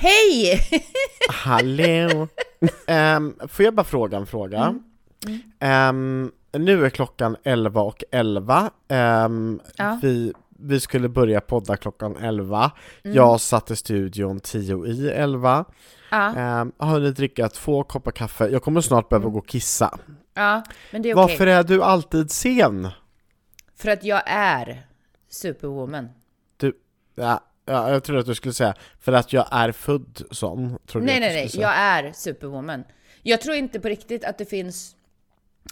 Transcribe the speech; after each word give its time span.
Hej! 0.00 0.60
Hallå! 1.28 2.28
um, 3.16 3.34
får 3.48 3.64
jag 3.64 3.74
bara 3.74 3.84
fråga 3.84 4.16
en 4.18 4.26
fråga? 4.26 4.74
Um, 5.90 6.32
nu 6.52 6.86
är 6.86 6.90
klockan 6.90 7.36
11 7.44 7.80
och 7.82 8.04
11. 8.10 8.70
Um, 8.88 9.60
Ja. 9.76 9.98
vi, 10.02 10.32
vi 10.58 10.80
skulle 10.80 11.08
börja 11.08 11.40
podda 11.40 11.76
klockan 11.76 12.16
11. 12.16 12.70
Mm. 13.04 13.16
Jag 13.16 13.40
satt 13.40 13.70
i 13.70 13.76
studion 13.76 14.40
10 14.40 14.86
i 14.86 15.10
11. 15.10 15.64
Ja, 16.10 16.28
Um, 16.60 16.72
har 16.78 16.88
hunnit 16.90 17.16
dricka 17.16 17.48
två 17.48 17.82
koppar 17.84 18.10
kaffe. 18.12 18.48
Jag 18.48 18.62
kommer 18.62 18.80
snart 18.80 19.08
behöva 19.08 19.28
gå 19.28 19.38
och 19.38 19.46
kissa. 19.48 19.98
ja 20.34 20.62
men 20.92 21.02
det 21.02 21.10
är 21.10 21.14
okej. 21.14 21.22
Varför 21.22 21.46
är 21.46 21.62
du 21.62 21.82
alltid 21.82 22.30
sen? 22.30 22.88
För 23.76 23.88
att 23.90 24.04
jag 24.04 24.22
är 24.26 24.86
superwoman. 25.30 26.08
Du, 26.56 26.72
ja, 27.14 27.40
ja, 27.68 27.90
jag 27.90 28.04
trodde 28.04 28.20
att 28.20 28.26
du 28.26 28.34
skulle 28.34 28.54
säga 28.54 28.74
för 29.00 29.12
att 29.12 29.32
jag 29.32 29.46
är 29.50 29.72
född 29.72 30.22
sån. 30.30 30.78
Trodde 30.86 31.06
Nej, 31.06 31.14
jag 31.14 31.20
nej, 31.20 31.34
nej. 31.34 31.48
säga. 31.48 31.62
Jag 31.62 31.76
är 31.76 32.12
superwoman. 32.12 32.84
Jag 33.22 33.40
tror 33.40 33.56
inte 33.56 33.80
på 33.80 33.88
riktigt 33.88 34.24
att 34.24 34.38
det 34.38 34.44
finns 34.44 34.94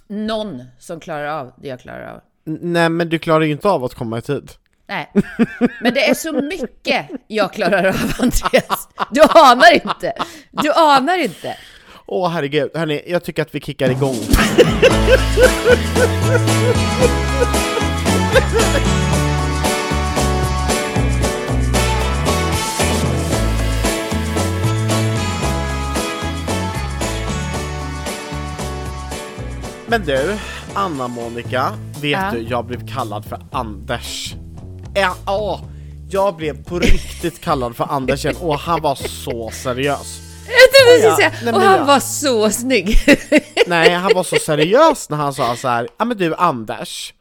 någon 0.09 0.65
som 0.79 1.01
klarar 1.01 1.27
av 1.27 1.53
det 1.57 1.69
jag 1.69 1.81
klarar 1.81 2.13
av. 2.15 2.21
N- 2.47 2.59
Nej, 2.63 2.89
men 2.89 3.09
du 3.09 3.19
klarar 3.19 3.45
ju 3.45 3.53
inte 3.53 3.69
av 3.69 3.85
att 3.85 3.95
komma 3.95 4.19
i 4.19 4.23
tid. 4.23 4.51
Nej, 4.89 5.13
men 5.81 5.95
det 5.95 6.09
är 6.09 6.15
så 6.15 6.33
mycket 6.43 7.07
jag 7.27 7.53
klarar 7.53 7.85
av, 7.87 7.95
Andreas. 8.19 8.89
Du 9.11 9.21
anar 9.23 9.75
inte. 9.75 10.13
Du 10.51 10.73
anar 10.73 11.19
inte. 11.19 11.57
Åh 12.07 12.29
herregud, 12.31 12.71
hörni, 12.75 13.03
jag 13.07 13.25
tycker 13.25 13.43
att 13.43 13.55
vi 13.55 13.61
kickar 13.61 13.91
igång. 13.91 14.17
Men 29.89 30.05
du, 30.05 30.39
Anna-Monica, 30.75 31.73
vet 32.03 32.11
Ja. 32.11 32.31
du, 32.33 32.39
jag 32.41 32.65
blev 32.65 32.87
kallad 32.89 33.25
för 33.25 33.39
Anders. 33.53 34.35
Ja, 34.95 35.17
åh, 35.27 35.61
jag 36.11 36.37
blev 36.37 36.65
på 36.65 36.79
riktigt 36.79 37.41
kallad 37.41 37.77
för 37.77 37.85
Anders 37.85 38.25
igen, 38.25 38.37
och 38.41 38.59
han 38.59 38.81
var 38.83 38.95
så 38.95 39.51
seriös. 39.51 40.21
Jag 40.49 40.73
trodde 40.73 40.97
du 40.97 41.15
skulle 41.17 41.31
säga, 41.31 41.55
och 41.57 41.61
han 41.63 41.79
ja. 41.79 41.85
var 41.85 42.01
så 42.01 42.51
snygg. 42.51 42.97
Nej, 43.67 43.95
han 43.95 44.11
var 44.15 44.23
så 44.23 44.37
seriös 44.37 45.11
när 45.11 45.17
han 45.17 45.35
sa 45.35 45.57
så 45.57 45.69
här, 45.69 45.89
ja 45.99 46.05
men 46.05 46.17
du 46.17 46.35
Anders. 46.35 47.15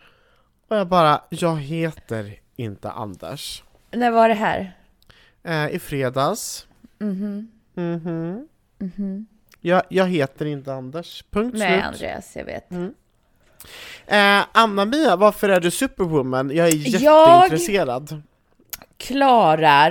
Och 0.69 0.77
jag 0.77 0.87
bara, 0.87 1.21
jag 1.29 1.57
heter 1.61 2.33
inte 2.55 2.91
Anders. 2.91 3.63
När 3.91 4.11
var 4.11 4.29
det 4.29 4.35
här? 4.35 4.77
Eh, 5.43 5.75
I 5.75 5.79
fredags. 5.79 6.65
Mhm. 6.99 7.47
Jag, 9.65 9.81
jag 9.89 10.07
heter 10.07 10.45
inte 10.45 10.73
Anders, 10.73 11.23
punkt 11.31 11.55
Nej, 11.57 11.71
slut. 11.73 11.85
Andreas, 11.85 12.31
jag 12.35 12.45
vet. 12.45 12.71
Eh, 14.07 14.45
Anna-Mia, 14.51 15.15
varför 15.15 15.49
är 15.49 15.59
du 15.59 15.71
superwoman? 15.71 16.51
Jag 16.55 16.67
är 16.67 16.71
Jag- 16.71 17.01
jätteintresserad. 17.01 18.21
klarar... 18.97 19.89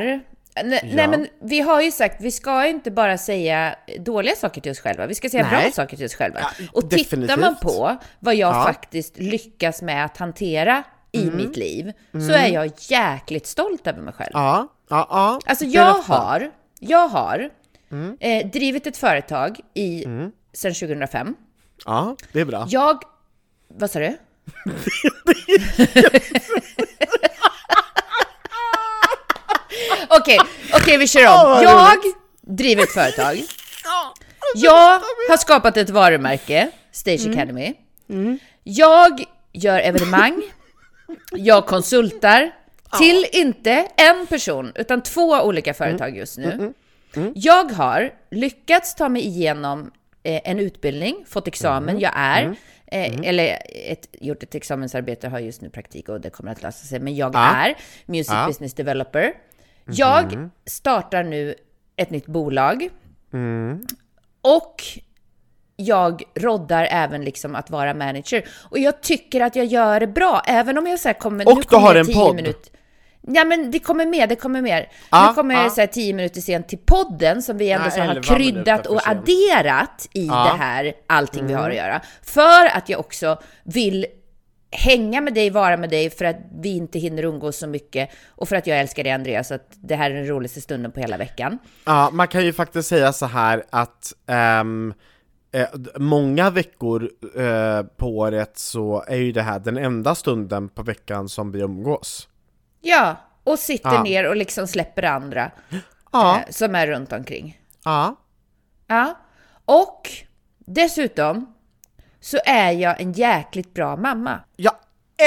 Nej, 0.65 0.81
Ja. 0.83 0.91
nej 0.97 1.09
men 1.09 1.27
vi 1.43 1.61
har 1.61 1.81
ju 1.83 1.91
sagt, 1.93 2.21
vi 2.21 2.31
ska 2.31 2.67
inte 2.67 2.91
bara 2.91 3.19
säga 3.19 3.75
dåliga 4.01 4.35
saker 4.37 4.61
till 4.61 4.73
oss 4.73 4.81
själva, 4.81 5.07
vi 5.07 5.15
ska 5.15 5.29
säga 5.31 5.49
Nej. 5.53 5.63
bra 5.63 5.73
saker 5.73 5.97
till 5.97 6.07
oss 6.07 6.15
själva. 6.15 6.41
Ja, 6.41 6.67
och 6.73 6.91
tittar 6.91 7.17
man 7.17 7.27
definitivt. 7.27 7.61
på 7.61 7.97
vad 8.21 8.35
jag 8.35 8.55
Ja. 8.55 8.65
faktiskt 8.65 9.19
lyckas 9.19 9.83
med 9.83 10.05
att 10.05 10.17
hantera 10.17 10.83
i 11.13 11.23
Mm. 11.23 11.37
mitt 11.37 11.57
liv, 11.57 11.93
så 12.13 12.33
är 12.33 12.49
jag 12.49 12.71
jäkligt 12.79 13.47
stolt 13.47 13.87
över 13.87 14.01
mig 14.03 14.15
själv. 14.15 14.31
Ja, 14.33 14.69
ja, 14.91 15.07
ja. 15.11 15.41
Alltså 15.47 15.65
jag 15.65 15.93
har, 15.95 16.51
jag 16.81 17.09
har 17.09 17.51
Mm. 17.95 18.17
eh, 18.21 18.47
drivit 18.51 18.87
ett 18.87 18.97
företag 18.97 19.61
i, 19.75 20.05
sedan 20.53 20.75
2005. 20.75 21.35
Ja, 21.87 22.17
det 22.33 22.41
är 22.41 22.45
bra. 22.45 22.67
Jag... 22.69 23.03
Vad 23.69 23.91
sa 23.91 23.99
du? 23.99 24.17
Okej, 30.09 30.39
okej 30.75 30.99
vi 30.99 31.09
kör 31.09 31.27
om. 31.27 31.63
Jag 31.63 31.99
driver 32.41 32.83
ett 32.83 32.93
företag. 32.93 33.43
Jag 34.55 35.01
har 35.29 35.37
skapat 35.37 35.77
ett 35.77 35.91
varumärke, 35.91 36.71
Stage 36.93 37.27
Academy. 37.31 37.75
Jag 38.63 39.25
gör 39.53 39.79
evenemang. 39.81 40.43
Jag 41.31 41.67
konsultar 41.67 42.51
till 42.99 43.27
inte 43.33 43.89
en 43.97 44.27
person, 44.27 44.73
utan 44.75 45.03
två 45.03 45.41
olika 45.43 45.75
företag 45.75 46.17
just 46.17 46.39
nu. 46.39 46.73
Jag 47.35 47.65
har 47.73 48.15
lyckats 48.31 48.95
ta 48.95 49.09
mig 49.09 49.27
igenom 49.27 49.91
eh, 50.23 50.41
en 50.45 50.59
utbildning, 50.61 51.25
fått 51.27 51.49
examen, 51.49 52.01
jag 52.01 52.13
är, 52.17 52.57
eh, 52.87 53.21
eller 53.29 53.59
ett, 53.89 54.09
gjort 54.21 54.43
ett 54.43 54.55
examensarbete, 54.55 55.29
har 55.29 55.39
just 55.39 55.61
nu 55.63 55.71
praktik 55.71 56.09
och 56.09 56.21
det 56.21 56.31
kommer 56.31 56.53
att 56.53 56.63
lösa 56.63 56.87
sig, 56.87 57.01
men 57.01 57.17
jag 57.17 57.35
Ja. 57.35 57.39
är 57.57 57.75
Music 58.07 58.33
Ja. 58.33 58.47
Business 58.47 58.75
Developer. 58.75 59.33
Jag 59.87 60.51
startar 60.67 61.23
nu 61.23 61.55
ett 61.97 62.11
nytt 62.11 62.27
bolag. 62.27 62.89
Och 64.43 64.83
jag 65.77 66.23
roddar 66.35 66.89
även 66.91 67.25
liksom 67.25 67.55
att 67.55 67.71
vara 67.71 67.95
manager. 67.95 68.45
Och 68.71 68.79
jag 68.79 69.01
tycker 69.01 69.41
att 69.41 69.57
jag 69.57 69.67
gör 69.67 70.01
det 70.01 70.07
bra, 70.07 70.43
även 70.47 70.79
om 70.79 70.87
jag 70.87 71.01
så 71.01 71.15
kommer... 71.15 71.49
Och 71.49 71.55
nu 71.57 71.61
du 71.63 71.69
kommer 71.69 71.83
har 71.87 71.95
jag 71.95 72.01
en 72.01 72.07
10 72.07 72.15
podd. 72.15 72.37
Minut, 72.37 72.73
ja 73.27 73.45
men 73.45 73.71
det 73.71 73.79
kommer 73.79 74.07
mer, 74.07 74.27
det 74.27 74.37
kommer 74.37 74.63
mer. 74.63 74.89
Ja, 75.11 75.29
nu 75.29 75.35
kommer 75.35 75.55
jag 75.55 75.73
så 75.73 75.81
här 75.81 75.89
10 75.89 76.15
minuter 76.15 76.41
sent 76.41 76.69
till 76.69 76.79
podden 76.79 77.43
som 77.43 77.59
vi 77.59 77.71
ändå 77.71 77.87
Ja, 77.87 77.91
så 77.91 78.01
har 78.01 78.09
11 78.09 78.23
kryddat 78.23 78.87
och 78.87 79.09
adderat 79.09 80.09
i. 80.13 80.29
Mm. 80.29 80.45
det 80.45 80.57
här, 80.59 80.93
allting 81.07 81.47
vi 81.47 81.53
har 81.53 81.71
att 81.71 81.77
göra. 81.77 82.01
För 82.23 82.77
att 82.77 82.89
jag 82.89 83.01
också 83.01 83.39
vill 83.65 84.07
hänga 84.71 85.21
med 85.21 85.35
dig, 85.35 85.51
vara 85.51 85.77
med 85.77 85.91
dig 85.91 86.11
för 86.11 86.25
att 86.25 86.37
vi 86.61 86.77
inte 86.77 86.99
hinner 86.99 87.23
umgås 87.23 87.57
så 87.57 87.67
mycket 87.67 88.11
och 88.29 88.49
för 88.49 88.57
att 88.57 88.67
jag 88.67 88.81
älskar 88.81 89.05
dig 89.05 89.13
Andreas, 89.13 89.49
så 89.49 89.55
att 89.55 89.69
det 89.71 89.97
här 89.97 90.11
är 90.11 90.15
den 90.15 90.27
roligaste 90.27 90.61
stunden 90.61 90.93
på 90.93 91.01
hela 91.01 91.17
veckan. 91.17 91.59
Ja, 91.85 92.11
man 92.13 92.29
kan 92.29 92.45
ju 92.45 92.53
faktiskt 92.53 92.89
säga 92.89 93.13
så 93.13 93.27
här 93.27 93.65
att 93.71 94.13
ehm, 94.27 94.95
eh, 95.53 95.69
många 95.97 96.51
veckor 96.51 97.11
eh, 97.37 97.83
på 97.83 98.19
året 98.19 98.59
så 98.59 99.05
är 99.07 99.17
ju 99.17 99.33
det 99.33 99.43
här 99.43 99.59
den 99.59 99.77
enda 99.77 100.15
stunden 100.15 100.69
på 100.69 100.83
veckan 100.83 101.29
som 101.29 101.53
vi 101.53 101.61
umgås. 101.61 102.29
Ja, 102.87 103.17
och 103.45 103.59
sitter 103.59 103.95
Ja. 103.95 104.03
ner 104.03 104.29
och 104.29 104.37
liksom 104.37 104.67
släpper 104.67 105.03
andra 105.03 105.51
Ja, 106.13 106.37
eh, 106.39 106.51
som 106.51 106.75
är 106.75 106.87
runt 106.87 107.13
omkring. 107.13 107.61
ja. 107.85 108.17
Ja, 108.87 109.19
och 109.65 110.11
dessutom 110.59 111.55
så 112.21 112.39
är 112.47 112.73
jag 112.73 113.01
en 113.01 113.13
jäkligt 113.13 113.75
bra 113.75 113.97
mamma. 113.97 114.41
Jag 114.57 114.75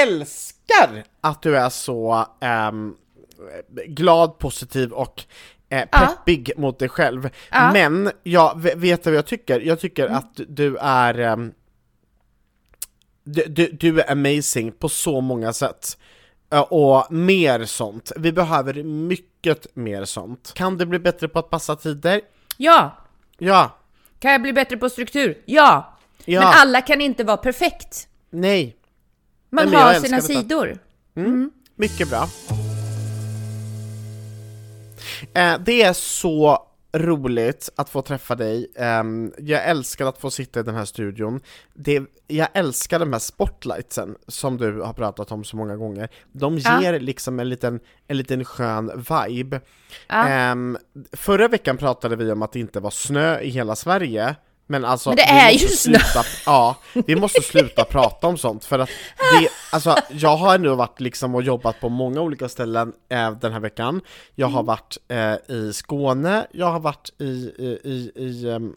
älskar 0.02 1.04
att 1.20 1.42
du 1.42 1.56
är 1.58 1.68
så 1.68 2.26
ehm, 2.40 2.94
glad, 3.86 4.38
positiv 4.38 4.92
och 4.92 5.22
eh, 5.68 5.84
Ja. 5.92 5.98
peppig 5.98 6.52
mot 6.56 6.78
dig 6.78 6.88
själv. 6.88 7.30
Ja. 7.50 7.70
Mm. 7.70 7.92
Men, 8.02 8.12
jag 8.22 8.60
vet 8.76 9.06
vad 9.06 9.14
jag 9.14 9.26
tycker? 9.26 9.60
Jag 9.60 9.80
tycker 9.80 10.06
att 10.08 10.40
du 10.48 10.76
är 10.76 11.18
ehm, 11.18 11.52
du, 13.24 13.44
du, 13.44 13.70
du 13.72 14.00
är 14.00 14.12
amazing 14.12 14.72
på 14.72 14.88
så 14.88 15.20
många 15.20 15.52
sätt. 15.52 15.98
Eh, 16.52 16.60
Och 16.60 17.12
mer 17.12 17.64
sånt. 17.64 18.12
Vi 18.16 18.32
behöver 18.32 18.82
mycket 18.82 19.76
mer 19.76 20.04
sånt. 20.04 20.52
Kan 20.54 20.78
du 20.78 20.86
bli 20.86 20.98
bättre 20.98 21.28
på 21.28 21.38
att 21.38 21.50
passa 21.50 21.76
tider? 21.76 22.20
Ja, 22.56 22.96
Ja. 23.38 23.76
kan 24.18 24.32
jag 24.32 24.42
bli 24.42 24.52
bättre 24.52 24.76
på 24.76 24.88
struktur? 24.90 25.42
Ja, 25.46 25.96
Ja. 26.24 26.40
men 26.40 26.48
alla 26.56 26.80
kan 26.80 27.00
inte 27.00 27.24
vara 27.24 27.36
perfekt. 27.36 28.08
Nej. 28.30 28.76
Man 29.50 29.68
Nej, 29.70 29.76
har 29.82 29.94
sina 29.94 30.16
detta. 30.16 30.26
sidor. 30.26 30.78
Mycket 31.76 32.08
bra. 32.10 32.28
Eh, 35.34 35.58
det 35.60 35.82
är 35.82 35.92
så 35.92 36.67
roligt 36.92 37.70
att 37.76 37.90
få 37.90 38.02
träffa 38.02 38.34
dig. 38.34 38.72
Ehm, 38.76 39.32
jag 39.38 39.64
älskar 39.68 40.06
att 40.06 40.18
få 40.18 40.30
sitta 40.30 40.60
i 40.60 40.62
den 40.62 40.74
här 40.74 40.84
studion. 40.84 41.40
Det, 41.74 42.02
jag 42.26 42.48
älskar 42.54 42.98
de 42.98 43.12
här 43.12 43.20
spotlightsen 43.20 44.16
som 44.26 44.56
du 44.56 44.80
har 44.80 44.92
pratat 44.92 45.32
om 45.32 45.44
så 45.44 45.56
många 45.56 45.76
gånger. 45.76 46.08
De 46.32 46.58
Ja. 46.58 46.82
ger 46.82 47.00
liksom 47.00 47.40
en 47.40 47.48
liten, 47.48 47.80
en 48.06 48.16
liten 48.16 48.44
skön 48.44 49.04
vibe. 49.28 49.60
Ja. 50.08 50.28
Ehm, 50.28 50.78
förra 51.12 51.48
veckan 51.48 51.76
pratade 51.76 52.16
vi 52.16 52.32
om 52.32 52.42
att 52.42 52.52
det 52.52 52.60
inte 52.60 52.80
var 52.80 52.90
snö 52.90 53.40
i 53.40 53.48
hela 53.48 53.76
Sverige. 53.76 54.36
Men 54.70 54.84
alltså, 54.84 55.10
Men 55.10 55.16
det 55.16 55.24
vi 55.26 55.38
är 55.38 55.52
måste 55.52 55.66
ju 55.66 55.68
snö. 55.68 55.98
sluta, 55.98 56.28
Ja, 56.46 56.76
vi 57.06 57.16
måste 57.16 57.42
sluta 57.42 57.84
prata 57.84 58.26
om 58.26 58.38
sånt 58.38 58.64
för 58.64 58.78
att 58.78 58.88
det, 59.40 59.48
alltså, 59.72 59.96
jag 60.10 60.36
har 60.36 60.58
nu 60.58 60.68
varit 60.68 61.00
liksom 61.00 61.34
och 61.34 61.42
jobbat 61.42 61.80
på 61.80 61.88
många 61.88 62.20
olika 62.20 62.48
ställen 62.48 62.92
eh, 63.08 63.30
den 63.30 63.52
här 63.52 63.60
veckan. 63.60 64.00
Jag 64.34 64.46
har 64.46 64.62
varit 64.62 64.98
eh, 65.08 65.56
i 65.56 65.72
Skåne, 65.72 66.46
jag 66.52 66.66
har 66.66 66.80
varit 66.80 67.10
i, 67.18 67.24
i, 67.58 67.80
i, 67.84 68.12
i 68.24 68.50
em, 68.50 68.76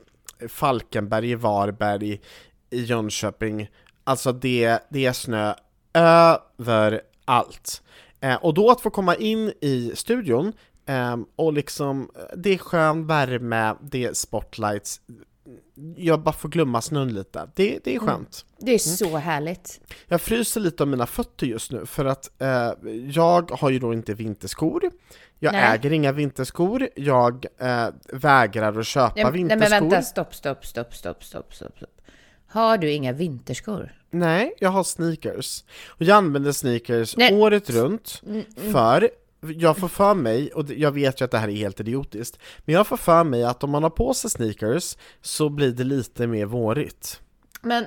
Falkenberg, 0.49 1.29
i 1.31 1.35
Varberg, 1.35 2.21
i 2.69 2.83
Jönköping. 2.83 3.67
Alltså 4.03 4.31
det, 4.31 4.79
det 4.89 5.05
är 5.05 5.13
snö 5.13 5.53
överallt. 5.93 7.81
Eh, 8.21 8.35
och 8.35 8.53
då 8.53 8.71
att 8.71 8.81
få 8.81 8.89
komma 8.89 9.15
in 9.15 9.53
i 9.61 9.91
studion 9.95 10.53
Ehm, 10.85 11.25
och 11.35 11.53
liksom, 11.53 12.09
det 12.37 12.53
är 12.53 12.57
skön 12.57 13.07
värme, 13.07 13.75
det 13.81 14.05
är 14.05 14.13
spotlights. 14.13 15.01
Jag 15.95 16.21
bara 16.23 16.33
får 16.33 16.49
glömma 16.49 16.81
snön 16.81 17.13
lite. 17.13 17.49
Det, 17.55 17.79
det 17.83 17.95
är 17.95 17.99
skönt. 17.99 18.45
Det 18.57 18.71
är 18.71 18.77
så 18.77 19.17
härligt. 19.17 19.81
Jag 20.07 20.21
fryser 20.21 20.61
lite 20.61 20.83
om 20.83 20.89
mina 20.89 21.05
fötter 21.05 21.47
just 21.47 21.71
nu 21.71 21.85
för 21.85 22.05
att 22.05 22.41
eh, 22.41 22.71
jag 23.09 23.51
har 23.51 23.69
ju 23.69 23.79
då 23.79 23.93
inte 23.93 24.13
vinterskor. 24.13 24.91
Jag 25.39 25.53
Nej. 25.53 25.63
äger 25.63 25.91
inga 25.93 26.11
vinterskor. 26.11 26.87
Jag 26.95 27.45
eh, 27.57 27.87
vägrar 28.13 28.79
att 28.79 28.87
köpa 28.87 29.13
Nej, 29.15 29.23
nej 29.23 29.33
vinterskor. 29.33 29.69
men 29.69 29.89
vänta, 29.89 30.01
stopp, 30.01 30.35
stopp, 30.35 30.65
stopp, 30.65 30.93
stopp, 30.93 31.23
stopp, 31.23 31.53
stopp. 31.53 31.75
Har 32.47 32.77
du 32.77 32.91
inga 32.91 33.13
vinterskor? 33.13 33.95
Nej, 34.09 34.53
jag 34.59 34.69
har 34.69 34.83
sneakers. 34.83 35.63
Och 35.87 36.01
jag 36.03 36.17
använder 36.17 36.51
sneakers 36.51 37.17
Nej. 37.17 37.29
Mm, 37.29 37.41
året 37.41 37.69
runt 37.69 38.21
för 38.71 39.09
jag 39.41 39.77
får 39.77 39.87
för 39.87 40.13
mig, 40.13 40.51
och 40.51 40.69
jag 40.69 40.91
vet 40.91 41.21
ju 41.21 41.25
att 41.25 41.31
det 41.31 41.37
här 41.37 41.47
är 41.47 41.55
helt 41.55 41.79
idiotiskt, 41.79 42.39
men 42.65 42.75
jag 42.75 42.87
får 42.87 42.97
för 42.97 43.23
mig 43.23 43.43
att 43.43 43.63
om 43.63 43.69
man 43.69 43.83
har 43.83 43.89
på 43.89 44.13
sig 44.13 44.29
sneakers 44.29 44.97
så 45.21 45.49
blir 45.49 45.71
det 45.71 45.83
lite 45.83 46.27
mer 46.27 46.45
vårigt. 46.45 47.21
Men, 47.61 47.85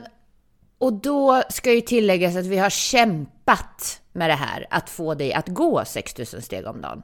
och 0.79 0.93
då 0.93 1.43
ska 1.51 1.73
ju 1.73 1.81
tilläggas 1.81 2.37
att 2.37 2.47
vi 2.47 2.59
har 2.59 2.71
kämpat 2.71 4.01
med 4.13 4.31
det 4.31 4.35
här, 4.35 4.67
att 4.71 4.91
få 4.91 5.15
dig 5.15 5.33
att 5.33 5.49
gå 5.49 5.85
6000 5.85 6.43
steg 6.43 6.67
om 6.67 6.81
dagen. 6.81 7.03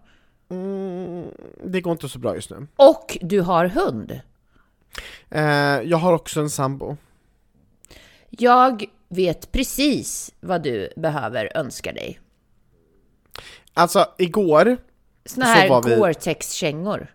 Det 1.65 1.81
går 1.81 1.93
inte 1.93 2.09
så 2.09 2.19
bra 2.19 2.35
just 2.35 2.51
nu. 2.51 2.67
Och 2.77 3.19
du 3.21 3.41
har 3.41 3.67
hund. 3.67 4.21
Eh, 5.29 5.43
jag 5.83 5.97
har 5.97 6.13
också 6.13 6.41
en 6.41 6.51
sambo. 6.51 6.97
Jag 8.31 8.85
vet 9.09 9.53
precis 9.53 10.35
vad 10.41 10.63
du 10.63 10.93
behöver 10.97 11.57
önska 11.57 11.93
dig. 11.93 12.21
Alltså 13.75 14.07
igår, 14.19 14.77
Såna 15.27 15.47
Så 15.47 15.53
här 15.53 15.83
vi- 15.83 15.97
Gore-Tex-kängor. 15.97 17.07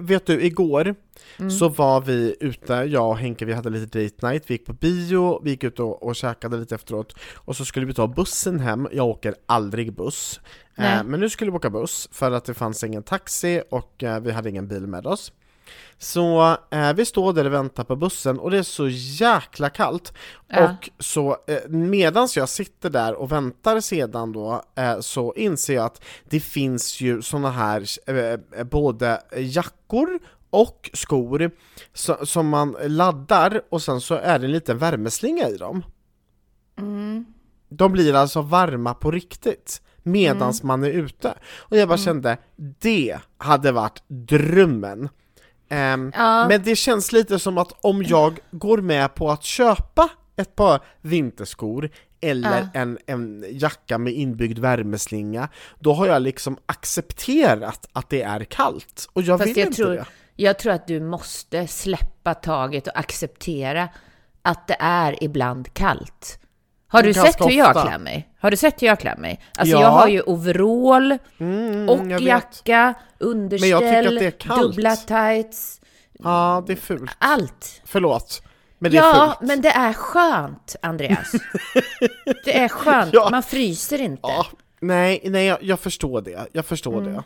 vet 0.00 0.26
du, 0.26 0.42
igår 0.42 0.94
Mm. 1.38 1.50
så 1.50 1.68
var 1.68 2.00
vi 2.00 2.36
ute, 2.40 2.72
jag 2.72 3.08
och 3.08 3.18
Henke, 3.18 3.44
vi 3.44 3.52
hade 3.52 3.70
lite 3.70 4.02
date 4.02 4.26
night, 4.28 4.42
vi 4.46 4.54
gick 4.54 4.66
på 4.66 4.72
bio, 4.72 5.40
vi 5.44 5.50
gick 5.50 5.64
ut 5.64 5.80
och, 5.80 6.02
och 6.02 6.16
käkade 6.16 6.56
lite 6.56 6.74
efteråt 6.74 7.14
och 7.34 7.56
så 7.56 7.64
skulle 7.64 7.86
vi 7.86 7.94
ta 7.94 8.06
bussen 8.06 8.60
hem, 8.60 8.88
jag 8.92 9.06
åker 9.06 9.34
aldrig 9.46 9.92
buss. 9.94 10.40
Eh, 10.76 11.04
men 11.04 11.20
nu 11.20 11.28
skulle 11.30 11.50
vi 11.50 11.56
åka 11.56 11.70
buss 11.70 12.08
för 12.12 12.30
att 12.32 12.44
det 12.44 12.54
fanns 12.54 12.84
ingen 12.84 13.02
taxi 13.02 13.62
och 13.70 14.02
eh, 14.02 14.20
vi 14.20 14.30
hade 14.32 14.50
ingen 14.50 14.68
bil 14.68 14.86
med 14.86 15.06
oss. 15.06 15.32
Så 15.98 16.56
eh, 16.70 16.92
vi 16.92 17.04
står 17.04 17.32
där 17.32 17.44
och 17.44 17.52
väntar 17.52 17.84
på 17.84 17.96
bussen 17.96 18.38
och 18.38 18.50
det 18.50 18.58
är 18.58 18.62
så 18.62 18.88
jäkla 18.88 19.70
kallt. 19.70 20.12
Ja. 20.48 20.64
Och 20.64 20.90
så 20.98 21.36
eh, 21.46 21.68
medans 21.68 22.36
jag 22.36 22.48
sitter 22.48 22.90
där 22.90 23.14
och 23.14 23.32
väntar 23.32 23.80
sedan 23.80 24.32
då 24.32 24.62
eh, 24.76 25.00
så 25.00 25.34
inser 25.34 25.74
jag 25.74 25.84
att 25.84 26.04
det 26.24 26.40
finns 26.40 27.00
ju 27.00 27.22
såna 27.22 27.50
här 27.50 27.84
eh, 28.06 28.64
både 28.64 29.22
jackor 29.36 30.18
och 30.50 30.90
skor 30.92 31.50
så, 31.92 32.26
som 32.26 32.48
man 32.48 32.76
laddar 32.86 33.62
och 33.70 33.82
sen 33.82 34.00
så 34.00 34.14
är 34.14 34.38
det 34.38 34.46
en 34.46 34.52
liten 34.52 34.78
värmeslinga 34.78 35.48
i 35.48 35.56
dem. 35.56 35.82
De 37.68 37.92
blir 37.92 38.14
alltså 38.14 38.42
varma 38.42 38.94
på 38.94 39.10
riktigt 39.10 39.82
medans 40.02 40.62
man 40.62 40.84
är 40.84 40.90
ute. 40.90 41.34
Och 41.56 41.76
jag 41.76 41.88
bara 41.88 41.98
kände, 41.98 42.38
det 42.56 43.18
hade 43.38 43.72
varit 43.72 44.02
drömmen. 44.06 45.08
Ehm, 45.68 46.12
Ja. 46.14 46.48
Men 46.48 46.62
det 46.62 46.76
känns 46.76 47.12
lite 47.12 47.38
som 47.38 47.58
att 47.58 47.72
om 47.80 48.02
jag 48.02 48.38
går 48.50 48.78
med 48.78 49.14
på 49.14 49.30
att 49.30 49.42
köpa 49.44 50.08
ett 50.36 50.56
par 50.56 50.80
vinterskor 51.00 51.90
eller 52.20 52.60
Ja. 52.74 52.80
en, 52.80 52.98
en 53.06 53.44
jacka 53.50 53.98
med 53.98 54.12
inbyggd 54.12 54.58
värmeslinga, 54.58 55.48
då 55.78 55.92
har 55.92 56.06
jag 56.06 56.22
liksom 56.22 56.56
accepterat 56.66 57.88
att 57.92 58.10
det 58.10 58.22
är 58.22 58.44
kallt. 58.44 59.08
Och 59.12 59.22
jag 59.22 59.38
Fast 59.38 59.50
vill 59.50 59.58
jag 59.58 59.66
inte 59.66 59.76
tror, 59.76 59.90
det. 59.90 60.04
jag 60.36 60.58
tror 60.58 60.72
att 60.72 60.86
du 60.86 61.00
måste 61.00 61.66
släppa 61.66 62.34
taget 62.34 62.86
och 62.86 62.98
acceptera 62.98 63.88
att 64.42 64.68
det 64.68 64.76
är 64.80 65.24
ibland 65.24 65.74
kallt. 65.74 66.38
Har 66.94 67.02
du 67.02 67.14
sett 67.14 67.40
hur 67.40 67.50
jag 67.50 67.68
ofta. 67.68 67.82
klär 67.88 67.98
mig? 67.98 68.28
Har 68.40 68.50
du 68.50 68.56
sett 68.56 68.82
hur 68.82 68.86
jag 68.86 69.00
klär 69.00 69.16
mig? 69.16 69.40
Alltså 69.58 69.76
Ja. 69.76 69.80
jag 69.82 69.88
har 69.90 70.08
ju 70.08 70.22
overall 70.22 71.18
Mm, 71.38 71.88
och 71.88 71.98
jag 71.98 72.08
vet. 72.18 72.22
jacka, 72.22 72.94
underställ, 73.18 73.70
jag 73.70 73.80
tycker 73.80 74.06
att 74.14 74.18
det 74.18 74.26
är 74.26 74.30
kallt. 74.30 74.60
dubbla 74.62 74.96
tights, 74.96 75.80
Ja, 76.18 76.64
det 76.66 76.72
är 76.72 76.76
fult. 76.76 77.10
allt. 77.18 77.82
Förlåt. 77.84 78.42
Men 78.78 78.90
det 78.92 78.98
är 78.98 79.02
Ja, 79.02 79.36
fult. 79.38 79.48
men 79.48 79.60
det 79.60 79.68
är 79.70 79.92
skönt, 79.92 80.76
Andreas. 80.82 81.32
det 82.44 82.58
är 82.58 82.68
skönt, 82.68 83.10
Ja. 83.14 83.28
man 83.30 83.42
fryser 83.42 84.00
inte. 84.00 84.20
Ja, 84.22 84.46
nej, 84.80 85.20
nej 85.24 85.46
jag, 85.46 85.58
jag 85.62 85.80
förstår 85.80 86.20
det. 86.20 86.46
Jag 86.52 86.64
förstår 86.66 86.98
Mm. 87.00 87.12
det. 87.14 87.22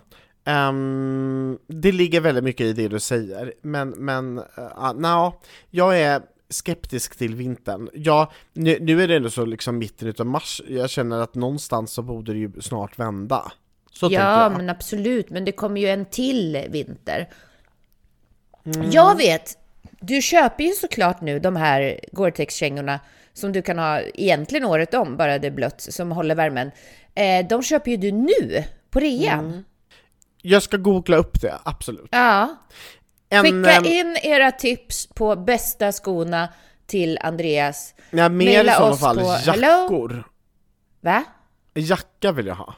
Ehm, 0.51 1.59
det 1.69 1.93
ligger 1.93 2.21
väldigt 2.21 2.45
mycket 2.45 2.67
i 2.67 2.73
det 2.73 2.89
du 2.89 3.01
säger, 3.01 3.53
men, 3.63 3.89
men 3.91 4.39
uh, 4.39 4.93
no, 4.95 5.33
jag 5.71 6.01
är 6.01 6.23
skeptisk 6.51 7.17
till 7.17 7.35
vintern. 7.35 7.91
Ja, 7.95 8.33
nu, 8.53 8.79
nu 8.81 9.03
är 9.03 9.09
det 9.09 9.17
ändå 9.17 9.31
så 9.31 9.45
liksom 9.45 9.79
mitten 9.79 10.09
utav 10.09 10.27
mars, 10.27 10.63
jag 10.69 10.91
känner 10.91 11.21
att 11.21 11.35
någonstans 11.35 11.93
så 11.93 12.03
borde 12.03 12.33
det 12.33 12.39
ju 12.39 12.53
snart 12.61 12.99
vända. 12.99 13.53
Så 13.93 14.09
Ja, 14.11 14.49
men 14.49 14.71
absolut. 14.71 15.31
Men 15.31 15.45
det 15.45 15.53
kommer 15.53 15.81
ju 15.81 15.89
en 15.89 16.05
till 16.05 16.67
vinter. 16.71 17.29
Mm. 18.65 18.91
Jag 18.91 19.17
vet, 19.17 19.59
du 20.01 20.23
köper 20.23 20.65
ju 20.65 20.73
såklart 20.73 21.21
nu 21.21 21.39
de 21.39 21.57
här 21.57 22.01
Gore-Tex-kängorna 22.13 23.01
som 23.33 23.53
du 23.53 23.63
kan 23.63 23.79
ha 23.79 24.01
egentligen 24.01 24.65
året 24.65 24.95
om, 24.95 25.17
bara 25.17 25.39
det 25.39 25.47
är 25.47 25.51
blött, 25.51 25.81
som 25.81 26.13
håller 26.13 26.35
värmen. 26.35 26.71
Eh, 27.15 27.47
de 27.49 27.63
köper 27.63 27.91
ju 27.91 27.97
du 27.97 28.13
nu, 28.13 28.65
på 28.91 29.01
rean. 29.01 29.45
Mm. 29.45 29.65
Jag 30.43 30.63
ska 30.63 30.77
googla 30.77 31.17
upp 31.17 31.41
det, 31.41 31.55
absolut. 31.65 32.09
Ja. 32.11 32.57
En, 33.29 33.43
Skicka 33.43 33.71
ehm, 33.71 33.85
in 33.85 34.17
era 34.23 34.53
tips 34.53 35.07
på 35.07 35.37
bästa 35.37 35.93
skorna 35.93 36.49
till 36.87 37.19
Andreas. 37.23 37.95
nej, 38.11 38.31
mer 38.31 38.65
i 38.65 38.69
sådana 38.69 38.97
fall 38.97 39.19
på 39.19 39.37
jackor. 39.47 40.25
Va? 41.01 41.25
Jacka 41.75 42.33
vill 42.33 42.47
jag 42.47 42.55
ha. 42.55 42.75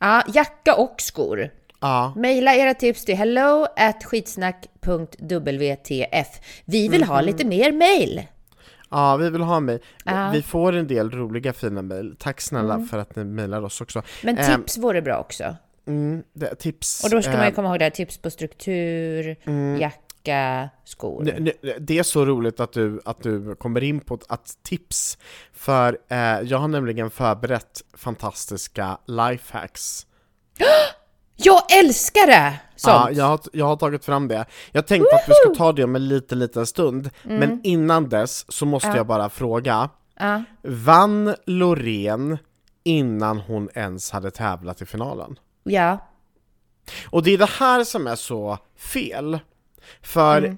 Ja, 0.00 0.22
jacka 0.34 0.74
och 0.74 0.94
skor. 0.98 1.50
Ja. 1.80 2.12
Maila 2.16 2.54
era 2.54 2.74
tips 2.74 3.04
till 3.04 3.16
hello 3.16 3.66
at 3.76 4.04
skitsnack.wtf. 4.04 6.28
Vi 6.64 6.88
vill 6.88 7.04
ha 7.04 7.20
lite 7.20 7.44
mer 7.44 7.72
mail. 7.72 8.22
Ja, 8.90 9.16
vi 9.16 9.30
vill 9.30 9.42
ha 9.42 9.60
mig. 9.60 9.80
Ja. 10.04 10.12
Mm. 10.12 10.32
Vi 10.32 10.42
får 10.42 10.72
en 10.72 10.86
del 10.86 11.10
roliga 11.10 11.52
fina 11.52 11.82
mejl. 11.82 12.16
Tack 12.18 12.40
snälla 12.40 12.86
för 12.90 12.98
att 12.98 13.16
ni 13.16 13.24
mejlar 13.24 13.62
oss 13.62 13.80
också. 13.80 14.02
Men 14.22 14.38
Ehm, 14.38 14.60
tips 14.60 14.78
vore 14.78 15.02
bra 15.02 15.18
också. 15.18 15.56
Mm, 15.86 16.22
det, 16.32 16.54
tips. 16.54 17.04
Och 17.04 17.10
då 17.10 17.22
ska 17.22 17.32
man 17.32 17.40
ju 17.40 17.46
eh, 17.48 17.54
komma 17.54 17.68
ihåg 17.68 17.78
det 17.78 17.84
här, 17.84 17.90
tips 17.90 18.18
på 18.18 18.30
struktur, 18.30 19.36
jacka, 19.80 20.70
skor. 20.84 21.28
n- 21.36 21.50
det 21.80 21.98
är 21.98 22.02
så 22.02 22.24
roligt 22.24 22.60
att 22.60 22.72
du, 22.72 23.00
att 23.04 23.22
du 23.22 23.54
kommer 23.54 23.82
in 23.82 24.00
på 24.00 24.18
att 24.28 24.56
tips, 24.62 25.18
för 25.52 25.98
eh, 26.08 26.18
jag 26.18 26.58
har 26.58 26.68
nämligen 26.68 27.10
förberett 27.10 27.80
fantastiska 27.96 28.98
lifehacks. 29.06 30.06
Jag 31.42 31.78
älskar 31.78 32.26
det! 32.26 32.54
Sånt. 32.76 32.94
Ja, 32.94 33.10
jag, 33.10 33.24
har, 33.24 33.40
jag 33.52 33.66
har 33.66 33.76
tagit 33.76 34.04
fram 34.04 34.28
det. 34.28 34.44
Jag 34.72 34.86
tänkte 34.86 35.16
att 35.16 35.28
vi 35.28 35.32
ska 35.34 35.54
ta 35.64 35.72
det 35.72 35.84
om 35.84 35.96
en 35.96 36.08
liten, 36.08 36.38
liten 36.38 36.66
stund, 36.66 37.10
men 37.22 37.60
innan 37.64 38.08
dess 38.08 38.52
så 38.52 38.66
måste 38.66 38.88
jag 38.88 39.06
bara 39.06 39.28
fråga, 39.30 39.88
Ja. 40.18 40.42
vann 40.62 41.34
Loreen 41.46 42.38
innan 42.84 43.38
hon 43.38 43.68
ens 43.74 44.10
hade 44.10 44.30
tävlat 44.30 44.82
i 44.82 44.86
finalen? 44.86 45.38
Ja. 45.62 46.06
Och 47.10 47.22
det 47.22 47.30
är 47.30 47.38
det 47.38 47.50
här 47.50 47.84
som 47.84 48.06
är 48.06 48.16
så 48.16 48.58
fel. 48.76 49.38
För 50.02 50.56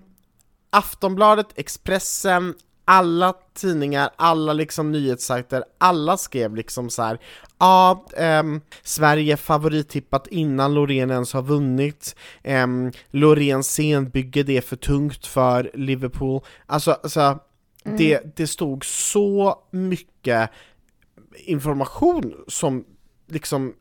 Aftonbladet, 0.71 1.47
Expressen, 1.55 2.55
alla 2.85 3.35
tidningar, 3.55 4.11
alla 4.17 4.53
liksom 4.53 4.93
nyhetssajter, 4.93 5.65
alla 5.79 6.17
skrev 6.17 6.57
liksom 6.57 6.91
så 6.91 7.03
här. 7.03 7.19
Ja, 7.59 8.07
ehm, 8.17 8.61
Sverige 8.83 9.37
favorittippat 9.37 10.27
innan 10.27 10.75
Loreen 10.75 11.11
ens 11.11 11.33
har 11.33 11.43
vunnit. 11.43 12.17
Um, 12.45 12.93
Loreens 13.11 13.69
scenbygge, 13.69 14.43
det 14.43 14.57
är 14.57 14.61
för 14.61 14.77
tungt 14.77 15.27
för 15.27 15.71
Liverpool. 15.75 16.41
Alltså, 16.67 16.93
alltså 16.93 17.39
det, 17.85 18.37
det 18.37 18.47
stod 18.47 18.85
så 18.85 19.59
mycket 19.71 20.51
information 21.35 22.35
som 22.49 22.85
liksom 23.29 23.75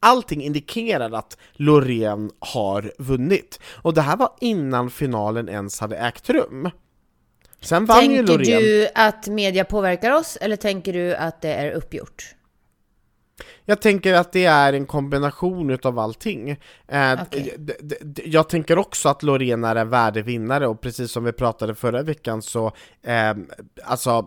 allting 0.00 0.42
indikerar 0.42 1.10
att 1.10 1.36
Loreen 1.52 2.30
har 2.38 2.92
vunnit. 2.98 3.60
Och 3.82 3.94
det 3.94 4.00
här 4.02 4.16
var 4.16 4.30
innan 4.40 4.90
finalen 4.90 5.48
ens 5.48 5.80
hade 5.80 5.96
ägt 5.96 6.30
rum. 6.30 6.70
Sen 7.60 7.86
vann 7.86 8.10
ju 8.10 8.16
Tänker 8.16 8.32
Loreen. 8.32 8.62
du 8.62 8.88
att 8.94 9.26
media 9.26 9.64
påverkar 9.64 10.10
oss 10.10 10.38
eller 10.40 10.56
tänker 10.56 10.92
du 10.92 11.14
att 11.14 11.42
det 11.42 11.52
är 11.52 11.70
uppgjort? 11.70 12.34
Jag 13.64 13.80
tänker 13.82 14.14
att 14.14 14.32
det 14.32 14.44
är 14.44 14.72
en 14.72 14.86
kombination 14.86 15.70
utav 15.70 15.98
allting. 15.98 16.50
Eh, 16.88 17.20
d- 18.00 18.22
Jag 18.24 18.48
tänker 18.48 18.78
också 18.78 19.08
att 19.08 19.22
Loreen 19.22 19.64
är 19.64 19.76
en 19.76 19.88
värdevinnare 19.90 20.66
och 20.66 20.80
precis 20.80 21.12
som 21.12 21.24
vi 21.24 21.32
pratade 21.32 21.74
förra 21.74 22.02
veckan 22.02 22.42
så, 22.42 22.66
eh, 23.02 23.34
alltså 23.84 24.26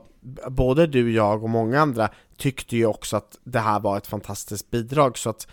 både 0.50 0.88
du, 0.88 1.12
jag 1.14 1.44
och 1.44 1.50
många 1.50 1.82
andra 1.82 2.10
tyckte 2.38 2.78
ju 2.78 2.86
också 2.86 3.18
att 3.18 3.38
det 3.44 3.60
här 3.60 3.80
var 3.80 3.98
ett 3.98 4.08
fantastiskt 4.08 4.72
bidrag 4.72 5.18
så 5.18 5.30
att 5.30 5.48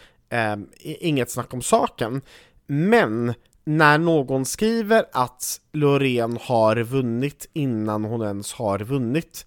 i- 0.81 1.09
inget 1.09 1.31
snack 1.31 1.55
om 1.55 1.63
saken. 1.63 2.21
Men 2.67 3.35
när 3.65 3.99
någon 3.99 4.45
skriver 4.45 5.05
att 5.13 5.61
Loreen 5.73 6.39
har 6.43 6.77
vunnit 6.77 7.51
innan 7.53 8.05
hon 8.05 8.23
ens 8.23 8.53
har 8.53 8.79
vunnit, 8.79 9.47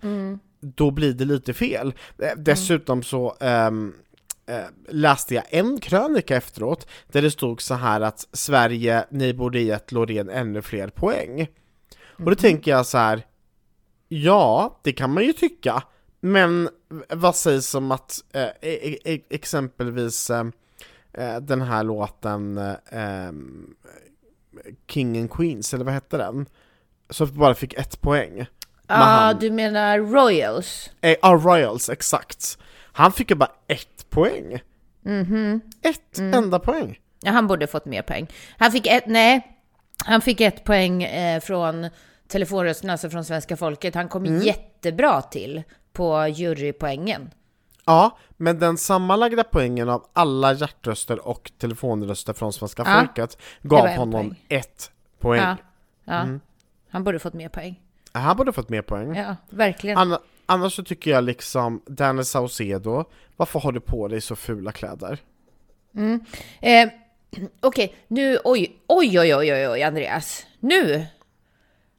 då 0.60 0.92
blir 0.92 1.14
det 1.14 1.26
lite 1.26 1.54
fel. 1.54 1.94
Eh, 2.20 2.30
Dessutom 2.38 3.04
så 3.04 3.36
ehm, 3.40 3.94
eh, 4.52 4.66
läste 4.90 5.36
jag 5.36 5.44
en 5.50 5.80
krönika 5.80 6.36
efteråt 6.36 6.88
där 7.12 7.22
det 7.22 7.32
stod 7.32 7.62
så 7.62 7.74
här 7.74 8.02
att 8.02 8.28
Sverige, 8.34 9.06
ni 9.10 9.34
borde 9.34 9.60
gett 9.60 9.92
Loreen 9.92 10.30
ännu 10.30 10.62
fler 10.62 10.88
poäng. 10.88 11.48
Och 12.18 12.30
då 12.30 12.36
tänker 12.36 12.72
jag 12.72 12.86
så 12.86 12.98
här, 12.98 13.26
ja, 14.08 14.80
det 14.84 14.92
kan 14.94 15.14
man 15.14 15.24
ju 15.24 15.34
tycka, 15.34 15.84
men 16.20 16.70
vad 17.10 17.36
sägs 17.36 17.76
om 17.76 17.92
att 17.92 18.20
eh, 18.34 18.42
e- 18.62 18.98
e- 19.06 19.22
exempelvis 19.30 20.30
eh, 20.30 20.46
eh, 21.14 21.38
den 21.42 21.62
här 21.62 21.84
låten 21.84 22.58
eh, 22.92 23.32
King 24.88 25.18
and 25.20 25.32
Queens, 25.32 25.74
eller 25.74 25.86
vad 25.86 25.94
hette 25.94 26.18
den? 26.18 26.46
Som 27.10 27.38
bara 27.38 27.56
fick 27.56 27.74
ett 27.74 28.02
poäng. 28.02 28.46
Ja, 28.88 28.96
han- 28.96 29.40
du 29.40 29.52
menar 29.52 30.00
Royals? 30.00 30.90
Eh, 31.02 31.18
ah, 31.22 31.34
Royals, 31.36 31.90
exakt. 31.90 32.58
Han 32.94 33.12
fick 33.12 33.30
ju 33.30 33.36
bara 33.36 33.52
ett 33.68 34.01
poäng. 34.12 34.62
Ett 35.82 36.20
enda 36.20 36.60
poäng. 36.60 37.00
Ja, 37.22 37.32
han 37.32 37.48
borde 37.48 37.68
fått 37.68 37.86
mer 37.86 38.02
poäng. 38.02 38.28
Han 38.58 38.72
fick 38.72 38.88
ett, 38.88 39.08
nej, 39.08 39.58
han 40.06 40.22
fick 40.22 40.42
ett 40.42 40.64
poäng 40.64 41.04
eh, 41.04 41.40
från 41.40 41.90
telefonrösten, 42.28 42.90
alltså 42.90 43.10
från 43.10 43.26
svenska 43.26 43.58
folket. 43.58 43.96
Han 43.96 44.08
kom 44.10 44.26
jättebra 44.26 45.22
till 45.22 45.64
på 45.94 46.28
jurypoängen. 46.28 47.30
Ja, 47.86 48.18
men 48.38 48.60
den 48.60 48.78
sammanlagda 48.78 49.44
poängen 49.44 49.90
av 49.90 50.06
alla 50.14 50.54
hjärtröster 50.54 51.28
och 51.28 51.52
telefonröster 51.58 52.34
från 52.34 52.54
svenska 52.54 52.84
Ja, 52.86 53.00
folket 53.00 53.38
gav 53.62 53.88
honom 53.88 54.12
poäng. 54.30 54.46
ett 54.50 54.92
poäng. 55.20 55.42
Ja, 55.42 55.58
ja. 56.06 56.26
Han 56.90 57.04
borde 57.04 57.20
fått 57.20 57.34
mer 57.34 57.50
poäng. 57.50 57.80
Han 58.12 58.38
borde 58.38 58.54
fått 58.54 58.70
mer 58.70 58.82
poäng. 58.82 59.16
Ja, 59.16 59.36
verkligen. 59.50 59.98
Anna, 59.98 60.20
annars 60.52 60.76
så 60.76 60.84
tycker 60.84 61.12
jag 61.12 61.24
liksom, 61.24 61.82
Danny 61.86 62.24
Saucedo, 62.24 63.04
varför 63.38 63.60
har 63.60 63.72
du 63.72 63.80
på 63.80 64.08
dig 64.08 64.22
så 64.22 64.36
fula 64.36 64.72
kläder? 64.72 65.20
Eh, 66.62 66.90
Okej, 67.62 67.96
nu, 68.08 68.40
oj, 68.44 68.76
oj, 68.88 69.20
oj, 69.20 69.36
oj, 69.36 69.68
oj, 69.68 69.84
Andreas. 69.84 70.46
Nu 70.60 71.06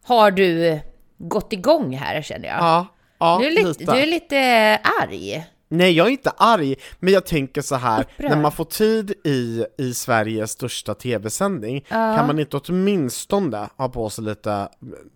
har 0.05 0.31
du 0.31 0.81
gått 1.19 1.53
igång 1.53 1.97
här 1.97 2.23
känner 2.23 2.49
jag. 2.49 2.59
Ja, 2.59 2.87
ja 3.19 3.39
du, 3.41 3.47
är 3.47 3.51
lite, 3.51 3.69
lite. 3.69 3.93
du 3.93 3.99
är 3.99 4.07
lite 4.07 4.81
arg. 5.03 5.47
Nej, 5.69 5.93
jag 5.93 6.07
är 6.07 6.11
inte 6.11 6.31
arg, 6.37 6.77
men 6.99 7.13
jag 7.13 7.27
tänker 7.27 7.63
så 7.63 7.75
här, 7.75 8.01
Upprörd. 8.01 8.31
när 8.31 8.37
man 8.37 8.53
får 8.53 8.65
tid 8.65 9.11
i, 9.25 9.65
i 9.79 9.95
Sveriges 9.95 10.51
största 10.51 10.95
tv-sändning, 10.95 11.85
kan 11.89 12.27
man 12.27 12.39
inte 12.39 12.57
åtminstone 12.57 13.69
ha 13.77 13.89
på 13.89 14.11
sig 14.11 14.25
lite 14.25 14.69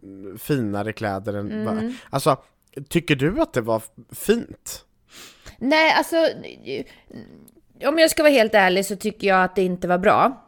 mm, 0.03 0.39
finare 0.39 0.93
kläder 0.93 1.35
än 1.35 1.53
Mm. 1.53 1.95
Alltså, 2.11 2.37
tycker 2.89 3.17
du 3.17 3.41
att 3.41 3.53
det 3.53 3.61
var 3.61 3.83
fint? 4.15 4.85
Nej, 5.59 5.93
alltså, 5.93 6.29
om 7.87 7.99
jag 7.99 8.11
ska 8.11 8.23
vara 8.23 8.33
helt 8.33 8.55
ärlig 8.55 8.87
så 8.87 8.97
tycker 8.97 9.29
jag 9.29 9.45
att 9.45 9.57
det 9.57 9.63
inte 9.63 9.89
var 9.89 9.99
bra. 9.99 10.43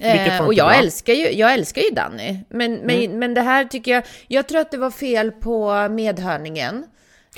Eh, 0.00 0.46
och 0.46 0.54
jag 0.54 0.66
bra? 0.66 0.74
Mm. 0.74 0.84
älskar, 0.84 1.12
ju, 1.12 1.30
jag 1.30 1.54
älskar 1.54 1.82
ju 1.82 1.90
Danny. 1.90 2.38
Men, 2.48 2.74
men, 2.74 3.18
men 3.18 3.34
det 3.34 3.40
här 3.40 3.64
tycker 3.64 3.90
jag, 3.90 4.02
jag 4.28 4.48
tror 4.48 4.60
att 4.60 4.70
det 4.70 4.78
var 4.78 4.90
fel 4.90 5.30
på 5.30 5.88
medhörningen. 5.88 6.84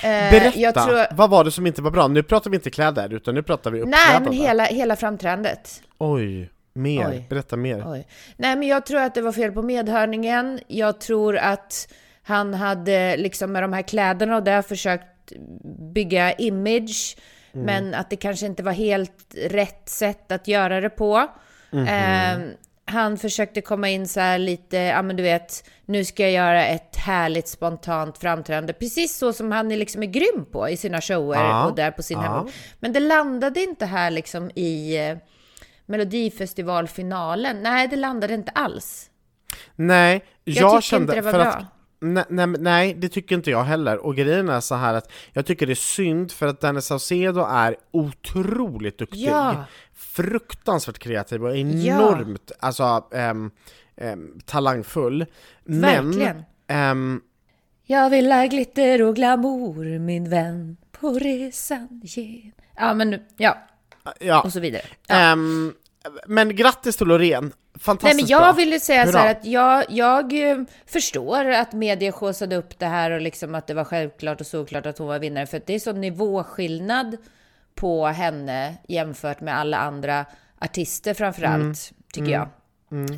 Eh, 0.03 0.31
Berätta, 0.31 0.85
tror, 0.85 1.15
vad 1.15 1.29
var 1.29 1.43
det 1.43 1.51
som 1.51 1.67
inte 1.67 1.81
var 1.81 1.91
bra? 1.91 2.07
Nu 2.07 2.23
pratar 2.23 2.49
vi 2.49 2.55
inte 2.55 2.69
kläder, 2.69 3.13
utan 3.13 3.35
nu 3.35 3.43
pratar 3.43 3.71
vi 3.71 3.79
nej, 3.79 3.87
uppklädnad. 3.87 4.23
men 4.23 4.33
hela, 4.33 4.63
hela 4.63 4.95
framträdandet. 4.95 5.81
Oj, 5.97 6.49
mer, 6.73 7.09
Oj. 7.09 7.25
berätta 7.29 7.57
mer. 7.57 7.83
Oj. 7.87 8.07
Nej, 8.37 8.55
men 8.55 8.67
jag 8.67 8.85
tror 8.85 8.99
att 9.01 9.15
det 9.15 9.21
var 9.21 9.31
fel 9.31 9.51
på 9.51 9.61
medhörningen. 9.61 10.59
Jag 10.67 11.01
tror 11.01 11.37
att 11.37 11.87
han 12.23 12.53
hade 12.53 13.17
liksom 13.17 13.51
med 13.51 13.63
de 13.63 13.73
här 13.73 13.81
kläderna 13.81 14.35
och 14.35 14.43
där 14.43 14.61
försökt 14.61 15.31
bygga 15.93 16.33
image, 16.33 17.17
men 17.51 17.93
att 17.93 18.09
det 18.09 18.15
kanske 18.15 18.45
inte 18.45 18.63
var 18.63 18.71
helt 18.71 19.35
rätt 19.35 19.89
sätt 19.89 20.31
att 20.31 20.47
göra 20.47 20.81
det 20.81 20.89
på. 20.89 21.27
Eh, 21.71 22.39
han 22.85 23.17
försökte 23.17 23.61
komma 23.61 23.89
in 23.89 24.07
så 24.07 24.19
här 24.19 24.37
lite, 24.37 24.77
ja 24.77 25.01
men 25.01 25.15
du 25.15 25.23
vet, 25.23 25.69
nu 25.85 26.05
ska 26.05 26.23
jag 26.23 26.31
göra 26.31 26.65
ett 26.65 26.95
härligt 26.95 27.47
spontant 27.47 28.17
framträdande, 28.17 28.73
precis 28.73 29.17
så 29.17 29.33
som 29.33 29.51
han 29.51 29.71
är 29.71 29.77
liksom 29.77 30.03
är 30.03 30.07
grym 30.07 30.45
på 30.51 30.69
i 30.69 30.77
sina 30.77 31.01
shower 31.01 31.35
Ja, 31.35 31.65
och 31.65 31.75
där 31.75 31.91
på 31.91 32.03
sin 32.03 32.17
ja. 32.17 32.23
hemort. 32.23 32.51
Men 32.79 32.93
det 32.93 32.99
landade 32.99 33.63
inte 33.63 33.85
här 33.85 34.11
liksom 34.11 34.51
i 34.55 34.97
eh, 34.97 35.17
Melodifestivalfinalen. 35.85 37.63
Nej, 37.63 37.87
det 37.87 37.95
landade 37.95 38.33
inte 38.33 38.51
alls. 38.51 39.09
Nej, 39.75 40.25
jag, 40.43 40.73
Jag 40.73 40.83
kände... 40.83 41.03
inte 41.03 41.15
det 41.15 41.21
var 41.21 41.31
för 41.31 41.39
bra. 41.39 41.51
Att, 41.51 41.65
nej, 42.01 42.23
nej, 42.29 42.47
nej, 42.47 42.93
det 42.93 43.09
tycker 43.09 43.35
inte 43.35 43.51
jag 43.51 43.63
heller. 43.63 43.97
Och 44.05 44.15
grejen 44.15 44.49
är 44.49 44.59
så 44.59 44.75
här 44.75 44.93
att 44.93 45.11
jag 45.33 45.45
tycker 45.45 45.65
det 45.67 45.73
är 45.73 45.75
synd 45.75 46.31
för 46.31 46.47
att 46.47 46.61
Danny 46.61 46.81
Saucedo 46.81 47.45
är 47.49 47.75
otroligt 47.91 48.97
duktig. 48.97 49.19
Ja. 49.27 49.65
Fruktansvärt 49.93 50.99
kreativ 50.99 51.43
och 51.45 51.57
enormt 51.57 52.51
alltså, 52.59 53.07
ehm, 53.13 53.51
ehm, 53.97 54.39
talangfull. 54.45 55.25
Verkligen. 55.63 56.43
Men, 56.67 56.87
ehm, 56.91 57.21
Jag 57.85 58.09
vill 58.09 58.31
ha 58.31 58.45
glitter 58.45 59.01
och 59.01 59.15
glamour, 59.15 59.99
min 59.99 60.29
vän, 60.29 60.77
på 60.91 61.09
resan 61.13 62.01
gen. 62.03 62.51
Ja, 62.77 62.93
men 62.93 63.09
nu- 63.09 63.25
ja, 63.37 63.57
ja. 64.19 64.41
och 64.41 64.53
så 64.53 64.59
vidare. 64.59 64.83
Ja. 65.07 65.15
Ehm, 65.15 65.73
men 66.27 66.55
grattis 66.55 66.97
till 66.97 67.07
Loreen! 67.07 67.43
Nej, 67.43 67.83
Fantastiskt 67.83 68.21
men 68.21 68.27
jag 68.27 68.41
bra. 68.41 68.51
ville 68.51 68.79
säga 68.79 69.05
så 69.05 69.11
Hurra. 69.11 69.19
här 69.21 69.31
att 69.31 69.45
jag, 69.45 69.85
jag 69.89 70.51
eh, 70.51 70.57
förstår 70.85 71.49
att 71.49 71.73
media 71.73 72.11
skåsade 72.11 72.55
upp 72.55 72.79
det 72.79 72.85
här 72.85 73.11
och 73.11 73.21
liksom 73.21 73.55
att 73.55 73.67
det 73.67 73.73
var 73.73 73.83
självklart 73.83 74.41
och 74.41 74.47
såklart 74.47 74.85
att 74.85 74.97
hon 74.97 75.07
var 75.07 75.19
vinnare. 75.19 75.45
För 75.45 75.57
att 75.57 75.65
det 75.67 75.75
är 75.75 75.79
sån 75.79 76.01
nivåskillnad 76.01 77.17
på 77.75 78.07
henne 78.07 78.75
jämfört 78.87 79.41
med 79.41 79.57
alla 79.57 79.77
andra 79.77 80.25
artister 80.59 81.13
framför 81.13 81.43
allt, 81.43 81.91
tycker 82.13 82.31
jag. 82.31 82.47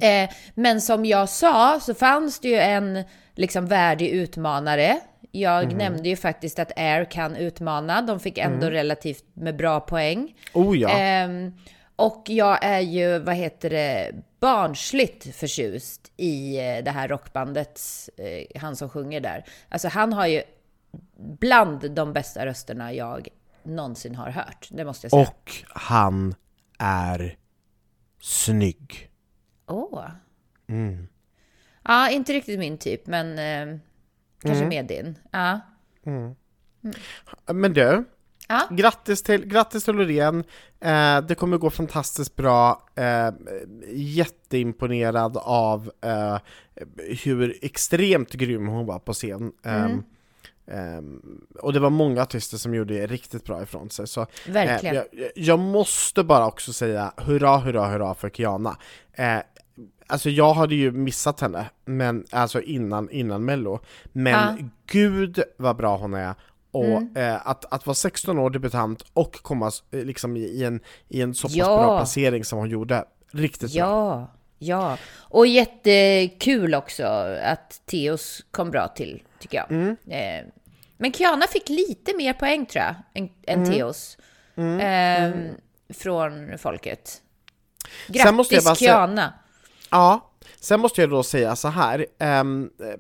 Eh, 0.02 0.30
men 0.56 0.82
som 0.82 1.06
jag 1.06 1.30
sa 1.30 1.80
så 1.82 1.94
fanns 1.94 2.40
det 2.40 2.48
ju 2.48 2.56
en 2.58 3.04
liksom 3.36 3.66
värdig 3.66 4.10
utmanare. 4.10 5.00
Jag 5.32 5.76
nämnde 5.76 6.10
ju 6.10 6.16
faktiskt 6.16 6.60
att 6.60 6.72
Air 6.76 7.06
kan 7.06 7.36
utmana. 7.36 8.02
De 8.02 8.20
fick 8.20 8.38
ändå 8.38 8.70
relativt 8.70 9.24
med 9.34 9.56
bra 9.56 9.80
poäng. 9.80 10.36
Oh 10.54 10.78
ja. 10.78 10.90
Ehm, 10.90 11.54
och 12.06 12.24
jag 12.30 12.64
är 12.66 12.80
ju, 12.80 13.20
vad 13.20 13.36
heter 13.36 13.70
det, 13.70 14.12
barnsligt 14.40 15.36
förtjust 15.36 16.12
i 16.18 16.58
eh, 16.58 16.84
det 16.84 16.92
här 16.92 17.08
rockbandet, 17.08 17.82
eh, 18.18 18.62
han 18.62 18.76
som 18.76 18.90
sjunger 18.90 19.20
där. 19.22 19.46
Alltså 19.70 19.88
han 19.88 20.14
har 20.14 20.28
ju 20.28 20.44
bland 21.18 21.92
de 21.92 22.14
bästa 22.14 22.46
rösterna 22.46 22.94
jag 22.94 23.28
någonsin 23.64 24.16
har 24.16 24.30
hört, 24.30 24.68
det 24.72 24.86
måste 24.86 25.06
jag 25.06 25.12
säga. 25.12 25.22
Och 25.28 25.52
han 25.70 26.36
är 26.80 27.38
snygg. 28.22 29.10
Åh. 29.68 30.06
Mm. 30.68 31.08
Ja, 31.84 32.10
inte 32.10 32.34
riktigt 32.34 32.60
min 32.60 32.78
typ, 32.78 33.08
men 33.08 33.40
eh, 33.40 33.80
kanske 34.42 34.64
Mm. 34.64 34.70
med 34.70 34.86
din. 34.86 35.18
Ja. 35.32 35.60
Men 37.54 37.74
du, 37.74 38.04
Ja. 38.54 38.76
grattis 38.76 39.24
till, 39.24 39.46
grattis 39.46 39.84
till 39.86 39.96
Loreen. 39.96 40.44
Eh, 40.80 41.22
det 41.22 41.36
kommer 41.36 41.58
gå 41.58 41.70
fantastiskt 41.70 42.36
bra. 42.36 42.84
Eh, 42.96 43.30
jätteimponerad 44.18 45.38
av 45.38 45.92
eh, 46.02 46.38
hur 47.24 47.58
extremt 47.62 48.32
grym 48.34 48.68
hon 48.68 48.86
var 48.86 49.00
på 49.00 49.14
scen. 49.14 49.52
Mm. 49.64 50.04
Eh, 50.68 50.78
eh, 50.96 51.02
och 51.60 51.74
det 51.74 51.80
var 51.80 51.90
många 51.90 52.22
artister 52.22 52.58
som 52.58 52.76
gjorde 52.76 53.08
riktigt 53.08 53.46
bra 53.46 53.64
ifrån 53.64 53.90
sig. 53.90 54.08
Så, 54.08 54.22
eh, 54.22 54.28
Verkligen. 54.48 54.96
jag, 54.96 55.06
jag 55.36 55.60
måste 55.60 56.24
bara 56.24 56.48
också 56.48 56.74
säga 56.74 57.14
hurra, 57.18 57.58
hurra, 57.58 57.86
hurra 57.88 58.16
för 58.16 58.30
Kiana. 58.30 58.78
Eh, 59.14 59.38
Alltså 60.08 60.30
jag 60.30 60.54
hade 60.54 60.76
ju 60.76 60.92
missat 60.92 61.40
henne, 61.40 61.66
men 61.86 62.26
alltså 62.32 62.62
innan, 62.62 63.10
innan 63.10 63.46
mello. 63.46 63.80
Men 64.12 64.34
Ja. 64.34 64.50
Mm. 64.50 64.72
gud 64.92 65.44
vad 65.58 65.76
bra 65.76 65.98
hon 65.98 66.14
är. 66.14 66.34
Och 66.74 67.18
eh, 67.18 67.48
att, 67.48 67.74
att 67.74 67.86
vara 67.86 67.96
16 67.96 68.40
år 68.40 68.50
debutant 68.50 69.04
och 69.14 69.34
komma 69.34 69.72
eh, 69.92 70.00
liksom 70.04 70.38
i, 70.38 70.40
i, 70.40 70.64
en, 70.64 70.80
i 71.10 71.22
en 71.22 71.36
så 71.36 71.48
pass 71.48 71.56
Ja. 71.56 71.66
bra 71.66 71.98
placering 72.00 72.46
som 72.46 72.60
hon 72.60 72.70
gjorde, 72.70 73.06
riktigt 73.32 73.74
bra. 73.74 73.80
Ja, 73.80 74.32
ja. 74.60 74.98
Och 75.16 75.48
jättekul 75.48 76.76
också 76.76 77.04
att 77.44 77.82
Theos 77.86 78.46
kom 78.52 78.72
bra 78.72 78.88
till, 78.88 79.24
tycker 79.40 79.58
jag. 79.58 79.72
Mm. 79.72 79.96
Eh, 80.08 80.52
men 80.98 81.14
Kiana 81.14 81.48
fick 81.48 81.70
lite 81.70 82.18
mer 82.18 82.34
poäng 82.34 82.66
tror 82.66 82.84
jag, 82.84 82.96
än, 83.14 83.30
än 83.48 83.60
Mm. 83.64 83.74
Theos. 83.74 84.18
Eh, 84.82 85.32
Från 85.94 86.58
folket. 86.58 87.22
Sen 88.24 88.36
måste 88.36 88.56
jag 88.56 88.64
Grattis 88.64 88.66
bara 88.66 88.76
Kiana! 88.94 89.34
Ja, 89.92 90.32
sen 90.60 90.80
måste 90.80 91.02
jag 91.02 91.10
då 91.10 91.24
säga 91.24 91.56
så 91.56 91.68
här. 91.68 92.06
ehm, 92.20 92.70
ehm, 92.80 93.00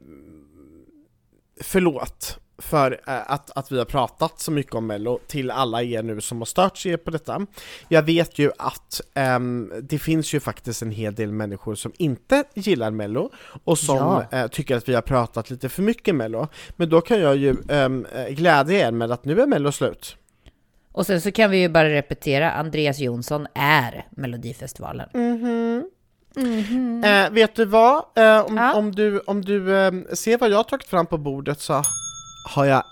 förlåt, 1.61 2.39
för 2.57 2.91
eh, 3.07 3.31
att, 3.31 3.57
att 3.57 3.71
vi 3.71 3.77
har 3.77 3.85
pratat 3.85 4.39
så 4.39 4.51
mycket 4.51 4.75
om 4.75 4.87
Mello 4.87 5.19
till 5.27 5.51
alla 5.51 5.83
er 5.83 6.03
nu 6.03 6.21
som 6.21 6.37
har 6.37 6.45
stört 6.45 6.77
sig 6.77 6.97
på 6.97 7.11
detta. 7.11 7.45
Jag 7.87 8.01
vet 8.03 8.39
ju 8.39 8.51
att 8.57 9.01
ehm, 9.13 9.73
det 9.81 9.99
finns 9.99 10.33
ju 10.33 10.39
faktiskt 10.39 10.81
en 10.81 10.91
hel 10.91 11.15
del 11.15 11.31
människor 11.31 11.75
som 11.75 11.91
inte 11.97 12.43
gillar 12.53 12.91
Mello 12.91 13.29
och 13.63 13.77
som 13.79 13.97
Ja. 14.31 14.37
eh, 14.39 14.47
tycker 14.47 14.75
att 14.77 14.89
vi 14.89 14.93
har 14.95 15.01
pratat 15.01 15.49
lite 15.49 15.69
för 15.69 15.81
mycket 15.81 16.15
Mello. 16.15 16.47
Men 16.75 16.89
då 16.89 17.01
kan 17.01 17.19
jag 17.19 17.35
ju 17.35 17.55
ehm, 17.69 18.05
eh, 18.15 18.27
glädja 18.33 18.87
er 18.87 18.91
med 18.91 19.11
att 19.11 19.25
nu 19.25 19.41
är 19.41 19.47
Mello 19.47 19.71
slut. 19.71 20.15
Och 20.91 21.05
sen 21.05 21.21
så 21.21 21.31
kan 21.31 21.51
vi 21.51 21.57
ju 21.57 21.69
bara 21.69 21.89
repetera, 21.89 22.51
Andreas 22.51 22.99
Jonsson 22.99 23.47
är 23.55 24.07
Melodifestivalen. 24.11 25.09
Eh, 27.05 27.29
vet 27.31 27.55
du 27.55 27.65
vad? 27.65 27.95
Eh, 28.15 28.39
om, 28.45 28.51
Mm. 28.51 28.63
Ja. 28.63 28.73
om 28.73 28.91
du, 28.95 29.19
om 29.19 29.41
du 29.45 29.77
ehm, 29.77 30.05
ser 30.13 30.37
vad 30.37 30.49
jag 30.49 30.57
har 30.57 30.63
tagit 30.63 30.87
fram 30.87 31.05
på 31.05 31.17
bordet 31.17 31.59
så 31.59 31.73
har 32.43 32.65
jag 32.65 32.83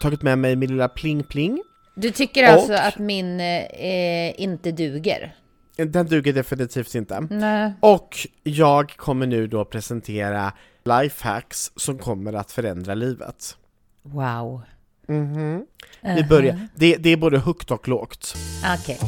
tagit 0.00 0.22
med 0.22 0.38
mig 0.38 0.56
min 0.56 0.70
lilla 0.70 0.88
pling-pling. 0.88 1.58
Du 1.94 2.10
tycker 2.10 2.44
alltså 2.44 2.72
Och- 2.72 2.84
att 2.86 2.98
min 2.98 3.40
eh, 3.40 4.40
inte 4.40 4.72
duger? 4.72 5.36
Den 5.76 6.06
duger 6.06 6.32
definitivt 6.32 6.94
inte. 6.94 7.20
Nej. 7.20 7.72
Och 7.80 8.16
jag 8.42 8.90
kommer 8.96 9.26
nu 9.26 9.46
då 9.46 9.64
presentera 9.64 10.52
lifehacks 10.84 11.72
som 11.76 11.98
kommer 11.98 12.32
att 12.32 12.52
förändra 12.52 12.94
livet. 12.94 13.56
Wow. 14.02 14.62
Mhm. 15.08 15.66
Vi 16.02 16.24
börjar, 16.24 16.68
det, 16.74 16.96
det 16.96 17.10
är 17.10 17.16
både 17.16 17.38
högt 17.38 17.70
och 17.70 17.88
lågt. 17.88 18.34
Okej. 18.80 18.98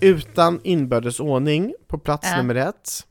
Utan 0.00 0.60
inbördes 0.64 1.20
ordning 1.20 1.74
på 1.88 1.98
plats 1.98 2.28
Ja. 2.30 2.36
nummer 2.36 2.54
ett. 2.54 3.06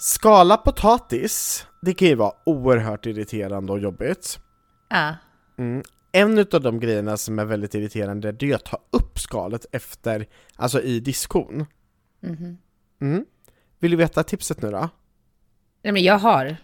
Skala 0.00 0.56
potatis, 0.56 1.66
det 1.86 1.94
kan 1.94 2.08
ju 2.08 2.14
vara 2.14 2.32
oerhört 2.46 3.06
irriterande 3.06 3.72
och 3.72 3.78
jobbigt. 3.80 4.38
Ja. 4.88 5.14
Mm. 5.58 5.82
En 6.12 6.38
utav 6.38 6.60
de 6.60 6.80
grejerna 6.80 7.16
som 7.16 7.38
är 7.38 7.44
väldigt 7.44 7.74
irriterande 7.74 8.32
det 8.32 8.50
är 8.50 8.54
att 8.54 8.64
ta 8.64 8.78
upp 8.90 9.18
skalet 9.18 9.66
efter, 9.72 10.26
alltså 10.56 10.80
i 10.82 11.00
diskon. 11.00 11.66
Mhm. 12.20 12.58
Mm. 13.00 13.24
Vill 13.78 13.90
du 13.90 13.96
veta 13.96 14.22
tipset 14.22 14.62
nu 14.62 14.70
då? 14.70 14.88
Nej, 15.82 15.92
men 15.92 16.02
jag 16.02 16.18
har. 16.18 16.56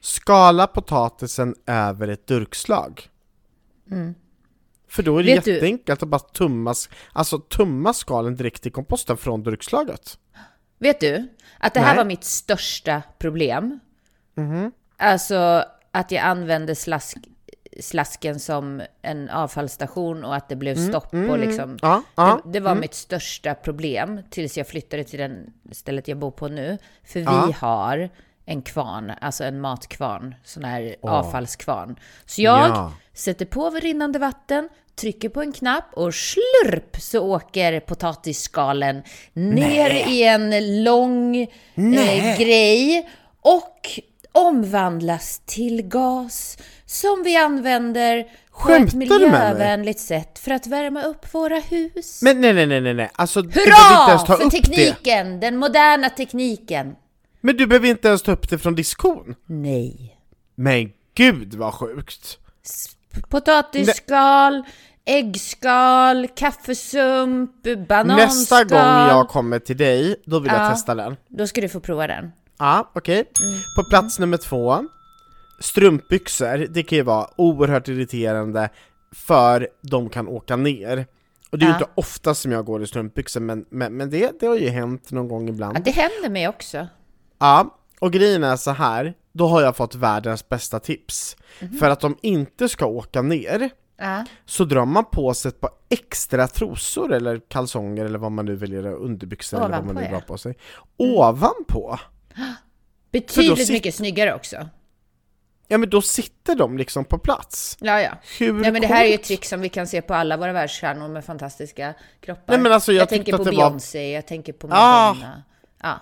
Skala 0.00 0.66
potatisen 0.66 1.54
över 1.66 2.08
ett 2.08 2.26
durkslag. 2.26 3.08
För 4.88 5.02
då 5.02 5.18
är 5.18 5.22
det 5.22 5.30
Mm. 5.30 5.36
Vet 5.36 5.44
du- 5.44 5.52
jätteenkelt 5.52 6.02
att 6.02 6.08
bara 6.08 6.18
tumma, 6.18 6.74
alltså 7.12 7.38
tumma 7.38 7.92
skalen 7.92 8.36
direkt 8.36 8.66
i 8.66 8.70
komposten 8.70 9.16
från 9.16 9.42
durkslaget. 9.42 10.18
Vet 10.78 11.00
du 11.00 11.28
att 11.58 11.74
det 11.74 11.80
här 11.80 11.86
Nej. 11.86 11.96
var 11.96 12.04
mitt 12.04 12.24
största 12.24 13.02
problem? 13.18 13.80
Mhm. 14.34 14.72
Alltså 14.96 15.64
att 15.90 16.10
jag 16.10 16.22
använde 16.24 16.74
slask, 16.74 17.16
slasken 17.80 18.40
som 18.40 18.82
en 19.02 19.30
avfallsstation 19.30 20.24
och 20.24 20.34
att 20.36 20.48
det 20.48 20.56
blev 20.56 20.88
stopp 20.88 21.14
och 21.14 21.38
liksom... 21.38 21.64
Mm, 21.64 21.78
Ja, 21.82 22.02
ja. 22.14 22.40
Det, 22.44 22.52
det 22.52 22.60
var 22.60 22.74
mitt 22.74 22.94
största 22.94 23.54
problem 23.54 24.20
tills 24.30 24.56
jag 24.58 24.68
flyttade 24.68 25.04
till 25.04 25.18
den 25.18 25.52
stället 25.72 26.08
jag 26.08 26.18
bor 26.18 26.30
på 26.30 26.48
nu. 26.48 26.78
För 27.04 27.20
vi 27.20 27.24
Ja. 27.24 27.52
har 27.60 28.10
en 28.44 28.62
kvarn, 28.62 29.12
alltså 29.20 29.44
en 29.44 29.60
matkvarn, 29.60 30.34
sån 30.44 30.64
här 30.64 30.96
avfallskvarn. 31.02 31.96
Så 32.26 32.42
jag 32.42 32.68
Ja. 32.68 32.92
sätter 33.12 33.46
på 33.46 33.70
rinnande 33.70 34.18
vatten, 34.18 34.68
trycker 34.94 35.28
på 35.28 35.40
en 35.42 35.52
knapp 35.52 35.84
och 35.94 36.14
slurp 36.14 36.96
så 37.00 37.20
åker 37.34 37.80
potatisskalen 37.80 39.02
ner 39.32 39.90
i 40.08 40.22
en 40.22 40.84
lång 40.84 41.36
eh, 41.74 42.38
grej 42.38 43.10
och 43.40 43.90
omvandlas 44.66 45.42
till 45.46 45.82
gas 45.82 46.58
som 46.86 47.22
vi 47.24 47.36
använder 47.36 48.22
på 48.22 48.28
ett 48.28 48.32
Skämtar 48.50 48.96
med 48.98 49.08
mig? 49.08 49.18
miljövänligt 49.18 50.00
sätt 50.00 50.38
för 50.38 50.50
att 50.50 50.66
värma 50.66 51.02
upp 51.02 51.34
våra 51.34 51.58
hus. 51.58 52.22
Men 52.22 52.40
nej, 52.40 52.52
nej, 52.52 52.66
nej, 52.66 52.80
nej, 52.80 52.94
nej. 52.94 53.10
Alltså, 53.14 53.42
du 53.42 53.48
behöver 53.48 54.00
inte 54.00 54.10
ens 54.10 54.24
ta 54.24 54.32
Hurra 54.32 54.38
för 54.38 54.44
upp 54.44 54.52
det. 54.52 54.60
tekniken, 54.62 55.40
den 55.40 55.56
moderna 55.56 56.08
tekniken! 56.10 56.94
Men 57.40 57.56
du 57.56 57.66
behöver 57.66 57.88
inte 57.88 58.08
ens 58.08 58.22
ta 58.22 58.32
upp 58.32 58.50
det 58.50 58.58
från 58.58 58.74
diskon. 58.74 59.34
Nej. 59.46 60.16
Men 60.54 60.92
gud 61.14 61.54
vad 61.54 61.74
sjukt! 61.74 62.38
Potatisskal, 63.28 64.62
äggskal, 65.04 66.28
kaffesump, 66.28 67.50
bananskal. 67.88 68.16
Nästa 68.28 68.64
gång 68.64 69.08
jag 69.08 69.28
kommer 69.28 69.58
till 69.58 69.76
dig, 69.76 70.16
då 70.24 70.38
vill 70.38 70.52
jag 70.52 70.62
Ja. 70.64 70.70
testa 70.70 70.94
den. 70.94 71.16
Då 71.28 71.46
ska 71.46 71.60
du 71.60 71.68
få 71.68 71.80
prova 71.80 72.06
den. 72.06 72.32
Ja, 72.62 72.90
okej. 72.92 73.14
Mm. 73.42 73.58
På 73.76 73.84
plats 73.90 74.18
nummer 74.18 74.36
två, 74.36 74.84
strumpbyxor, 75.60 76.66
det 76.70 76.82
kan 76.82 76.96
ju 76.98 77.02
vara 77.04 77.26
oerhört 77.36 77.88
irriterande 77.88 78.68
för 79.12 79.68
de 79.80 80.08
kan 80.08 80.28
åka 80.28 80.56
ner. 80.56 81.06
Och 81.50 81.58
det 81.58 81.64
är 81.64 81.66
ju 81.66 81.72
Ja. 81.72 81.78
inte 81.78 81.90
ofta 81.94 82.34
som 82.34 82.52
jag 82.52 82.64
går 82.64 82.82
i 82.82 82.86
strumpbyxor, 82.86 83.40
men, 83.40 83.64
men, 83.70 83.96
men 83.96 84.10
det, 84.10 84.40
det 84.40 84.46
har 84.46 84.56
ju 84.56 84.68
hänt 84.68 85.10
någon 85.12 85.28
gång 85.28 85.48
ibland. 85.48 85.76
Ja, 85.76 85.80
det 85.84 85.90
händer 85.90 86.30
mig 86.30 86.48
också. 86.48 86.86
Ja, 87.38 87.78
och 88.00 88.12
grejen 88.12 88.44
är 88.44 88.56
så 88.56 88.70
här. 88.70 89.14
då 89.32 89.46
har 89.46 89.62
jag 89.62 89.76
fått 89.76 89.94
världens 89.94 90.48
bästa 90.48 90.80
tips. 90.80 91.36
Mhm. 91.60 91.78
För 91.78 91.90
att 91.90 92.00
de 92.00 92.16
inte 92.22 92.68
ska 92.68 92.86
åka 92.86 93.22
ner, 93.22 93.70
Ja. 93.98 94.24
så 94.46 94.64
drar 94.64 94.84
man 94.84 95.04
på 95.04 95.34
sig 95.34 95.48
ett 95.48 95.60
par 95.60 95.70
extra 95.90 96.48
trosor 96.48 97.12
eller 97.12 97.40
kalsonger 97.48 98.04
eller 98.04 98.18
vad 98.18 98.32
man 98.32 98.44
nu 98.44 98.54
väljer, 98.56 98.86
underbyxor 98.86 99.58
eller 99.58 99.68
vad 99.68 99.84
man 99.86 99.96
Ovanpå, 99.96 100.00
nu 100.00 100.04
ja. 100.04 100.08
Mm. 100.08 100.20
drar 100.20 100.26
på 100.26 100.38
sig. 100.38 100.56
Ovanpå! 100.96 101.98
Betydligt 103.12 103.68
sit- 103.68 103.72
mycket 103.72 103.94
snyggare 103.94 104.34
också. 104.34 104.68
Ja 105.68 105.78
men 105.78 105.90
då 105.90 106.02
sitter 106.02 106.54
de 106.54 106.78
liksom 106.78 107.04
på 107.04 107.18
plats. 107.18 107.76
Ja, 107.80 108.00
ja. 108.00 108.10
Hur 108.38 108.52
Nej, 108.52 108.72
men 108.72 108.80
det 108.80 108.86
här 108.86 109.04
är 109.04 109.08
ju 109.08 109.14
ett 109.14 109.22
trick 109.24 109.44
som 109.44 109.60
vi 109.60 109.68
kan 109.68 109.86
se 109.86 110.02
på 110.02 110.14
alla 110.14 110.36
våra 110.36 110.52
världsstjärnor 110.52 111.08
med 111.08 111.24
fantastiska 111.24 111.94
kroppar. 112.20 112.42
Nej, 112.52 112.58
men 112.60 112.72
alltså, 112.72 112.92
jag 112.92 113.08
tyckte 113.08 113.24
tänker 113.24 113.44
på 113.44 113.50
det 113.50 113.56
var- 113.56 113.68
Beyoncé, 113.70 114.12
jag 114.12 114.26
tänker 114.26 114.52
på 114.52 114.68
Ah. 114.70 115.08
Madonna. 115.14 115.42
Ja. 115.82 116.00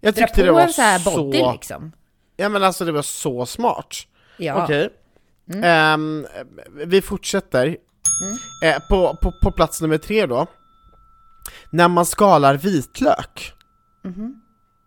Jag 0.00 0.14
Dra 0.14 0.20
tyckte 0.20 0.40
på 0.40 0.46
det 0.46 0.52
var 0.52 0.60
en 0.60 0.72
så 0.72 0.82
här 0.82 1.04
body 1.04 1.38
så... 1.38 1.52
liksom. 1.52 1.92
Ja 2.36 2.48
men 2.48 2.62
alltså 2.64 2.84
det 2.84 2.92
var 2.92 3.02
så 3.02 3.46
smart. 3.46 3.96
Ja. 4.36 4.52
Mm. 4.52 4.64
Okej. 4.64 4.90
Ehm, 5.64 6.26
vi 6.86 7.02
fortsätter. 7.02 7.76
Eh, 8.64 8.78
på, 8.90 9.16
på, 9.22 9.32
på 9.42 9.52
plats 9.52 9.80
nummer 9.80 9.98
tre 9.98 10.26
då. 10.26 10.46
När 11.70 11.88
man 11.88 12.06
skalar 12.06 12.54
vitlök. 12.56 13.52
Mhm. 14.04 14.40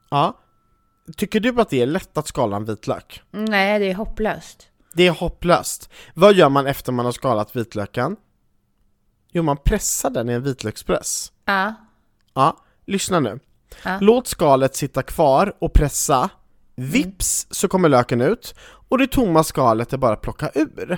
Ja. 0.09 0.39
Tycker 1.17 1.39
du 1.39 1.61
att 1.61 1.69
det 1.69 1.81
är 1.81 1.85
lätt 1.85 2.17
att 2.17 2.27
skala 2.27 2.55
en 2.55 2.65
vitlök? 2.65 3.21
Nej, 3.31 3.79
det 3.79 3.91
är 3.91 3.95
hopplöst. 3.95 4.67
Det 4.93 5.07
är 5.07 5.11
hopplöst. 5.11 5.89
Vad 6.13 6.33
gör 6.33 6.49
man 6.49 6.67
efter 6.67 6.91
man 6.91 7.05
har 7.05 7.11
skalat 7.11 7.55
vitlöken? 7.55 8.15
Jo, 9.31 9.43
man 9.43 9.57
pressar 9.57 10.09
den 10.09 10.29
i 10.29 10.33
en 10.33 10.43
vitlökspress. 10.43 11.31
Ja. 11.45 11.73
Ja, 12.33 12.57
lyssna 12.85 13.19
nu. 13.19 13.39
Ja. 13.83 13.97
Låt 14.01 14.27
skalet 14.27 14.75
sitta 14.75 15.03
kvar 15.03 15.53
och 15.59 15.73
pressa. 15.73 16.29
Vips 16.75 17.47
så 17.49 17.67
kommer 17.67 17.89
löken 17.89 18.21
ut 18.21 18.55
och 18.89 18.97
det 18.97 19.07
tomma 19.07 19.43
skalet 19.43 19.93
är 19.93 19.97
bara 19.97 20.13
att 20.13 20.21
plocka 20.21 20.49
ur. 20.53 20.97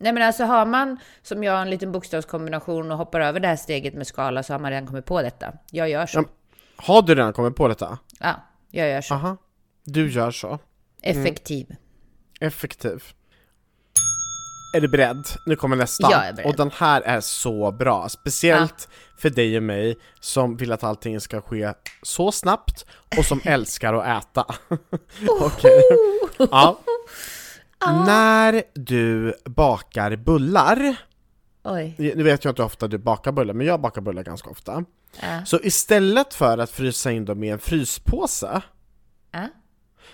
Nej 0.00 0.12
men 0.12 0.22
alltså 0.22 0.44
har 0.44 0.66
man, 0.66 0.98
som 1.22 1.44
jag, 1.44 1.62
en 1.62 1.70
liten 1.70 1.92
bokstavskombination 1.92 2.90
och 2.90 2.98
hoppar 2.98 3.20
över 3.20 3.40
det 3.40 3.48
här 3.48 3.56
steget 3.56 3.94
med 3.94 4.06
skala 4.06 4.42
så 4.42 4.54
har 4.54 4.60
man 4.60 4.70
redan 4.70 4.86
kommit 4.86 5.06
på 5.06 5.22
detta. 5.22 5.52
Jag 5.70 5.88
gör 5.88 6.06
så. 6.06 6.18
Ja. 6.18 6.24
Har 6.76 7.02
du 7.02 7.14
redan 7.14 7.32
kommit 7.32 7.56
på 7.56 7.68
detta? 7.68 7.98
Ja, 8.20 8.34
jag 8.70 8.88
gör 8.88 9.00
så. 9.00 9.14
Aha, 9.14 9.36
du 9.84 10.10
gör 10.10 10.30
så. 10.30 10.58
Effektiv. 11.02 11.76
Effektiv. 12.40 13.02
Är 14.76 14.80
du 14.80 14.88
beredd? 14.88 15.24
Nu 15.46 15.56
kommer 15.56 15.76
nästa. 15.76 16.10
Jag 16.10 16.26
är 16.26 16.32
beredd. 16.32 16.46
Och 16.50 16.56
den 16.56 16.70
här 16.74 17.00
är 17.00 17.20
så 17.20 17.72
bra, 17.72 18.08
speciellt 18.08 18.88
för 19.18 19.30
dig 19.30 19.56
och 19.56 19.62
mig 19.62 19.96
som 20.20 20.56
vill 20.56 20.72
att 20.72 20.84
allting 20.84 21.20
ska 21.20 21.40
ske 21.40 21.72
så 22.02 22.32
snabbt 22.32 22.86
och 23.18 23.24
som 23.24 23.40
älskar 23.44 23.94
att 23.94 24.24
äta. 24.24 24.46
Okej. 25.40 25.82
Ja. 26.50 26.80
När 28.06 28.62
du 28.74 29.34
bakar 29.44 30.16
bullar, 30.16 30.96
Oj. 31.68 31.94
nu 31.98 32.22
vet 32.22 32.44
jag 32.44 32.52
inte 32.52 32.62
hur 32.62 32.66
ofta 32.66 32.88
du 32.88 32.98
bakar 32.98 33.32
bullar, 33.32 33.54
men 33.54 33.66
jag 33.66 33.80
bakar 33.80 34.00
bullar 34.00 34.22
ganska 34.22 34.50
ofta. 34.50 34.84
Ja. 35.20 35.44
Så 35.44 35.60
istället 35.62 36.34
för 36.34 36.58
att 36.58 36.70
frysa 36.70 37.12
in 37.12 37.24
dem 37.24 37.44
i 37.44 37.48
en 37.48 37.58
fryspåse 37.58 38.62
Ja. 39.30 39.48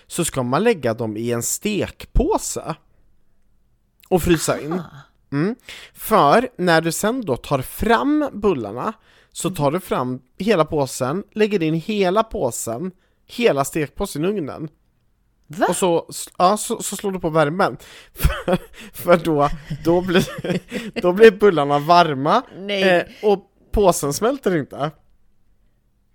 så 0.07 0.25
ska 0.25 0.43
man 0.43 0.63
lägga 0.63 0.93
dem 0.93 1.17
i 1.17 1.31
en 1.31 1.43
stekpåse 1.43 2.75
och 4.09 4.23
frysa 4.23 4.59
in. 4.61 4.81
Mm. 5.31 5.55
För 5.93 6.49
när 6.57 6.81
du 6.81 6.91
sen 6.91 7.21
då 7.25 7.37
tar 7.37 7.61
fram 7.61 8.29
bullarna 8.33 8.93
så 9.31 9.49
tar 9.49 9.71
du 9.71 9.79
fram 9.79 10.21
hela 10.37 10.65
påsen, 10.65 11.23
lägger 11.31 11.63
in 11.63 11.73
hela 11.73 12.23
påsen, 12.23 12.91
hela 13.25 13.65
stekpåsen 13.65 14.25
i 14.25 14.27
ugnen. 14.27 14.69
Va? 15.47 15.65
Och 15.69 15.75
så, 15.75 16.05
ja, 16.37 16.57
så, 16.57 16.83
så 16.83 16.95
slår 16.95 17.11
du 17.11 17.19
på 17.19 17.29
värmen. 17.29 17.77
För, 18.13 18.57
för 18.93 19.17
då, 19.17 19.49
då, 19.83 20.01
blir, 20.01 20.25
då 21.01 21.11
blir 21.13 21.31
bullarna 21.31 21.79
varma 21.79 22.43
eh, 22.69 23.03
och 23.21 23.51
påsen 23.71 24.13
smälter 24.13 24.55
inte. 24.57 24.91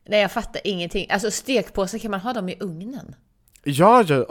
Nej, 0.09 0.21
jag 0.21 0.33
fattar 0.33 0.61
ingenting. 0.64 1.07
Alltså 1.11 1.31
stekpåsar, 1.31 1.99
kan 1.99 2.11
man 2.11 2.21
ha 2.21 2.33
dem 2.33 2.49
i 2.49 2.57
ugnen? 2.61 3.14
Ja, 3.64 4.05
ja. 4.09 4.27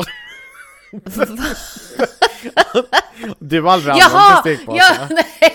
Du 3.39 3.61
har 3.61 3.71
aldrig 3.71 3.91
använt 3.93 4.11
en 4.11 4.17
Jaha! 4.19 4.41
stekpåse? 4.41 4.77
Ja, 4.77 5.07
nej. 5.09 5.53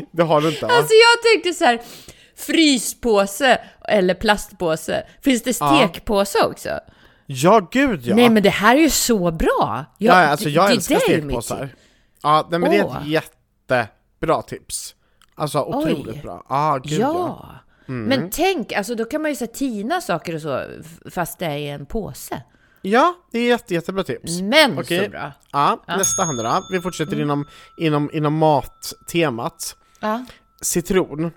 Det 0.12 0.22
har 0.22 0.40
du 0.40 0.48
inte 0.48 0.66
va? 0.66 0.72
Alltså 0.72 0.92
jag 0.94 1.32
tänkte 1.32 1.52
så 1.58 1.64
här, 1.64 1.82
fryspåse 2.36 3.60
eller 3.88 4.14
plastpåse. 4.14 5.06
Finns 5.22 5.42
det 5.42 5.56
Ja. 5.60 5.78
stekpåse 5.90 6.38
också? 6.44 6.80
Ja, 7.30 7.68
gud 7.70 8.06
ja! 8.06 8.16
Nej 8.16 8.30
men 8.30 8.42
det 8.42 8.50
här 8.50 8.76
är 8.76 8.80
ju 8.80 8.90
så 8.90 9.30
bra! 9.30 9.84
ja, 9.98 10.12
alltså 10.14 10.48
jag 10.48 10.68
det- 10.68 10.72
älskar 10.72 10.94
det 10.94 11.00
stekpåsar. 11.00 11.68
Ja, 12.22 12.48
nej, 12.50 12.60
men 12.60 12.70
det 12.70 12.76
är 12.76 12.84
ett 13.00 13.06
jättebra 13.06 14.42
tips. 14.42 14.94
Alltså 15.34 15.62
otroligt 15.62 16.14
Oj. 16.16 16.20
bra. 16.22 16.44
Ah, 16.48 16.78
gud 16.78 17.00
ja. 17.00 17.08
Ja! 17.08 17.54
Mm. 17.88 18.04
Men 18.04 18.30
tänk, 18.30 18.72
alltså 18.72 18.94
då 18.94 19.04
kan 19.04 19.22
man 19.22 19.30
ju 19.30 19.34
så 19.36 19.46
tina 19.46 20.00
saker 20.00 20.34
och 20.34 20.40
så 20.42 20.64
fast 21.10 21.38
det 21.38 21.46
är 21.46 21.56
i 21.56 21.68
en 21.68 21.86
påse. 21.86 22.42
Ja, 22.82 23.14
det 23.32 23.38
är 23.38 23.48
jätte, 23.48 23.74
jättebra 23.74 24.04
tips. 24.04 24.40
Men 24.40 24.78
Okej. 24.78 25.04
så 25.04 25.10
bra! 25.10 25.32
Ja, 25.52 25.84
nästa 25.86 26.24
hand 26.24 26.38
då. 26.38 26.62
Vi 26.72 26.80
fortsätter 26.80 27.12
Mm. 27.12 27.22
inom, 27.24 27.46
inom, 27.78 28.10
inom 28.12 28.34
mattemat. 28.38 29.76
Ja. 30.00 30.24
Citron. 30.62 31.30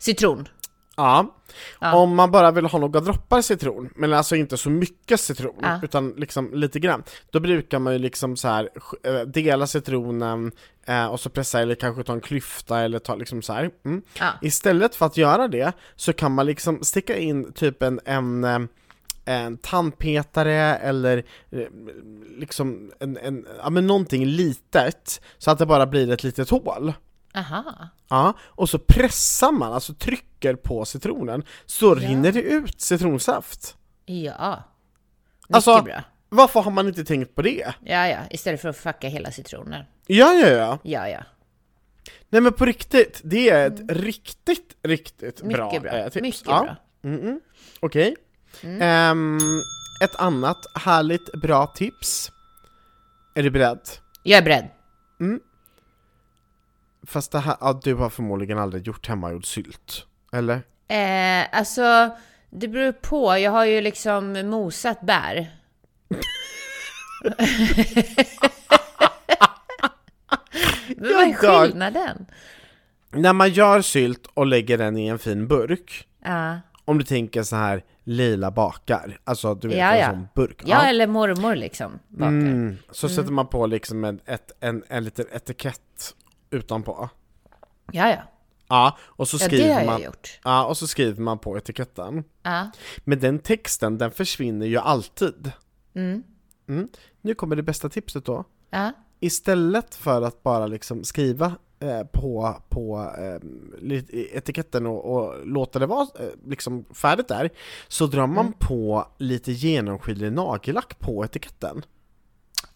Citron. 0.00 0.48
Ja. 0.98 1.34
Ja. 1.80 1.94
Om 1.96 2.14
man 2.16 2.30
bara 2.30 2.50
vill 2.50 2.64
ha 2.66 2.78
några 2.78 3.00
droppar 3.00 3.42
citron, 3.42 3.90
men 3.94 4.12
alltså 4.12 4.36
inte 4.36 4.56
så 4.56 4.70
mycket 4.70 5.20
citron, 5.20 5.54
Ja. 5.62 5.80
utan 5.82 6.10
liksom 6.16 6.54
lite 6.54 6.80
grann, 6.80 7.02
då 7.30 7.40
brukar 7.40 7.78
man 7.78 7.92
ju 7.92 7.98
liksom 7.98 8.36
så 8.36 8.48
här 8.48 8.68
eh, 9.04 9.20
dela 9.20 9.66
citronen 9.66 10.52
eh, 10.86 11.06
och 11.06 11.20
så 11.20 11.30
pressa 11.30 11.60
eller 11.60 11.74
kanske 11.74 12.02
ta 12.02 12.12
en 12.12 12.20
klyfta 12.20 12.80
eller 12.80 12.98
ta 12.98 13.14
liksom 13.14 13.42
så 13.42 13.52
här. 13.52 13.70
Mm. 13.84 14.02
Ja. 14.18 14.30
Istället 14.42 14.94
för 14.94 15.06
att 15.06 15.16
göra 15.16 15.48
det 15.48 15.72
så 15.96 16.12
kan 16.12 16.34
man 16.34 16.46
liksom 16.46 16.84
sticka 16.84 17.16
in 17.16 17.52
typ 17.52 17.82
en, 17.82 18.00
en 18.04 18.44
eh, 18.44 18.58
en 19.24 19.56
tandpetare 19.58 20.76
eller 20.76 21.24
eh, 21.50 21.66
liksom 22.38 22.92
en, 23.00 23.16
en, 23.16 23.46
ja 23.62 23.70
men 23.70 23.86
någonting 23.86 24.24
litet 24.26 25.20
så 25.38 25.50
att 25.50 25.58
det 25.58 25.66
bara 25.66 25.86
blir 25.86 26.10
ett 26.12 26.22
litet 26.24 26.50
hål. 26.50 26.92
Aha. 27.38 27.88
Ja, 28.08 28.34
och 28.40 28.68
så 28.68 28.78
pressar 28.78 29.52
man, 29.52 29.72
alltså 29.72 29.94
trycker 29.94 30.54
på 30.54 30.84
citronen, 30.84 31.42
så 31.66 31.94
rinner 31.94 32.32
det 32.32 32.42
ut 32.42 32.80
citronsaft. 32.80 33.76
Ja. 34.06 34.62
Mycket 35.48 35.54
Alltså- 35.56 35.82
bra. 35.82 36.02
Varför 36.30 36.60
har 36.60 36.70
man 36.70 36.88
inte 36.88 37.04
tänkt 37.04 37.34
på 37.34 37.42
det? 37.42 37.74
Ja, 37.84 38.08
ja. 38.08 38.18
Istället 38.30 38.60
för 38.60 38.68
att 38.68 38.76
fucka 38.76 39.08
hela 39.08 39.30
citronen. 39.30 39.84
Ja, 40.06 40.32
ja, 40.32 40.48
ja. 40.48 40.78
Ja, 40.82 41.08
ja. 41.08 41.20
Nej 42.28 42.40
men 42.40 42.52
på 42.52 42.64
riktigt, 42.64 43.20
det 43.24 43.50
är 43.50 43.66
ett 43.66 43.80
riktigt, 43.90 44.76
riktigt 44.82 45.40
Mm. 45.40 45.48
Mycket 45.48 45.82
bra, 45.82 45.90
bra. 45.90 45.98
eh, 45.98 46.08
tips. 46.08 46.22
Mycket 46.22 46.42
ja. 46.46 46.62
bra. 46.62 46.76
Mm 47.10 47.20
-mm. 47.20 47.40
Okej. 47.80 48.16
Mm. 48.62 48.82
Ehm, 48.82 49.38
ett 50.04 50.14
annat 50.16 50.58
härligt 50.74 51.32
bra 51.32 51.66
tips. 51.66 52.30
Är 53.34 53.42
du 53.42 53.50
beredd? 53.50 53.80
Jag 54.22 54.38
är 54.38 54.42
beredd. 54.42 54.68
Fast 57.08 57.32
det 57.32 57.38
här, 57.38 57.56
ja, 57.60 57.80
du 57.82 57.94
har 57.94 58.10
förmodligen 58.10 58.58
aldrig 58.58 58.86
gjort 58.86 59.06
hemmagjord 59.08 59.46
sylt. 59.46 60.06
Eller? 60.32 60.54
Eh, 60.88 61.58
alltså, 61.58 62.16
det 62.50 62.68
beror 62.68 62.92
på. 62.92 63.38
Jag 63.38 63.50
har 63.50 63.64
ju 63.64 63.80
liksom 63.80 64.32
mosat 64.32 65.00
bär. 65.00 65.50
Men 70.96 71.14
vad 71.14 71.28
är 71.28 71.32
skillnaden? 71.66 72.26
När 73.10 73.32
man 73.32 73.50
gör 73.50 73.80
sylt 73.82 74.26
och 74.34 74.46
lägger 74.46 74.78
den 74.78 74.96
i 74.96 75.06
en 75.06 75.18
fin 75.18 75.48
burk, 75.48 76.08
Ja. 76.24 76.60
om 76.84 76.98
du 76.98 77.04
tänker 77.04 77.42
så 77.42 77.56
här 77.56 77.82
lila 78.04 78.50
bakar, 78.50 79.18
alltså 79.24 79.54
du 79.54 79.68
vet 79.68 79.76
Ja, 79.78 79.92
en 79.92 79.98
ja. 80.00 80.10
sån 80.10 80.28
burk. 80.34 80.62
ja, 80.66 80.82
eller 80.86 81.06
mormor 81.06 81.54
liksom. 81.56 81.98
Bakar. 82.08 82.28
Mm, 82.28 82.76
så 82.90 83.08
sätter 83.08 83.32
man 83.32 83.46
på 83.46 83.66
liksom 83.66 84.04
en, 84.04 84.20
ett, 84.26 84.52
en, 84.60 84.84
en 84.88 85.04
liten 85.04 85.26
etikett 85.32 86.14
utanpå. 86.50 87.08
Ja, 87.92 88.10
ja. 88.10 88.22
Ja, 88.68 88.96
och 89.02 89.28
så 89.28 89.36
Ja, 89.36 89.38
det 89.38 89.44
skriver 89.44 89.72
har 89.74 89.80
jag 89.80 89.86
man, 89.86 90.02
gjort. 90.02 90.40
ja, 90.44 90.64
och 90.66 90.76
så 90.76 90.86
skriver 90.86 91.22
man 91.22 91.38
på 91.38 91.58
etiketten. 91.58 92.24
Ja. 92.42 92.70
Men 93.04 93.20
den 93.20 93.38
texten, 93.38 93.98
den 93.98 94.10
försvinner 94.10 94.66
ju 94.66 94.78
alltid. 94.78 95.52
Mm. 95.94 96.22
Mm. 96.68 96.88
Nu 97.20 97.34
kommer 97.34 97.56
det 97.56 97.62
bästa 97.62 97.88
tipset 97.88 98.24
då. 98.24 98.44
Ja. 98.70 98.92
Istället 99.20 99.94
för 99.94 100.22
att 100.22 100.42
bara 100.42 100.66
liksom 100.66 101.04
skriva 101.04 101.52
eh, 101.80 102.02
på, 102.12 102.56
på 102.68 103.12
eh, 103.18 103.98
etiketten 104.36 104.86
och, 104.86 105.04
och 105.16 105.46
låta 105.46 105.78
det 105.78 105.86
vara 105.86 106.02
eh, 106.20 106.28
liksom 106.46 106.84
färdigt 106.94 107.28
där, 107.28 107.50
så 107.88 108.06
drar 108.06 108.26
man 108.26 108.46
Mm. 108.46 108.52
på 108.58 109.06
lite 109.18 109.52
genomskinlig 109.52 110.32
nagellack 110.32 110.98
på 110.98 111.24
etiketten. 111.24 111.84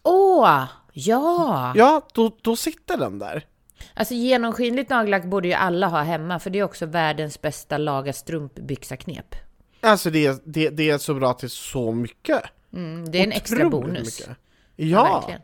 Åh! 0.03 0.65
Ja! 0.93 1.73
Ja, 1.77 2.09
då, 2.15 2.37
då 2.43 2.57
sitter 2.57 2.97
den 2.97 3.19
där. 3.19 3.47
Alltså 3.95 4.15
genomskinligt 4.15 4.91
nagellack 4.91 5.25
borde 5.25 5.49
ju 5.49 5.55
alla 5.55 5.87
ha 5.87 6.03
hemma, 6.03 6.39
för 6.39 6.51
det 6.51 6.59
är 6.59 6.63
också 6.63 6.87
världens 6.87 7.41
bästa 7.43 7.79
laga 7.79 8.13
strumpbyxa-knep. 8.13 9.35
Alltså 9.81 10.11
det, 10.11 10.43
det, 10.47 10.71
det 10.71 10.91
är 10.91 10.99
så 10.99 11.15
bra 11.15 11.33
till 11.33 11.51
så 11.51 11.93
mycket. 11.93 12.43
Mm, 12.73 13.11
det 13.11 13.19
är 13.19 13.25
en 13.25 13.33
extra 13.33 13.69
bonus. 13.69 13.99
mycket. 14.21 14.37
Ja, 14.77 15.25
Ja, 15.29 15.35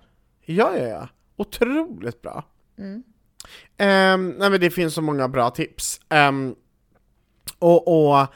ja, 0.45 0.79
ja, 0.79 0.87
ja. 0.89 1.09
Otroligt 1.37 2.23
bra. 2.23 2.45
Mm. 2.79 3.03
Ehm, 3.77 4.35
nej 4.39 4.51
men 4.51 4.61
det 4.61 4.71
finns 4.71 4.95
så 4.95 5.03
många 5.03 5.29
bra 5.29 5.51
tips. 5.51 6.01
Ehm, 6.09 6.55
och 7.59 8.11
och 8.11 8.27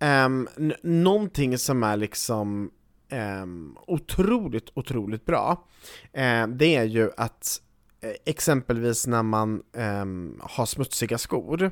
n- 0.00 0.74
någonting 0.82 1.58
som 1.58 1.82
är 1.82 1.96
liksom 1.96 2.70
ehm, 3.08 3.76
otroligt, 3.86 4.70
otroligt 4.74 5.24
bra, 5.26 5.64
ehm, 6.12 6.58
det 6.58 6.76
är 6.76 6.84
ju 6.84 7.10
att 7.16 7.60
eh, 7.60 7.71
exempelvis 8.24 9.06
när 9.06 9.22
man 9.22 9.62
ehm, 9.76 10.40
har 10.42 10.66
smutsiga 10.66 11.18
skor, 11.18 11.70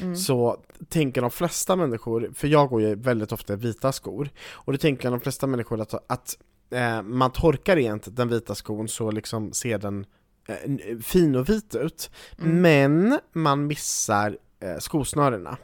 Mm. 0.00 0.16
så 0.16 0.64
tänker 0.88 1.20
de 1.20 1.30
flesta 1.30 1.76
människor, 1.76 2.30
för 2.34 2.48
jag 2.48 2.68
går 2.68 2.82
ju 2.82 2.94
väldigt 2.94 3.32
ofta 3.32 3.52
i 3.52 3.56
vita 3.56 3.92
skor, 3.92 4.28
och 4.52 4.72
då 4.72 4.78
tänker 4.78 5.10
de 5.10 5.20
flesta 5.20 5.46
människor 5.46 5.80
att, 5.80 5.94
att 6.12 6.38
eh, 6.70 7.02
man 7.02 7.30
torkar 7.32 7.76
rent 7.76 8.16
den 8.16 8.28
vita 8.28 8.54
skon 8.54 8.88
så 8.88 9.10
liksom 9.10 9.52
ser 9.52 9.78
den 9.78 10.06
eh, 10.48 10.56
n- 10.64 11.02
fin 11.02 11.36
och 11.36 11.48
vit 11.48 11.74
ut, 11.74 12.10
Mm. 12.38 12.60
men 12.62 13.18
man 13.32 13.66
missar 13.66 14.38
eh, 14.60 14.78
skosnörena. 14.78 15.56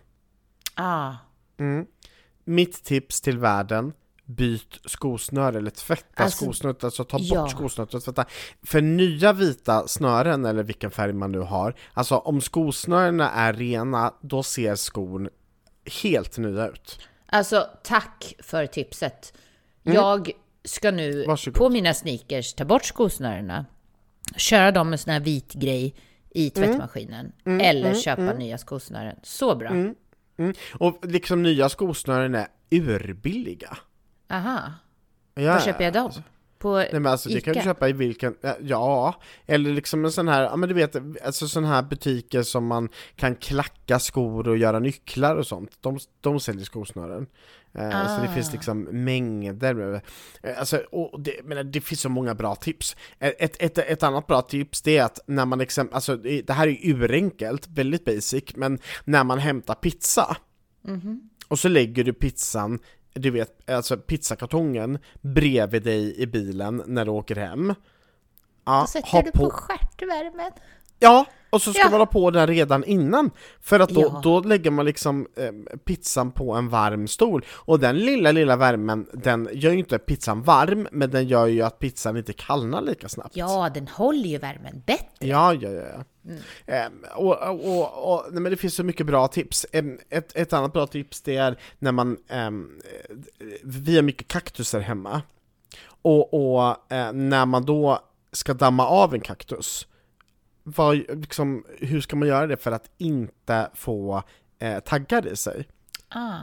Ah. 0.75 1.13
Mm. 1.59 1.87
Mitt 2.45 2.85
tips 2.85 3.21
till 3.21 3.39
världen, 3.39 3.93
byt 4.27 4.81
skosnöre 4.85 5.59
eller 5.59 5.71
tvätta 5.71 6.23
Alltså, 6.23 6.45
skosnöret, 6.45 6.85
alltså 6.85 7.05
ta 7.05 7.19
bort 7.19 7.27
ja. 7.31 7.49
skosnöret 7.49 7.95
och 7.95 8.05
tvätta. 8.05 8.25
För 8.63 8.81
nya 8.81 9.33
vita 9.33 9.89
snören, 9.89 10.45
eller 10.45 10.63
vilken 10.63 10.91
färg 10.91 11.13
man 11.13 11.33
nu 11.33 11.39
har, 11.39 11.75
alltså 11.95 12.17
om 12.17 12.41
skosnörena 12.41 13.31
är 13.31 13.53
rena, 13.53 14.15
då 14.21 14.43
ser 14.43 14.75
skon 14.75 15.29
helt 16.03 16.39
nya 16.39 16.69
ut. 16.69 16.99
Alltså, 17.27 17.67
tack 17.85 18.35
för 18.39 18.67
tipset. 18.67 19.33
Jag 19.83 20.31
ska 20.65 20.91
nu 20.91 21.13
Mm. 21.13 21.29
Varsågod. 21.29 21.59
på 21.59 21.69
mina 21.69 21.95
sneakers 21.95 22.55
ta 22.55 22.65
bort 22.65 22.85
skosnörena, 22.85 23.67
köra 24.37 24.71
dem 24.73 24.91
med 24.91 25.01
sån 25.01 25.13
här 25.13 25.21
vit 25.21 25.53
grej 25.53 25.95
i 26.31 26.53
Mm. 26.57 26.69
tvättmaskinen, 26.69 27.33
eller 27.45 27.95
köpa 27.95 28.33
nya 28.33 28.59
skosnören. 28.59 29.17
Så 29.23 29.57
bra. 29.57 29.69
Mm. 29.71 29.95
Och 30.75 30.99
liksom 31.03 31.43
nya 31.43 31.69
skosnören 31.69 32.35
är 32.35 32.47
urbilliga. 32.71 33.79
Aha. 34.33 34.73
Ja, 35.35 35.53
Var 35.53 35.61
köper 35.61 35.85
jag 35.85 35.93
dem? 35.93 36.11
På 36.59 36.77
Nej 36.77 36.89
men 36.93 37.07
alltså 37.07 37.29
det 37.29 37.41
kan 37.41 37.53
du 37.55 37.59
Ica? 37.61 37.65
köpa 37.65 37.89
i 37.89 37.93
vilken, 37.93 38.35
ja, 38.61 39.15
eller 39.47 39.73
liksom 39.73 40.05
en 40.05 40.13
sån 40.13 40.29
här, 40.29 40.43
ja 40.43 40.57
men 40.57 40.69
du 40.69 40.75
vet, 40.75 40.97
alltså 41.25 41.49
sån 41.49 41.65
här 41.65 41.83
butiker 41.83 42.43
som 42.43 42.67
man 42.67 42.89
kan 43.17 43.35
klacka 43.37 43.99
skor 43.99 44.49
och 44.49 44.57
göra 44.57 44.79
nycklar 44.79 45.37
och 45.37 45.47
sånt, 45.47 45.71
de, 45.81 45.99
de 46.21 46.41
säljer 46.41 46.65
skosnören. 46.65 47.27
Eh, 47.75 48.17
Så 48.17 48.23
det 48.23 48.29
finns 48.35 48.49
Ah. 48.49 48.53
liksom 48.53 48.83
mängder 48.83 49.75
med, 49.75 50.01
eh, 50.43 50.59
alltså, 50.59 50.77
och 50.77 51.21
det, 51.21 51.41
men 51.45 51.71
det 51.71 51.81
finns 51.81 52.01
så 52.01 52.09
många 52.09 52.35
bra 52.35 52.55
tips. 52.55 52.97
Ett, 53.19 53.63
ett, 53.63 53.79
ett 53.79 54.03
annat 54.03 54.27
bra 54.27 54.43
tips 54.43 54.83
det 54.83 54.99
är 54.99 55.05
att 55.05 55.19
när 55.27 55.47
man 55.47 55.61
exempel, 55.61 55.95
alltså 55.95 56.17
det 56.17 56.51
här 56.51 56.67
är 56.67 56.71
ju 56.71 56.93
urenkelt, 56.95 57.69
väldigt 57.69 58.05
basic, 58.05 58.45
men 58.57 58.79
när 59.05 59.25
man 59.25 59.39
hämtar 59.39 59.75
pizza, 59.75 60.37
Mhm. 60.85 61.31
och 61.49 61.59
så 61.59 61.69
lägger 61.69 62.05
du 62.05 62.13
pizzan, 62.13 62.79
du 63.15 63.31
vet, 63.31 63.71
alltså 63.71 63.97
pizzakartongen 63.97 64.99
bredvid 65.21 65.83
dig 65.83 66.21
i 66.21 66.27
bilen 66.27 66.83
när 66.87 67.05
du 67.05 67.11
åker 67.11 67.37
hem. 67.37 67.75
Ja, 68.65 68.81
Då 68.81 68.87
sätter 68.87 69.23
du 69.23 69.31
på 69.33 69.51
stjärtvärmen. 69.51 70.53
Ja, 70.99 71.25
och 71.51 71.63
så 71.63 71.73
ska 71.73 71.83
Ja. 71.83 71.91
man 71.91 72.01
ha 72.01 72.07
på 72.07 72.31
den 72.31 72.47
redan 72.47 72.85
innan. 72.85 73.31
För 73.61 73.81
att 73.81 73.89
då, 73.89 74.01
Ja. 74.01 74.21
då 74.25 74.41
lägger 74.41 74.71
man 74.71 74.85
liksom 74.87 75.27
eh, 75.37 75.77
pizzan 75.85 76.33
på 76.33 76.53
en 76.55 76.69
varm 76.69 77.09
stol. 77.09 77.45
Och 77.51 77.81
den 77.81 77.99
lilla, 77.99 78.33
lilla 78.33 78.57
värmen, 78.57 79.07
den 79.13 79.49
gör 79.53 79.73
ju 79.73 79.79
inte 79.79 79.99
pizzan 79.99 80.43
varm, 80.43 80.89
men 80.93 81.11
den 81.11 81.29
gör 81.29 81.47
ju 81.47 81.63
att 81.63 81.79
pizzan 81.79 82.17
inte 82.17 82.33
kallnar 82.33 82.83
lika 82.83 83.09
snabbt. 83.09 83.37
Ja, 83.37 83.71
den 83.75 83.89
håller 83.89 84.29
ju 84.29 84.39
värmen 84.39 84.83
bättre. 84.87 85.07
Ja, 85.27 85.55
ja, 85.55 85.71
ja. 85.71 86.05
Ehm, 86.67 87.05
och, 87.15 87.43
och, 87.49 88.13
och, 88.13 88.25
nej, 88.33 88.43
men 88.43 88.53
det 88.53 88.57
finns 88.57 88.75
så 88.75 88.85
mycket 88.85 89.07
bra 89.07 89.29
tips. 89.29 89.67
Ehm, 89.73 89.99
ett, 90.11 90.37
ett 90.37 90.53
annat 90.53 90.73
bra 90.73 90.87
tips 90.87 91.21
det 91.23 91.37
är 91.37 91.59
när 91.79 91.93
man, 91.93 92.17
eh, 92.29 92.51
vi 93.63 93.97
har 93.97 94.03
mycket 94.03 94.29
kaktusar 94.29 94.81
hemma. 94.81 95.23
Och, 95.87 96.35
och 96.35 96.93
eh, 96.93 97.13
när 97.13 97.47
man 97.47 97.65
då 97.65 98.01
ska 98.33 98.55
damma 98.55 98.87
av 98.87 99.15
en 99.15 99.21
kaktus, 99.21 99.87
vad, 100.63 100.97
liksom, 100.97 101.65
hur 101.79 102.01
ska 102.01 102.17
man 102.17 102.29
göra 102.29 102.47
det 102.47 102.57
för 102.57 102.73
att 102.73 102.91
inte 102.99 103.71
få 103.75 104.23
eh, 104.59 104.81
taggar 104.81 105.27
i 105.27 105.37
sig? 105.37 105.69
Ah. 106.09 106.39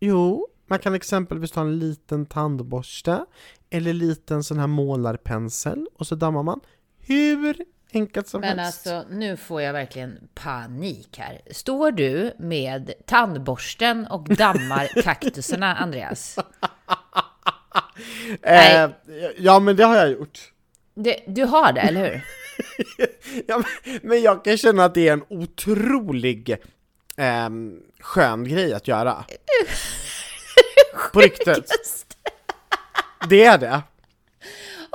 Jo, 0.00 0.48
man 0.66 0.78
kan 0.78 0.94
exempelvis 0.94 1.50
ta 1.50 1.60
en 1.60 1.78
liten 1.78 2.26
tandborste 2.26 3.24
eller 3.70 3.92
liten 3.92 4.44
sån 4.44 4.58
här 4.58 4.66
målarpensel 4.66 5.88
och 5.94 6.06
så 6.06 6.14
dammar 6.14 6.42
man 6.42 6.60
hur 6.98 7.56
enkelt 7.94 8.28
som 8.28 8.40
Men 8.40 8.58
helst. 8.58 8.86
alltså, 8.86 9.14
nu 9.14 9.36
får 9.36 9.62
jag 9.62 9.72
verkligen 9.72 10.28
panik 10.34 11.18
här. 11.18 11.40
Står 11.50 11.90
du 11.90 12.32
med 12.38 12.92
tandborsten 13.06 14.06
och 14.06 14.28
dammar 14.28 14.86
kaktusarna, 15.02 15.76
Andreas? 15.76 16.38
eh, 18.42 18.90
ja, 19.36 19.58
men 19.60 19.76
det 19.76 19.84
har 19.84 19.96
jag 19.96 20.10
gjort. 20.10 20.38
Det, 20.94 21.20
du 21.26 21.44
har 21.44 21.72
det, 21.72 21.80
eller 21.80 22.10
hur? 22.10 22.24
ja, 23.46 23.62
men, 23.84 23.98
men 24.02 24.22
jag 24.22 24.44
kan 24.44 24.56
känna 24.56 24.84
att 24.84 24.94
det 24.94 25.08
är 25.08 25.12
en 25.12 25.24
otrolig 25.28 26.56
ehm, 27.16 27.80
skön 28.00 28.44
grej 28.44 28.74
att 28.74 28.88
göra. 28.88 29.24
På 31.12 31.20
riktigt. 31.20 31.72
Det 33.28 33.44
är 33.44 33.58
det. 33.58 33.82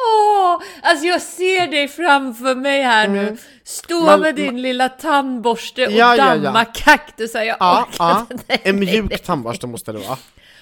Åh, 0.08 0.62
alltså 0.82 1.06
jag 1.06 1.22
ser 1.22 1.68
dig 1.68 1.88
framför 1.88 2.56
mig 2.56 2.82
här 2.84 3.08
nu. 3.08 3.38
Stå 3.64 4.02
Man- 4.06 4.20
med 4.22 4.36
din 4.36 4.62
lilla 4.62 4.90
tandborste 4.90 5.86
och 5.86 5.92
Ja, 5.92 6.16
ja, 6.16 6.36
ja. 6.36 6.42
damma 6.42 6.66
kaktusar. 6.66 7.42
Jag 7.44 7.58
Ja, 7.60 7.88
ja. 8.00 8.26
Nej, 8.48 8.62
En 8.64 8.80
mjuk 8.80 9.24
tandborste 9.24 9.68
måste 9.68 9.92
det 9.92 9.98
vara. 10.00 10.18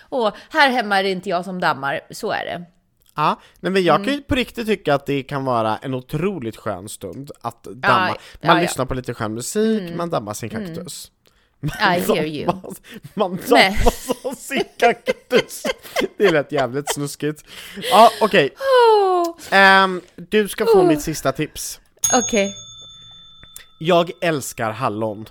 Åh, 0.09 0.31
här 0.49 0.69
hemma 0.69 0.99
är 0.99 1.03
det 1.03 1.09
inte 1.11 1.29
jag 1.29 1.45
som 1.45 1.59
dammar, 1.59 1.99
så 2.11 2.31
är 2.31 2.45
det. 2.45 2.63
Ja, 3.15 3.39
nej, 3.59 3.71
men 3.71 3.83
jag 3.83 3.95
kan 3.95 4.03
Mm. 4.03 4.15
ju 4.15 4.21
på 4.21 4.35
riktigt 4.35 4.67
tycka 4.67 4.95
att 4.95 5.05
det 5.05 5.23
kan 5.23 5.45
vara 5.45 5.77
en 5.77 5.93
otroligt 5.93 6.57
skön 6.57 6.89
stund 6.89 7.31
att 7.41 7.63
damma. 7.63 7.77
Ja, 7.81 7.99
man 7.99 8.15
ja, 8.41 8.49
Mm. 8.49 8.57
ja. 8.57 8.61
lyssnar 8.61 8.85
på 8.85 8.93
lite 8.93 9.13
skön 9.13 9.33
musik, 9.33 9.95
man 9.95 10.09
dammar 10.09 10.33
sin 10.33 10.49
kaktus. 10.49 11.11
I 11.63 11.99
hear 11.99 12.25
you. 12.25 12.45
Man, 13.13 13.31
Men- 13.31 13.39
dammar 13.49 14.35
sin 14.35 14.63
kaktus. 14.77 15.63
Det 16.17 16.31
lät 16.31 16.51
jävligt 16.51 16.93
snuskigt. 16.93 17.43
Ja, 17.91 18.09
okej. 18.21 18.53
Åh, 18.59 19.35
Ehm, 19.51 20.01
du 20.15 20.47
ska 20.47 20.65
få 20.65 20.79
Oh. 20.81 20.87
mitt 20.87 21.01
sista 21.01 21.31
tips. 21.31 21.79
Okej. 22.13 22.53
Jag 23.79 24.11
älskar 24.21 24.71
hallon. 24.71 25.25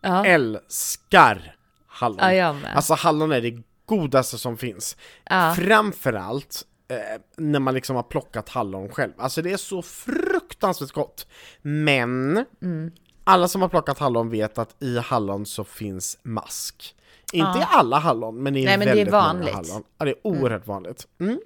Ja. 0.00 0.26
Älskar 0.26 1.56
hallon. 1.86 2.18
ja, 2.20 2.32
jag 2.34 2.56
med. 2.56 2.76
Alltså 2.76 2.94
hallon 2.94 3.32
är 3.32 3.40
det 3.40 3.62
godaste 3.86 4.38
som 4.38 4.56
finns. 4.58 4.96
Ja. 5.30 5.54
Framförallt 5.58 6.62
eh, 6.88 6.96
när 7.36 7.58
man 7.60 7.74
liksom 7.74 7.96
har 7.96 8.02
plockat 8.02 8.48
hallon 8.48 8.88
själv. 8.88 9.12
Alltså 9.18 9.42
det 9.42 9.52
är 9.52 9.56
så 9.56 9.82
fruktansvärt 9.82 10.92
gott. 10.92 11.26
Men 11.62 12.44
Mm. 12.62 12.90
Alla 13.24 13.48
som 13.48 13.62
har 13.62 13.68
plockat 13.68 13.98
hallon 13.98 14.30
vet 14.30 14.58
att 14.58 14.82
i 14.82 14.98
hallon 14.98 15.46
så 15.46 15.64
finns 15.64 16.18
mask. 16.22 16.94
Inte 17.32 17.50
Ja. 17.58 17.60
i 17.60 17.66
alla 17.70 17.98
hallon, 17.98 18.42
men 18.42 18.56
i 18.56 18.64
Nej, 18.64 18.78
men 18.78 18.86
det 18.86 18.92
är 18.92 18.96
väldigt 18.96 19.12
många 19.12 19.24
vanligt. 19.24 19.54
hallon. 19.54 19.84
Ja, 19.98 20.04
det 20.04 20.10
är 20.10 20.16
oerhört 20.26 20.66
vanligt. 20.66 21.06
Mm. 21.20 21.40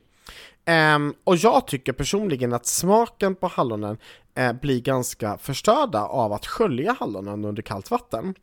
Ehm, 0.65 1.15
och 1.25 1.37
jag 1.37 1.67
tycker 1.67 1.93
personligen 1.93 2.53
att 2.53 2.67
smaken 2.67 3.35
på 3.35 3.47
hallonen 3.47 3.99
eh, 4.35 4.53
blir 4.53 4.81
ganska 4.81 5.39
förstörda 5.39 6.03
av 6.03 6.33
att 6.33 6.47
skölja 6.47 6.97
hallonen 7.01 7.45
under 7.45 7.63
kallt 7.63 7.91
vatten. 7.91 8.35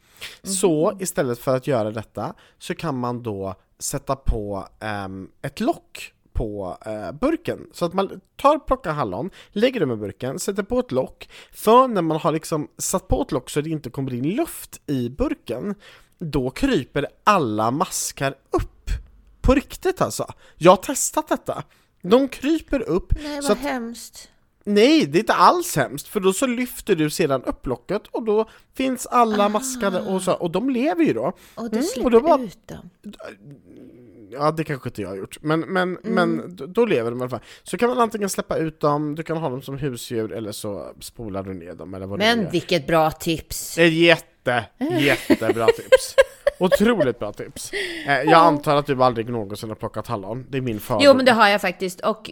Så 0.43 0.91
Mhm. 0.91 1.01
istället 1.01 1.39
för 1.39 1.55
att 1.55 1.67
göra 1.67 1.91
detta 1.91 2.33
så 2.59 2.75
kan 2.75 2.99
man 2.99 3.23
då 3.23 3.55
sätta 3.79 4.15
på 4.15 4.67
ehm, 4.79 5.29
ett 5.41 5.59
lock 5.59 6.13
på 6.35 6.77
eh, 6.85 7.11
burken. 7.11 7.67
Så 7.73 7.85
att 7.85 7.93
man 7.93 8.21
tar, 8.35 8.59
plockar 8.59 8.93
hallon, 8.93 9.29
lägger 9.49 9.79
dem 9.79 9.91
i 9.91 9.95
burken, 9.95 10.39
sätter 10.39 10.63
på 10.63 10.79
ett 10.79 10.91
lock. 10.91 11.29
För 11.51 11.87
när 11.87 12.01
man 12.01 12.17
har 12.17 12.31
liksom 12.31 12.67
satt 12.77 13.07
på 13.07 13.21
ett 13.21 13.31
lock 13.31 13.49
så 13.49 13.61
det 13.61 13.69
inte 13.69 13.89
kommer 13.89 14.13
in 14.13 14.29
luft 14.29 14.81
i 14.87 15.09
burken, 15.09 15.75
då 16.17 16.49
kryper 16.49 17.07
alla 17.23 17.71
maskar 17.71 18.35
upp. 18.51 18.89
På 19.41 19.53
riktigt 19.53 20.01
alltså. 20.01 20.33
Jag 20.57 20.71
har 20.71 20.77
testat 20.77 21.27
detta. 21.27 21.63
De 22.01 22.27
kryper 22.27 22.81
upp 22.81 23.13
Nej, 23.23 23.41
så 23.41 23.47
vad 23.47 23.57
att 23.57 23.63
hemskt. 23.63 24.29
Nej, 24.67 25.05
det 25.05 25.17
är 25.17 25.19
inte 25.19 25.33
alls 25.33 25.75
hemskt, 25.75 26.07
för 26.07 26.19
då 26.19 26.33
så 26.33 26.47
lyfter 26.47 26.95
du 26.95 27.09
sedan 27.09 27.43
upp 27.43 27.65
locket 27.65 28.07
och 28.07 28.23
då 28.23 28.49
finns 28.73 29.05
alla 29.05 29.49
maskade 29.49 30.01
och 30.01 30.21
så, 30.21 30.33
och 30.33 30.51
de 30.51 30.69
lever 30.69 31.03
ju 31.03 31.13
då. 31.13 31.33
Och 31.55 31.69
du 31.69 31.77
Mm, 31.77 31.83
släpper 31.83 32.05
och 32.05 32.11
då 32.11 32.21
bara- 32.21 32.41
ut 32.43 32.67
dem. 32.67 32.89
Ja, 34.31 34.51
det 34.51 34.63
kanske 34.63 34.89
inte 34.89 35.01
jag 35.01 35.09
har 35.09 35.15
gjort, 35.15 35.37
men, 35.41 35.59
men, 35.59 35.97
men 36.03 36.55
då, 36.55 36.85
lever 36.85 37.11
de 37.11 37.19
i 37.19 37.21
alla 37.21 37.29
fall. 37.29 37.39
Så 37.63 37.77
kan 37.77 37.89
man 37.89 37.99
antingen 37.99 38.29
släppa 38.29 38.57
ut 38.57 38.79
dem, 38.79 39.15
du 39.15 39.23
kan 39.23 39.37
ha 39.37 39.49
dem 39.49 39.61
som 39.61 39.77
husdjur, 39.77 40.31
eller 40.31 40.51
så 40.51 40.93
spolar 40.99 41.43
du 41.43 41.53
ner 41.53 41.73
dem, 41.73 41.93
eller 41.93 42.05
vad 42.05 42.19
du 42.19 42.25
Men 42.25 42.41
gör. 42.41 42.51
vilket 42.51 42.87
bra 42.87 43.11
tips! 43.11 43.75
Det 43.75 43.83
är 43.83 43.87
jätte, 43.89 44.65
jättebra 44.99 45.65
tips. 45.65 46.15
Otroligt 46.59 47.19
bra 47.19 47.33
tips. 47.33 47.71
Eh, 48.07 48.13
jag 48.13 48.33
antar 48.33 48.75
att 48.75 48.85
du 48.85 49.03
aldrig 49.03 49.29
någonsin 49.29 49.69
har 49.69 49.75
plockat 49.75 50.07
hallon, 50.07 50.45
det 50.49 50.57
är 50.57 50.61
min 50.61 50.79
fördom. 50.79 51.01
Jo, 51.05 51.13
men 51.13 51.25
det 51.25 51.31
har 51.31 51.47
jag 51.47 51.61
faktiskt. 51.61 52.01
Och 52.01 52.31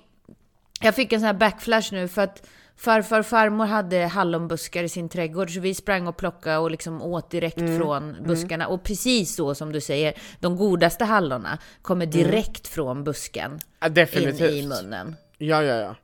jag 0.82 0.96
fick 0.96 1.14
en 1.14 1.20
sån 1.20 1.28
här 1.28 1.34
backflash 1.34 1.94
nu 1.94 2.08
för 2.08 2.22
att 2.22 2.48
farfar 2.78 3.20
och 3.20 3.26
farmor 3.26 3.66
hade 3.66 3.98
hallonbuskar 4.06 4.84
i 4.84 4.90
sin 4.90 5.10
trädgård, 5.10 5.50
så 5.54 5.60
vi 5.60 5.74
sprang 5.74 6.08
och 6.08 6.18
plockade 6.18 6.58
och 6.58 6.72
liksom 6.72 7.02
åt 7.02 7.30
direkt 7.32 7.58
Mm. 7.58 7.78
från 7.80 8.16
buskarna. 8.28 8.68
Och 8.68 8.84
precis 8.84 9.36
så 9.36 9.56
som 9.56 9.72
du 9.72 9.82
säger, 9.82 10.14
de 10.40 10.58
godaste 10.58 11.06
hallonerna 11.06 11.58
kommer 11.82 12.06
direkt 12.06 12.68
från 12.68 13.04
busken 13.04 13.60
Ja, 13.80 13.88
in 13.88 14.40
i 14.40 14.68
munnen. 14.68 15.16
Ja, 15.38 15.64
ja, 15.64 15.76
ja. 15.76 15.96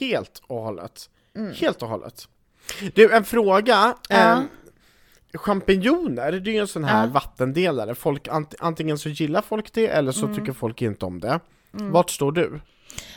Helt 0.00 0.42
och 0.46 0.62
hållet. 0.62 1.10
Mm. 1.36 1.52
Helt 1.54 1.82
och 1.82 1.88
hållet. 1.88 2.28
Du, 2.94 3.12
en 3.12 3.24
fråga. 3.24 3.94
Ja. 4.08 4.16
Ehm, 4.16 4.44
champinjoner, 5.34 6.32
det 6.32 6.50
är 6.50 6.54
ju 6.54 6.60
en 6.60 6.66
sån 6.68 6.84
här 6.84 7.06
Ja. 7.06 7.12
vattendelare. 7.12 7.94
Folk, 7.94 8.28
ant, 8.28 8.54
antingen 8.58 8.98
så 8.98 9.08
gillar 9.08 9.42
folk 9.42 9.72
det 9.72 9.86
eller 9.86 10.18
Mm. 10.18 10.34
så 10.34 10.40
tycker 10.40 10.52
folk 10.52 10.82
inte 10.82 11.06
om 11.06 11.20
det. 11.20 11.40
Vart 11.70 12.10
står 12.10 12.32
du? 12.32 12.60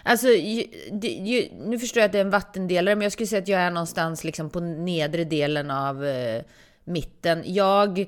Alltså, 0.03 0.27
ju, 0.27 0.63
det, 0.91 1.07
ju, 1.07 1.47
nu 1.53 1.79
förstår 1.79 2.01
jag 2.01 2.05
att 2.05 2.11
det 2.11 2.17
är 2.17 2.21
en 2.25 2.29
vattendelare, 2.29 2.95
men 2.95 3.01
jag 3.03 3.11
skulle 3.11 3.27
säga 3.27 3.41
att 3.41 3.47
jag 3.47 3.61
är 3.61 3.71
någonstans 3.71 4.23
liksom 4.23 4.49
på 4.49 4.59
nedre 4.59 5.23
delen 5.23 5.71
av 5.71 6.05
eh, 6.05 6.43
mitten. 6.83 7.43
Jag 7.45 7.99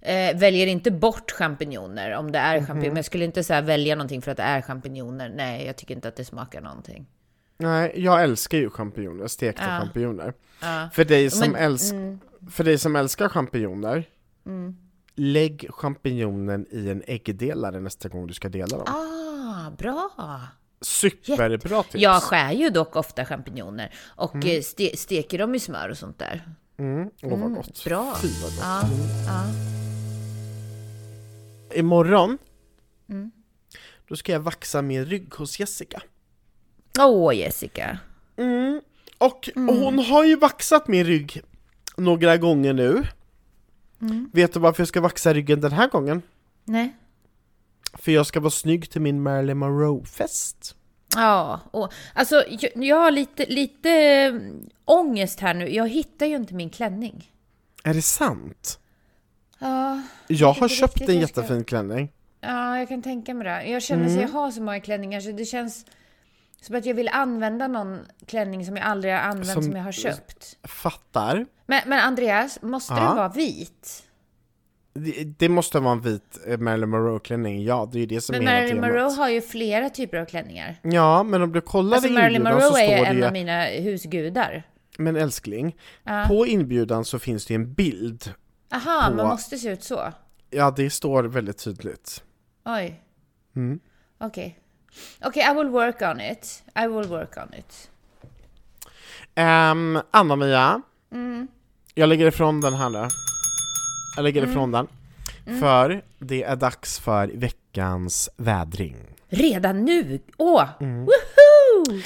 eh, 0.00 0.36
väljer 0.38 0.66
inte 0.66 0.90
bort 0.90 1.30
champinjoner 1.30 2.14
om 2.16 2.32
det 2.32 2.38
är 2.38 2.58
champinjoner, 2.58 2.88
men 2.88 2.96
jag 2.96 3.04
skulle 3.04 3.24
inte 3.24 3.44
så 3.44 3.60
välja 3.60 3.94
någonting 3.94 4.22
för 4.22 4.30
att 4.30 4.36
det 4.36 4.42
är 4.42 4.62
champinjoner. 4.62 5.32
Nej, 5.36 5.66
jag 5.66 5.76
tycker 5.76 5.94
inte 5.94 6.08
att 6.08 6.16
det 6.16 6.24
smakar 6.24 6.60
någonting. 6.60 7.06
Nej, 7.58 7.92
jag 7.96 8.22
älskar 8.22 8.58
ju 8.58 8.70
champinjoner, 8.70 9.26
stekta 9.26 9.62
Ja. 9.64 9.80
champinjoner. 9.80 10.32
Ja. 10.62 10.88
För, 10.92 11.04
dig 11.04 11.30
som 11.30 11.50
Men- 11.52 11.62
älsk, 11.62 11.92
mm. 11.92 12.20
för 12.50 12.64
dig 12.64 12.78
som 12.78 12.96
älskar 12.96 13.28
champinjoner, 13.28 14.04
Mm. 14.46 14.76
lägg 15.14 15.66
champinjonen 15.70 16.66
i 16.70 16.88
en 16.90 17.02
äggdelare 17.06 17.80
nästa 17.80 18.08
gång 18.08 18.26
du 18.26 18.34
ska 18.34 18.48
dela 18.48 18.76
dem. 18.78 18.86
Ah, 18.88 19.70
bra! 19.78 20.10
Superbra 20.80 21.82
tips! 21.82 21.94
Jag 22.02 22.22
skär 22.22 22.52
ju 22.52 22.70
dock 22.70 22.96
ofta 22.96 23.24
champinjoner 23.24 23.94
och 24.06 24.46
eh, 24.46 24.62
ste, 24.62 24.96
steker 24.96 25.38
dem 25.38 25.54
i 25.54 25.60
smör 25.60 25.88
och 25.88 25.98
sånt 25.98 26.18
där. 26.18 26.44
Mm, 26.78 27.10
åh 27.22 27.38
vad 27.40 27.54
gott. 27.54 27.84
Bra! 27.84 28.16
Fy 28.22 28.28
vad 28.42 28.50
gott. 28.50 28.60
Ja, 28.62 28.82
ja. 29.26 29.44
Imorgon, 31.74 32.38
Mm. 33.08 33.30
då 34.08 34.16
ska 34.16 34.32
jag 34.32 34.40
vaxa 34.40 34.82
min 34.82 35.04
rygg 35.04 35.34
hos 35.34 35.60
Jessica. 35.60 36.02
Åh, 36.98 37.36
Jessica. 37.36 37.98
Mm. 38.36 38.80
Och 39.18 39.48
hon 39.54 39.98
har 39.98 40.24
ju 40.24 40.36
vaxat 40.36 40.88
min 40.88 41.04
rygg 41.06 41.42
några 41.96 42.36
gånger 42.36 42.72
nu. 42.72 43.06
Mm. 44.00 44.30
Vet 44.32 44.52
du 44.52 44.60
varför 44.60 44.80
jag 44.80 44.88
ska 44.88 45.00
vaxa 45.00 45.34
ryggen 45.34 45.60
den 45.60 45.72
här 45.72 45.88
gången? 45.88 46.22
Nej. 46.64 46.96
För 47.98 48.12
jag 48.12 48.26
ska 48.26 48.40
vara 48.40 48.50
snygg 48.50 48.90
till 48.90 49.00
min 49.00 49.22
Marilyn 49.22 49.58
Monroe-fest. 49.58 50.76
Ja, 51.14 51.60
och, 51.70 51.92
alltså 52.14 52.44
jag, 52.48 52.70
jag 52.84 52.96
har 52.96 53.10
lite, 53.10 53.46
lite 53.46 53.90
äh, 53.90 54.34
ångest 54.84 55.40
här 55.40 55.54
nu. 55.54 55.68
Jag 55.74 55.88
hittar 55.88 56.26
ju 56.26 56.36
inte 56.36 56.54
min 56.54 56.70
klänning. 56.70 57.30
Är 57.84 57.94
det 57.94 58.02
sant? 58.02 58.78
Ja, 59.58 60.02
Jag 60.26 60.52
har 60.52 60.68
köpt 60.68 61.00
en 61.08 61.20
jättefin 61.20 61.64
klänning. 61.64 62.12
ja 62.40 62.78
jag 62.78 62.88
kan 62.88 63.02
tänka 63.02 63.34
mig 63.34 63.44
det. 63.44 63.62
Jag 63.70 63.82
känner 63.82 64.06
att 64.06 64.20
jag 64.22 64.28
har 64.28 64.50
så 64.50 64.62
många 64.62 64.80
klänningar 64.80 65.20
så 65.20 65.30
det 65.32 65.44
känns 65.44 65.86
som 66.60 66.76
att 66.76 66.86
jag 66.86 66.94
vill 66.94 67.08
använda 67.08 67.68
någon 67.68 67.98
klänning 68.26 68.66
som 68.66 68.76
jag 68.76 68.86
aldrig 68.86 69.12
har 69.14 69.20
använt 69.20 69.52
som, 69.52 69.62
Som- 69.62 69.76
jag 69.76 69.82
har 69.84 69.92
köpt. 69.92 70.56
Fattar. 70.62 71.46
Men, 71.66 71.80
men 71.86 72.00
Andreas, 72.00 72.62
måste 72.62 72.92
Ja. 72.94 73.00
den 73.00 73.16
vara 73.16 73.28
vit? 73.28 74.02
Det, 74.96 75.24
det 75.38 75.48
måste 75.48 75.80
vara 75.80 75.92
en 75.92 76.00
vit 76.00 76.38
eh, 76.46 76.58
Marilyn 76.58 76.88
Monroe-klänning, 76.90 77.64
ja 77.64 77.88
det 77.92 77.98
är 77.98 78.00
ju 78.00 78.06
det 78.06 78.20
som 78.20 78.32
Men 78.32 78.42
är 78.42 78.46
hela 78.46 78.58
Marilyn 78.60 78.82
temat. 78.82 78.90
Monroe 78.90 79.12
har 79.16 79.28
ju 79.28 79.40
flera 79.40 79.90
typer 79.90 80.16
av 80.18 80.24
klänningar. 80.24 80.76
Ja, 80.82 81.22
men 81.22 81.42
om 81.42 81.52
du 81.52 81.60
kollar 81.60 81.96
Alltså 81.96 82.10
i 82.10 82.12
Marilyn 82.12 82.36
inbjudan 82.36 82.60
så 82.60 82.66
Monroe 82.70 82.82
är 82.84 82.96
står 82.96 83.06
en 83.06 83.20
det 83.20 83.26
av 83.26 83.32
mina 83.32 83.64
husgudar. 83.64 84.62
men 84.98 85.16
älskling, 85.16 85.76
Ja. 86.04 86.24
på 86.28 86.46
inbjudan 86.46 87.04
så 87.04 87.18
finns 87.18 87.46
det 87.46 87.54
ju 87.54 87.60
en 87.60 87.72
bild. 87.74 88.34
Aha, 88.72 89.08
på- 89.10 89.14
man 89.16 89.26
måste 89.28 89.58
se 89.58 89.68
ut 89.70 89.82
så? 89.84 90.12
Ja, 90.50 90.70
det 90.76 90.90
står 90.90 91.24
väldigt 91.24 91.58
tydligt. 91.58 92.22
Oj. 92.64 93.00
Mm. 93.56 93.80
Okej. 94.18 94.58
Okay, 95.24 95.42
I 95.52 95.54
will 95.54 95.68
work 95.68 96.02
on 96.02 96.20
it. 96.20 96.62
I 96.84 96.86
will 96.86 97.08
work 97.08 97.36
on 97.36 97.54
it. 97.58 97.90
Um, 99.38 100.00
Anna-Mia, 100.10 100.82
jag 101.94 102.08
lägger 102.08 102.26
ifrån 102.26 102.60
den 102.60 102.74
här 102.74 102.90
nu. 102.90 103.08
Jag 104.16 104.22
lägger 104.22 104.42
ifrån 104.48 104.72
den. 104.72 104.86
För 105.60 106.02
det 106.18 106.42
är 106.42 106.56
dags 106.56 106.98
för 106.98 107.28
veckans 107.28 108.28
vädring. 108.36 108.96
Redan 109.28 109.84
nu? 109.84 110.20
Åh! 110.36 110.64
Mm. 110.80 111.04
Woohoo! 111.06 112.00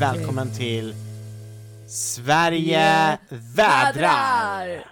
Välkommen 0.00 0.50
till 0.54 0.94
Sverige 1.88 3.18
vädrar! 3.28 4.84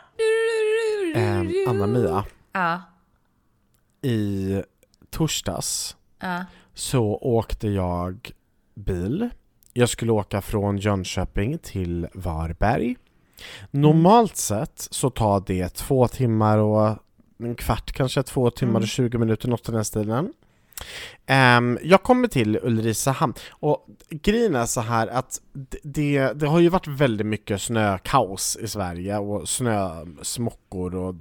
Um, 1.16 1.52
Anna-Mia, 1.68 2.24
Ja, 2.52 2.82
i 4.02 4.62
torsdags 5.10 5.96
ja. 6.20 6.44
så 6.74 7.18
åkte 7.22 7.68
jag 7.68 8.30
bil. 8.74 9.30
Jag 9.72 9.88
skulle 9.88 10.12
åka 10.12 10.40
från 10.40 10.78
Jönköping 10.78 11.58
till 11.58 12.06
Varberg. 12.14 12.96
Normalt 13.70 14.36
sett 14.36 14.88
så 14.90 15.10
tar 15.10 15.42
det 15.46 15.68
två 15.68 16.08
timmar 16.08 16.58
och 16.58 16.98
en 17.38 17.54
kvart, 17.54 17.92
kanske 17.92 18.22
två 18.22 18.50
timmar 18.50 18.80
och 18.80 18.88
20 18.88 19.18
minuter, 19.18 19.48
något 19.48 19.68
i 19.68 19.72
den 19.72 19.84
stilen. 19.84 20.32
Ehm, 21.26 21.78
jag 21.82 22.02
kommer 22.02 22.28
till 22.28 22.58
Ulricehamn 22.62 23.34
och 23.50 23.86
grejen 24.10 24.54
är 24.54 24.66
så 24.66 24.80
här 24.80 25.06
att 25.06 25.40
det, 25.82 26.32
det, 26.32 26.46
har 26.46 26.60
ju 26.60 26.68
varit 26.68 26.86
väldigt 26.86 27.26
mycket 27.26 27.62
snökaos 27.62 28.56
i 28.60 28.68
Sverige 28.68 29.18
och 29.18 29.48
snösmockor 29.48 30.94
och 30.94 31.14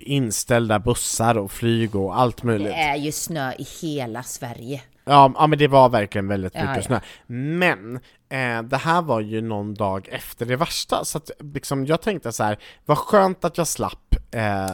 inställda 0.00 0.78
bussar 0.78 1.38
och 1.38 1.52
flyg 1.52 1.96
och 1.96 2.18
allt 2.18 2.42
möjligt. 2.42 2.68
Det 2.68 2.74
är 2.74 2.96
ju 2.96 3.12
snö 3.12 3.52
i 3.52 3.66
hela 3.82 4.22
Sverige. 4.22 4.82
Ja, 5.04 5.32
ja 5.34 5.46
men 5.46 5.58
det 5.58 5.68
var 5.68 5.88
verkligen 5.88 6.28
väldigt 6.28 6.54
mycket 6.54 6.76
ja. 6.76 6.82
snö. 6.82 7.00
Men 7.26 7.96
eh, 8.28 8.62
det 8.62 8.76
här 8.76 9.02
var 9.02 9.20
ju 9.20 9.40
någon 9.40 9.74
dag 9.74 10.08
efter 10.10 10.46
det 10.46 10.56
värsta, 10.56 11.04
så 11.04 11.18
att 11.18 11.30
liksom, 11.38 11.86
jag 11.86 12.02
tänkte 12.02 12.32
så 12.32 12.44
här, 12.44 12.58
vad 12.84 12.98
skönt 12.98 13.44
att 13.44 13.58
jag 13.58 13.66
slapp 13.66 14.16
eh, 14.30 14.70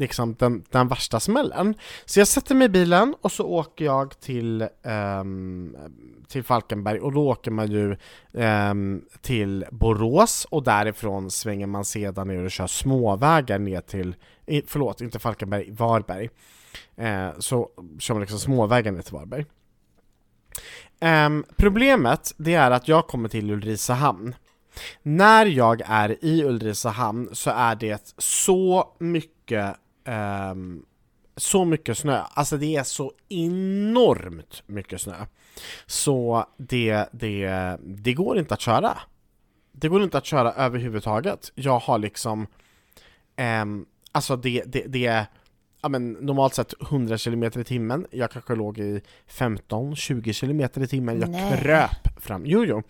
liksom 0.00 0.34
den, 0.34 0.64
den 0.70 0.88
värsta 0.88 1.20
smällen. 1.20 1.74
Så 2.04 2.20
jag 2.20 2.28
sätter 2.28 2.54
mig 2.54 2.64
i 2.64 2.68
bilen 2.68 3.14
och 3.20 3.32
så 3.32 3.44
åker 3.46 3.84
jag 3.84 4.20
till, 4.20 4.68
ehm, 4.82 5.76
till 6.28 6.44
Falkenberg 6.44 7.00
och 7.00 7.12
då 7.12 7.28
åker 7.28 7.50
man 7.50 7.70
ju 7.70 7.96
ehm, 8.34 9.02
till 9.20 9.64
Borås 9.70 10.46
och 10.50 10.62
därifrån 10.62 11.30
svänger 11.30 11.66
man 11.66 11.84
sedan 11.84 12.28
ner 12.28 12.44
och 12.44 12.50
kör 12.50 12.66
småvägar 12.66 13.58
ner 13.58 13.80
till, 13.80 14.14
förlåt, 14.66 15.00
inte 15.00 15.18
Falkenberg, 15.18 15.70
Varberg. 15.70 16.28
Eh, 16.96 17.30
så 17.38 17.70
kör 17.98 18.14
man 18.14 18.20
liksom 18.20 18.38
småvägar 18.38 18.92
ner 18.92 19.02
till 19.02 19.14
Varberg. 19.14 19.44
Um, 21.00 21.44
problemet 21.56 22.34
det 22.36 22.54
är 22.54 22.70
att 22.70 22.88
jag 22.88 23.06
kommer 23.06 23.28
till 23.28 23.50
Ulricehamn. 23.50 24.34
När 25.02 25.46
jag 25.46 25.82
är 25.86 26.24
i 26.24 26.44
Ulricehamn 26.44 27.28
så 27.32 27.50
är 27.50 27.74
det 27.74 28.14
så 28.18 28.94
mycket 28.98 29.76
um, 30.52 30.86
så 31.36 31.64
mycket 31.64 31.98
snö, 31.98 32.22
alltså 32.34 32.56
det 32.56 32.76
är 32.76 32.82
så 32.82 33.12
enormt 33.28 34.62
mycket 34.66 35.00
snö. 35.00 35.26
Så 35.86 36.46
det, 36.56 37.08
det, 37.12 37.76
det 37.80 38.12
går 38.12 38.38
inte 38.38 38.54
att 38.54 38.60
köra. 38.60 38.98
Det 39.72 39.88
går 39.88 40.02
inte 40.02 40.18
att 40.18 40.26
köra 40.26 40.52
överhuvudtaget. 40.52 41.52
Jag 41.54 41.78
har 41.78 41.98
liksom, 41.98 42.46
Um, 43.40 43.86
alltså 44.12 44.36
det, 44.36 44.62
det, 44.66 44.84
det 44.86 45.06
är 45.06 45.26
ja, 45.82 45.88
men 45.88 46.12
normalt 46.12 46.54
sett 46.54 46.74
100 46.82 47.18
km 47.18 47.44
i 47.44 47.64
timmen, 47.64 48.06
jag 48.10 48.30
kanske 48.30 48.54
låg 48.54 48.78
i 48.78 49.00
15-20 49.28 50.40
km 50.40 50.82
i 50.84 50.86
timmen, 50.86 51.20
jag 51.20 51.30
Nej. 51.30 51.58
kröp 51.58 52.22
fram, 52.22 52.46
jo 52.46 52.64
jo. 52.64 52.82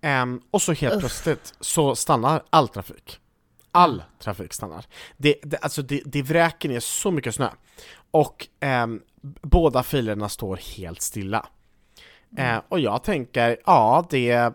Ehm, 0.00 0.40
och 0.50 0.62
så 0.62 0.72
helt 0.72 1.00
plötsligt 1.00 1.54
så 1.60 1.96
stannar 1.96 2.42
all 2.50 2.68
trafik. 2.68 3.20
All 3.72 4.02
trafik 4.18 4.52
stannar. 4.52 4.86
Det, 5.16 5.34
det, 5.42 5.56
alltså 5.56 5.82
det, 5.82 6.02
det 6.04 6.22
vräker 6.22 6.68
ner 6.68 6.80
så 6.80 7.10
mycket 7.10 7.34
snö. 7.34 7.48
Och 8.10 8.48
ehm, 8.60 9.00
båda 9.42 9.82
filerna 9.82 10.28
står 10.28 10.56
helt 10.76 11.02
stilla. 11.02 11.46
Eh, 12.36 12.60
och 12.68 12.80
jag 12.80 13.02
tänker, 13.02 13.56
ja 13.66 14.06
det, 14.10 14.52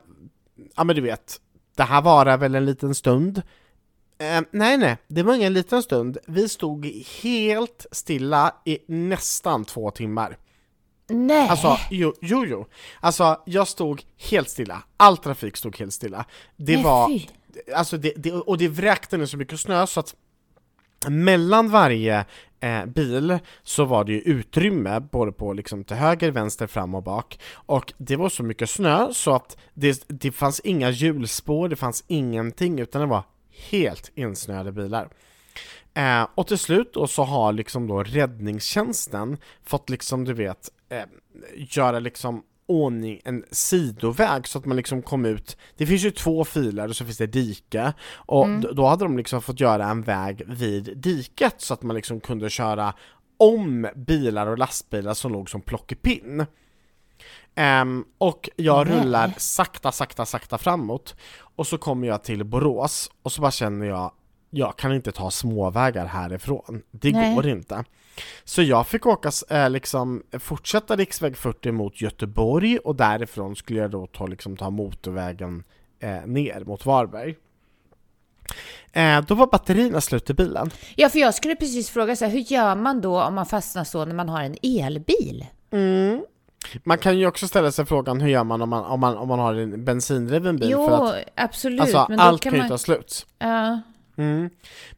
ja 0.76 0.84
men 0.84 0.96
du 0.96 1.02
vet, 1.02 1.40
det 1.76 1.84
här 1.84 2.02
varar 2.02 2.38
väl 2.38 2.56
en 2.56 2.66
liten 2.66 2.96
stund. 2.96 3.42
Eh, 4.24 4.42
nej, 4.52 4.78
nej, 4.78 4.98
det 5.08 5.24
var 5.24 5.36
ingen 5.36 5.54
liten 5.54 5.84
stund. 5.84 6.18
Vi 6.28 6.50
stod 6.50 6.86
helt 7.22 7.86
stilla 7.92 8.56
i 8.66 8.80
nästan 8.88 9.66
två 9.66 9.92
timmar. 9.92 10.38
Nej! 11.10 11.50
Alltså, 11.50 11.78
jo, 11.92 12.14
jo, 12.22 12.46
jo. 12.46 12.66
Alltså, 13.00 13.42
jag 13.46 13.68
stod 13.68 14.04
helt 14.30 14.50
stilla. 14.50 14.84
All 14.98 15.18
trafik 15.18 15.58
stod 15.58 15.78
helt 15.78 15.94
stilla. 15.94 16.26
Det 16.56 16.76
Nej, 16.76 16.84
var, 16.84 17.08
fy. 17.08 17.28
alltså 17.76 17.98
det, 17.98 18.14
det, 18.16 18.32
och 18.32 18.58
det 18.58 18.68
vräkte 18.68 19.18
ner 19.18 19.26
så 19.26 19.38
mycket 19.38 19.60
snö 19.60 19.88
så 19.88 20.00
att 20.00 20.16
mellan 21.10 21.70
varje 21.70 22.26
eh, 22.60 22.86
bil 22.86 23.40
så 23.64 23.86
var 23.86 24.04
det 24.04 24.12
ju 24.12 24.20
utrymme 24.20 25.00
både 25.00 25.32
på 25.32 25.54
liksom 25.54 25.84
till 25.84 25.96
höger, 25.98 26.32
vänster, 26.32 26.68
fram 26.68 26.96
och 26.96 27.04
bak 27.04 27.40
och 27.54 27.94
det 27.98 28.16
var 28.16 28.30
så 28.30 28.44
mycket 28.44 28.70
snö 28.70 29.14
så 29.14 29.36
att 29.36 29.58
det, 29.74 30.06
det 30.08 30.32
fanns 30.32 30.60
inga 30.60 30.90
hjulspår, 30.90 31.70
det 31.70 31.76
fanns 31.76 32.04
ingenting 32.08 32.80
utan 32.80 33.02
det 33.02 33.08
var 33.08 33.24
helt 33.70 34.12
insnöade 34.16 34.72
bilar. 34.72 35.10
Eh, 35.94 36.28
och 36.36 36.48
till 36.48 36.58
slut 36.58 36.94
då 36.94 37.08
så 37.08 37.24
har 37.24 37.54
liksom 37.54 37.88
då 37.88 38.04
räddningstjänsten 38.04 39.38
fått 39.64 39.90
liksom 39.90 40.26
du 40.26 40.34
vet 40.34 40.70
eh, 40.90 41.04
göra 41.56 42.00
liksom 42.00 42.44
ordning, 42.66 43.22
en 43.26 43.44
sidoväg 43.52 44.48
så 44.48 44.60
att 44.60 44.66
man 44.66 44.78
liksom 44.78 45.02
kom 45.02 45.26
ut 45.26 45.58
Det 45.78 45.86
finns 45.86 46.04
ju 46.06 46.12
två 46.12 46.44
filer 46.46 46.88
och 46.90 46.96
så 46.96 47.06
finns 47.06 47.18
det 47.18 47.28
dike 47.28 47.94
och 48.16 48.48
d- 48.50 48.68
då 48.74 48.86
hade 48.86 49.06
de 49.06 49.18
liksom 49.18 49.42
fått 49.42 49.60
göra 49.60 49.86
en 49.86 50.02
väg 50.02 50.42
vid 50.48 50.98
diket 50.98 51.56
så 51.58 51.74
att 51.74 51.84
man 51.84 51.96
liksom 51.96 52.20
kunde 52.20 52.50
köra 52.50 52.94
om 53.38 53.88
bilar 53.96 54.48
och 54.48 54.58
lastbilar 54.58 55.14
som 55.14 55.32
låg 55.32 55.50
som 55.50 55.62
plockepinn. 55.62 56.46
Ehm, 57.56 58.06
och 58.18 58.50
jag 58.56 58.88
Nej. 58.88 59.00
rullar 59.00 59.34
sakta, 59.38 59.92
sakta, 59.92 60.26
sakta 60.26 60.58
framåt 60.58 61.16
och 61.56 61.68
så 61.68 61.78
kommer 61.78 62.08
jag 62.08 62.24
till 62.24 62.44
Borås 62.44 63.12
och 63.22 63.32
så 63.32 63.42
bara 63.42 63.52
känner 63.52 63.86
jag 63.86 64.12
jag 64.56 64.78
kan 64.78 64.94
inte 64.94 65.12
ta 65.12 65.32
småvägar 65.32 66.06
härifrån. 66.06 66.82
Det 66.92 67.12
Nej. 67.12 67.36
går 67.36 67.48
inte. 67.48 67.84
Så 68.44 68.62
jag 68.62 68.88
fick 68.88 69.06
åka, 69.06 69.32
eh, 69.50 69.70
liksom, 69.70 70.24
fortsätta 70.40 70.96
riksväg 70.96 71.38
40 71.38 71.72
mot 71.72 72.02
Göteborg 72.02 72.78
och 72.78 72.96
därifrån 72.96 73.56
skulle 73.56 73.80
jag 73.80 73.92
då 73.92 74.08
ta, 74.08 74.28
liksom, 74.28 74.58
ta 74.58 74.70
motorvägen 74.70 75.64
eh, 76.00 76.26
ner 76.26 76.66
mot 76.66 76.86
Varberg. 76.86 77.36
Eh, 78.92 79.22
då 79.22 79.36
var 79.36 79.48
batterierna 79.48 80.02
slut 80.02 80.30
i 80.30 80.34
bilen. 80.34 80.72
Ja, 80.96 81.10
för 81.10 81.20
jag 81.20 81.36
skulle 81.36 81.56
precis 81.56 81.90
fråga 81.90 82.16
så 82.16 82.26
här, 82.26 82.32
hur 82.32 82.40
gör 82.40 82.76
man 82.76 83.02
då 83.02 83.24
om 83.24 83.34
man 83.34 83.46
fastnar 83.46 83.84
så 83.84 84.06
när 84.06 84.16
man 84.16 84.30
har 84.30 84.42
en 84.42 84.58
elbil? 84.64 85.46
Man 86.84 86.98
kan 86.98 87.18
ju 87.18 87.28
också 87.28 87.48
ställa 87.48 87.72
sig 87.72 87.86
frågan 87.86 88.22
hur 88.22 88.30
gör 88.30 88.44
man 88.44 88.62
om 88.62 88.70
man, 88.70 88.84
om 88.84 89.00
man, 89.00 89.18
om 89.18 89.28
man 89.28 89.40
har 89.40 89.54
en 89.54 89.86
bensindriven 89.86 90.58
bil? 90.58 90.70
Jo, 90.72 90.88
för 90.88 91.18
att 91.18 91.24
absolut. 91.36 91.82
alltså, 91.82 92.06
men 92.10 92.20
allt 92.20 92.42
kan 92.42 92.52
kan 92.52 92.58
ju 92.58 92.64
man... 92.64 92.70
ta 92.70 92.78
slut. 92.78 93.26
Ja. 93.40 93.82
Mm. 94.18 94.50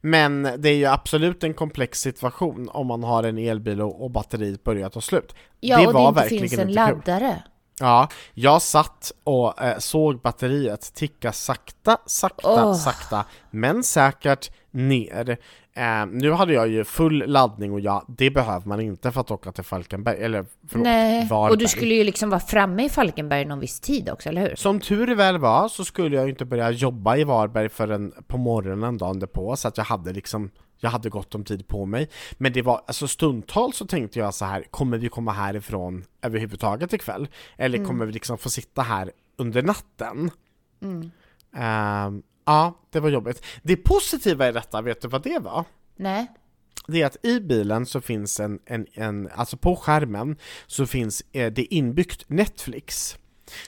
Men 0.01 0.43
det 0.58 0.69
är 0.69 0.75
ju 0.75 0.86
absolut 0.86 1.43
en 1.43 1.54
komplex 1.54 1.99
situation 1.99 2.69
om 2.71 2.88
man 2.88 3.04
har 3.04 3.23
en 3.23 3.38
elbil 3.38 3.82
och, 3.82 4.04
och 4.04 4.12
batteriet 4.12 4.63
börjar 4.63 4.89
ta 4.89 5.01
slut. 5.01 5.36
Ja, 5.60 5.80
det 5.80 5.88
och 5.88 5.93
var 5.93 6.01
det 6.01 6.08
inte 6.08 6.21
verkligen 6.21 6.49
finns 6.49 6.60
en 6.60 6.69
inte 6.69 7.19
kul. 7.19 7.34
Ja, 7.79 8.07
jag 8.33 8.61
satt 8.61 9.11
och 9.23 9.61
eh, 9.61 9.77
såg 9.77 10.21
batteriet 10.21 10.93
ticka 10.93 11.31
sakta, 11.31 11.97
sakta, 12.05 12.65
Åh. 12.65 12.73
sakta, 12.73 13.25
men 13.51 13.83
säkert 13.83 14.51
ner. 14.71 15.38
Eh, 15.73 16.05
nu 16.11 16.31
hade 16.31 16.53
jag 16.53 16.67
ju 16.67 16.83
full 16.83 17.23
laddning 17.27 17.71
och 17.73 17.79
ja, 17.79 18.05
det 18.07 18.31
behöver 18.31 18.67
man 18.67 18.79
inte 18.81 19.11
för 19.11 19.21
att 19.21 19.31
åka 19.31 19.51
till 19.51 19.63
Falkenberg, 19.63 20.23
eller 20.23 20.45
förlåt, 20.67 20.83
Nej, 20.83 21.27
Varberg. 21.27 21.51
och 21.51 21.57
du 21.57 21.67
skulle 21.67 21.93
ju 21.93 22.03
liksom 22.03 22.29
vara 22.29 22.39
framme 22.39 22.85
i 22.85 22.89
Falkenberg 22.89 23.45
någon 23.45 23.59
viss 23.59 23.79
tid 23.79 24.09
också, 24.09 24.29
eller 24.29 24.41
hur? 24.41 24.55
Som 24.55 24.79
tur 24.79 25.15
väl 25.15 25.38
var 25.38 25.67
så 25.67 25.85
skulle 25.85 26.15
jag 26.15 26.25
ju 26.25 26.29
inte 26.31 26.45
börja 26.45 26.71
jobba 26.71 27.17
i 27.17 27.23
Varberg 27.23 27.69
förrän 27.69 28.13
på 28.28 28.38
morgonen 28.38 28.97
dagen 28.97 29.19
därpå, 29.19 29.55
så 29.55 29.67
att 29.67 29.78
jag 29.78 29.86
hade 29.86 30.13
liksom 30.13 30.49
jag 30.86 30.91
hade 30.91 31.09
gott 31.09 31.36
om 31.36 31.43
tid 31.43 31.67
på 31.67 31.86
mig. 31.86 32.09
Men 32.38 32.53
det 32.53 32.61
var, 32.61 32.81
alltså 32.88 33.07
stundtals 33.07 33.77
så 33.77 33.86
tänkte 33.86 34.19
jag 34.19 34.33
så 34.33 34.45
här, 34.45 34.63
kommer 34.69 34.97
vi 34.97 35.09
komma 35.09 35.31
härifrån 35.31 36.05
överhuvudtaget 36.21 36.93
ikväll? 36.93 37.27
Eller 37.57 37.86
kommer 37.86 38.05
vi 38.05 38.11
liksom 38.11 38.38
få 38.38 38.49
sitta 38.49 38.81
här 38.81 39.11
under 39.38 39.61
natten? 39.61 40.31
Ehm, 41.55 42.23
ja, 42.45 42.79
det 42.89 42.99
var 42.99 43.09
jobbigt. 43.09 43.45
Det 43.63 43.75
positiva 43.75 44.49
i 44.49 44.51
detta, 44.51 44.81
vet 44.81 45.01
du 45.01 45.07
vad 45.07 45.23
det 45.23 45.39
var? 45.39 45.65
Nej. 45.95 46.27
det 46.88 47.01
är 47.01 47.05
att 47.05 47.25
i 47.25 47.39
bilen 47.39 47.86
så 47.86 48.01
finns 48.01 48.39
en, 48.39 48.59
en, 48.65 48.88
en 48.93 49.29
alltså 49.36 49.57
på 49.57 49.75
skärmen 49.75 50.38
så 50.67 50.86
finns 50.86 51.23
eh, 51.31 51.53
det 51.53 51.73
inbyggt 51.73 52.29
Netflix. 52.29 53.17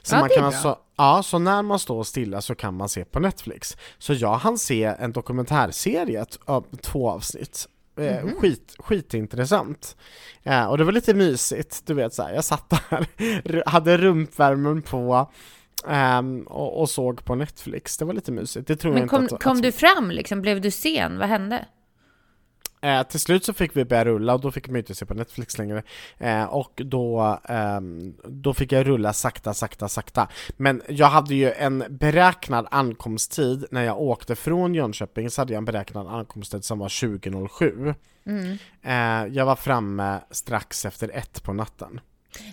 Så 0.02 0.16
Ja, 0.16 0.20
man 0.20 0.30
kan 0.30 0.44
alltså, 0.44 0.78
ja, 0.98 1.24
så 1.24 1.40
när 1.40 1.62
man 1.62 1.80
står 1.80 2.04
stilla 2.04 2.42
så 2.42 2.56
kan 2.56 2.74
man 2.78 2.90
se 2.90 3.06
på 3.06 3.20
Netflix. 3.20 3.78
Så 3.98 4.14
jag 4.14 4.34
hann 4.38 4.58
se 4.58 4.84
en 4.84 5.12
dokumentärserie, 5.12 6.26
av 6.46 6.66
två 6.82 7.10
avsnitt. 7.10 7.68
Eh, 8.00 8.24
Mhm. 8.26 8.36
skit, 8.36 8.76
skitintressant. 8.80 9.98
Eh, 10.44 10.66
och 10.66 10.78
det 10.78 10.84
var 10.84 10.92
lite 10.92 11.14
mysigt, 11.14 11.82
du 11.86 11.94
vet 11.94 12.14
så 12.14 12.24
här, 12.24 12.34
jag 12.34 12.44
satt 12.44 12.70
där, 12.70 13.64
hade 13.70 13.98
rumpvärmen 13.98 14.82
på 14.82 15.32
ehm, 15.88 16.42
och, 16.48 16.80
och 16.82 16.90
såg 16.90 17.26
på 17.26 17.36
Netflix. 17.36 17.98
Det 17.98 18.06
var 18.06 18.14
lite 18.14 18.32
mysigt. 18.32 18.68
Det 18.68 18.76
tror 18.76 18.94
jag 18.94 18.96
Men 18.96 19.04
inte 19.04 19.16
kom, 19.30 19.38
att, 19.38 19.44
kom 19.44 19.58
att, 19.58 19.64
du 19.64 19.72
fram 19.72 20.12
liksom? 20.12 20.42
Blev 20.42 20.62
du 20.62 20.72
sen? 20.72 21.20
Vad 21.20 21.30
hände? 21.30 21.66
Eh, 22.82 23.04
till 23.04 23.20
slut 23.20 23.46
så 23.46 23.54
fick 23.54 23.76
vi 23.76 23.86
börja 23.86 24.06
rulla 24.06 24.34
och 24.34 24.42
då 24.42 24.52
fick 24.52 24.68
man 24.68 24.78
inte 24.78 24.96
se 24.96 25.06
på 25.06 25.14
Netflix 25.14 25.58
längre. 25.58 25.84
Eh, 26.18 26.44
och 26.44 26.82
då, 26.86 27.40
ehm, 27.50 28.14
då 28.24 28.54
fick 28.54 28.72
jag 28.72 28.88
rulla 28.88 29.14
sakta, 29.14 29.54
sakta, 29.54 29.90
sakta. 29.90 30.28
Men 30.58 30.82
jag 30.88 31.08
hade 31.08 31.36
ju 31.36 31.52
en 31.52 31.84
beräknad 31.90 32.68
ankomsttid 32.72 33.66
när 33.72 33.84
jag 33.84 34.02
åkte 34.02 34.36
från 34.36 34.76
Jönköping 34.76 35.30
så 35.30 35.42
hade 35.42 35.54
jag 35.54 35.58
en 35.58 35.66
beräknad 35.66 36.08
ankomsttid 36.08 36.64
som 36.64 36.80
var 36.80 36.88
20.07. 36.88 37.96
Mm. 38.26 38.58
Eh, 38.84 39.36
jag 39.36 39.46
var 39.46 39.56
framme 39.56 40.20
strax 40.32 40.86
efter 40.86 41.10
ett 41.10 41.44
på 41.44 41.54
natten. 41.54 42.00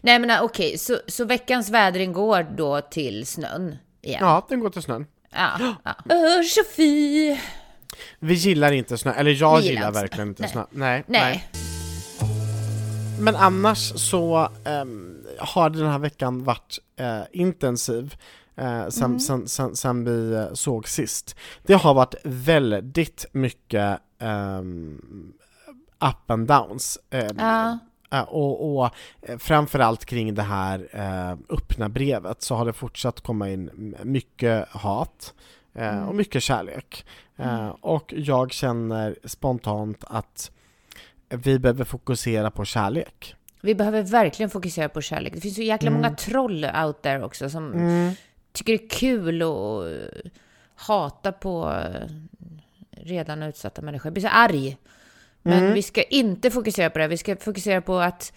Nej 0.02 0.18
men 0.18 0.42
okej, 0.42 0.78
så, 0.78 0.98
så 1.06 1.24
veckans 1.24 1.70
vädring 1.70 2.12
går 2.12 2.42
då 2.56 2.80
till 2.80 3.26
snön 3.26 3.76
igen? 4.02 4.18
Ja, 4.20 4.46
den 4.48 4.60
går 4.60 4.70
till 4.70 4.82
snön. 4.82 5.06
Ja. 5.30 5.74
ja. 5.84 5.94
Öh, 6.14 6.42
Sofie! 6.42 7.40
Vi 8.18 8.34
gillar 8.34 8.72
inte 8.72 8.98
snö, 8.98 9.12
eller 9.12 9.30
jag 9.30 9.60
gillar 9.60 9.74
gillar 9.74 9.92
verkligen 9.92 10.28
inte 10.28 10.42
Nej. 10.42 10.50
snö. 10.52 10.64
Nej, 10.70 11.04
Nej. 11.06 11.48
Men 13.20 13.36
annars 13.36 13.78
så 14.00 14.48
ehm, 14.64 15.16
har 15.38 15.70
den 15.70 15.86
här 15.86 15.98
veckan 15.98 16.44
varit 16.44 16.78
eh, 16.96 17.20
intensiv 17.32 18.14
eh, 18.56 18.88
sen, 18.88 19.04
Mm. 19.04 19.20
sen, 19.20 19.48
sen, 19.48 19.76
sen 19.76 20.04
vi 20.04 20.32
eh, 20.34 20.52
såg 20.54 20.88
sist. 20.88 21.36
Det 21.62 21.74
har 21.74 21.94
varit 21.94 22.14
väldigt 22.24 23.26
mycket 23.32 23.98
um, 24.18 25.32
up 26.00 26.30
and 26.30 26.46
downs. 26.48 26.98
ehm, 27.10 27.36
Ja. 27.38 27.78
eh, 28.12 28.20
och, 28.22 28.76
och 28.78 28.90
eh, 29.22 29.38
framförallt 29.38 30.04
kring 30.04 30.34
det 30.34 30.42
här 30.42 30.88
eh, 30.92 31.32
öppna 31.56 31.88
brevet 31.88 32.42
så 32.42 32.54
har 32.54 32.66
det 32.66 32.72
fortsatt 32.72 33.20
komma 33.20 33.50
in 33.50 33.94
mycket 34.02 34.68
hat 34.68 35.34
eh, 35.74 35.88
Mm. 35.88 36.08
och 36.08 36.14
mycket 36.14 36.42
kärlek. 36.42 37.06
Eh, 37.36 37.68
och 37.68 38.14
jag 38.16 38.52
känner 38.52 39.16
spontant 39.24 40.04
att 40.06 40.50
vi 41.28 41.58
behöver 41.58 41.84
fokusera 41.84 42.50
på 42.50 42.64
kärlek. 42.64 43.34
Vi 43.60 43.74
behöver 43.74 44.02
verkligen 44.02 44.50
fokusera 44.50 44.88
på 44.88 45.00
kärlek. 45.00 45.32
Det 45.34 45.40
finns 45.40 45.54
så 45.54 45.62
jäkla 45.62 45.88
Mm. 45.90 46.02
många 46.02 46.14
troll 46.16 46.66
out 46.84 47.02
there 47.02 47.24
också 47.24 47.50
som 47.50 47.72
tycker 48.52 48.72
det 48.78 48.84
är 48.84 48.88
kul 48.88 49.42
att 49.42 49.84
hata 50.74 51.32
på 51.32 51.70
eh, 51.72 52.08
redan 52.90 53.42
utsatta 53.42 53.82
människor. 53.82 54.06
Jag 54.06 54.12
blir 54.14 54.22
så 54.22 54.28
arg. 54.28 54.76
Men 55.42 55.58
Mm. 55.58 55.74
vi 55.74 55.82
ska 55.82 56.02
inte 56.02 56.50
fokusera 56.50 56.90
på 56.90 56.98
det. 56.98 57.08
Vi 57.08 57.16
ska 57.18 57.36
fokusera 57.36 57.80
på 57.82 57.98
att 57.98 58.32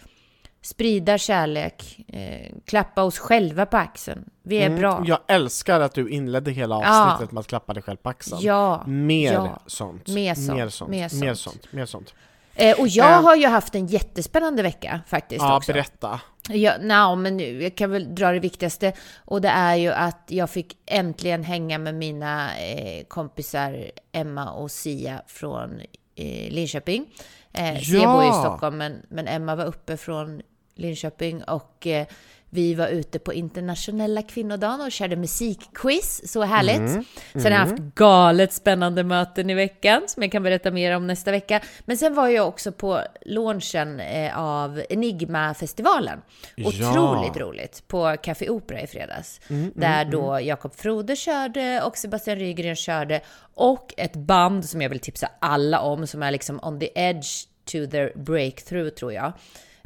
sprida 0.62 1.18
kärlek, 1.18 1.99
eh, 2.08 2.51
klappa 2.66 3.03
oss 3.03 3.20
själva 3.20 3.66
på 3.66 3.78
axeln. 3.78 4.26
Vi 4.43 4.58
är 4.58 4.66
Mm, 4.66 4.80
bra. 4.80 5.03
Jag 5.08 5.20
älskar 5.28 5.80
att 5.80 5.93
du 5.93 6.10
inledde 6.10 6.51
hela 6.51 6.76
Ja. 6.84 7.12
avsnittet 7.12 7.32
med 7.32 7.39
att 7.41 7.47
klappa 7.47 7.74
dig 7.74 7.84
själv 7.84 7.97
på 7.97 8.10
axeln. 8.10 8.41
Ja, 8.41 8.84
Mer, 8.88 9.34
ja. 9.34 9.60
sånt. 9.68 10.08
Mer 10.08 10.34
sånt, 10.36 10.58
Mer 10.58 10.70
sånt. 10.70 10.91
mer 10.91 10.97
Mer 10.99 11.08
sånt. 11.10 11.38
sånt. 11.38 11.74
Mer 11.74 11.86
sånt. 11.86 12.14
Eh, 12.55 12.80
och 12.80 12.88
jag 12.88 13.12
Eh. 13.12 13.22
har 13.22 13.36
ju 13.36 13.47
haft 13.47 13.76
en 13.76 13.88
jättespännande 13.88 14.64
vecka 14.64 15.01
faktiskt 15.08 15.41
Ja, 15.41 15.58
också. 15.58 15.72
berätta. 15.74 16.20
Ja, 16.49 16.74
no, 16.82 17.16
men 17.16 17.38
nu, 17.38 17.64
jag 17.64 17.76
kan 17.76 17.91
väl 17.91 18.16
dra 18.16 18.32
det 18.32 18.39
viktigaste. 18.39 18.93
Och 19.26 19.41
det 19.41 19.49
är 19.49 19.76
ju 19.76 19.89
att 19.91 20.24
jag 20.28 20.49
fick 20.49 20.78
äntligen 20.86 21.43
hänga 21.43 21.78
med 21.78 21.95
mina 21.95 22.58
eh, 22.58 23.03
kompisar 23.08 23.91
Emma 24.12 24.51
och 24.51 24.72
Sia 24.72 25.22
från 25.28 25.80
eh, 26.16 26.51
Linköping. 26.53 27.05
Eh, 27.54 27.80
Ja. 27.93 28.14
bor 28.14 28.24
ju 28.24 28.30
i 28.30 28.34
Stockholm, 28.34 28.78
men, 28.78 29.06
men 29.10 29.28
Emma 29.28 29.56
var 29.56 29.66
uppe 29.66 29.98
från 29.98 30.41
Linköping 30.76 31.43
och 31.43 31.88
eh, 31.88 32.08
vi 32.50 32.74
var 32.74 32.88
ute 32.88 33.20
på 33.20 33.34
internationella 33.34 34.22
kvinnodagen 34.22 34.82
och 34.82 34.91
körde 34.91 35.16
musikquiz. 35.16 36.32
Så 36.32 36.43
härligt. 36.43 36.78
Mm. 36.78 37.06
Sen 37.34 37.43
har 37.43 37.52
jag 37.52 37.58
haft 37.58 37.82
galet 37.95 38.54
spännande 38.54 39.04
möten 39.04 39.50
i 39.50 39.54
veckan 39.54 40.02
som 40.08 40.24
jag 40.24 40.32
kan 40.32 40.43
berätta 40.43 40.72
mer 40.72 40.95
om 40.95 41.08
nästa 41.08 41.32
vecka. 41.32 41.62
Men 41.86 41.98
sen 41.98 42.14
var 42.14 42.28
jag 42.28 42.48
också 42.48 42.72
på 42.72 43.02
launchen 43.26 44.00
eh, 44.00 44.39
av 44.39 44.82
Enigma-festivalen. 44.89 46.22
Ja. 46.56 46.68
Otroligt 46.68 47.38
roligt 47.38 47.88
på 47.88 48.16
Café 48.24 48.50
Opera 48.50 48.82
i 48.82 48.88
fredags. 48.88 49.41
Mm, 49.50 49.72
där 49.76 50.06
då 50.06 50.39
Jakob 50.41 50.76
Frode 50.76 51.16
körde 51.16 51.82
och 51.82 51.98
Sebastian 51.98 52.38
Rygren 52.38 52.76
körde. 52.76 53.22
Och 53.54 53.93
ett 53.98 54.16
band 54.16 54.66
som 54.66 54.82
jag 54.82 54.89
vill 54.89 55.00
tipsa 55.00 55.30
alla 55.39 55.80
om 55.80 56.08
som 56.08 56.24
är 56.24 56.32
liksom 56.32 56.60
on 56.64 56.80
the 56.80 56.89
edge 56.95 57.48
to 57.66 57.91
their 57.91 58.12
breakthrough 58.16 58.89
tror 58.89 59.14
jag. 59.14 59.34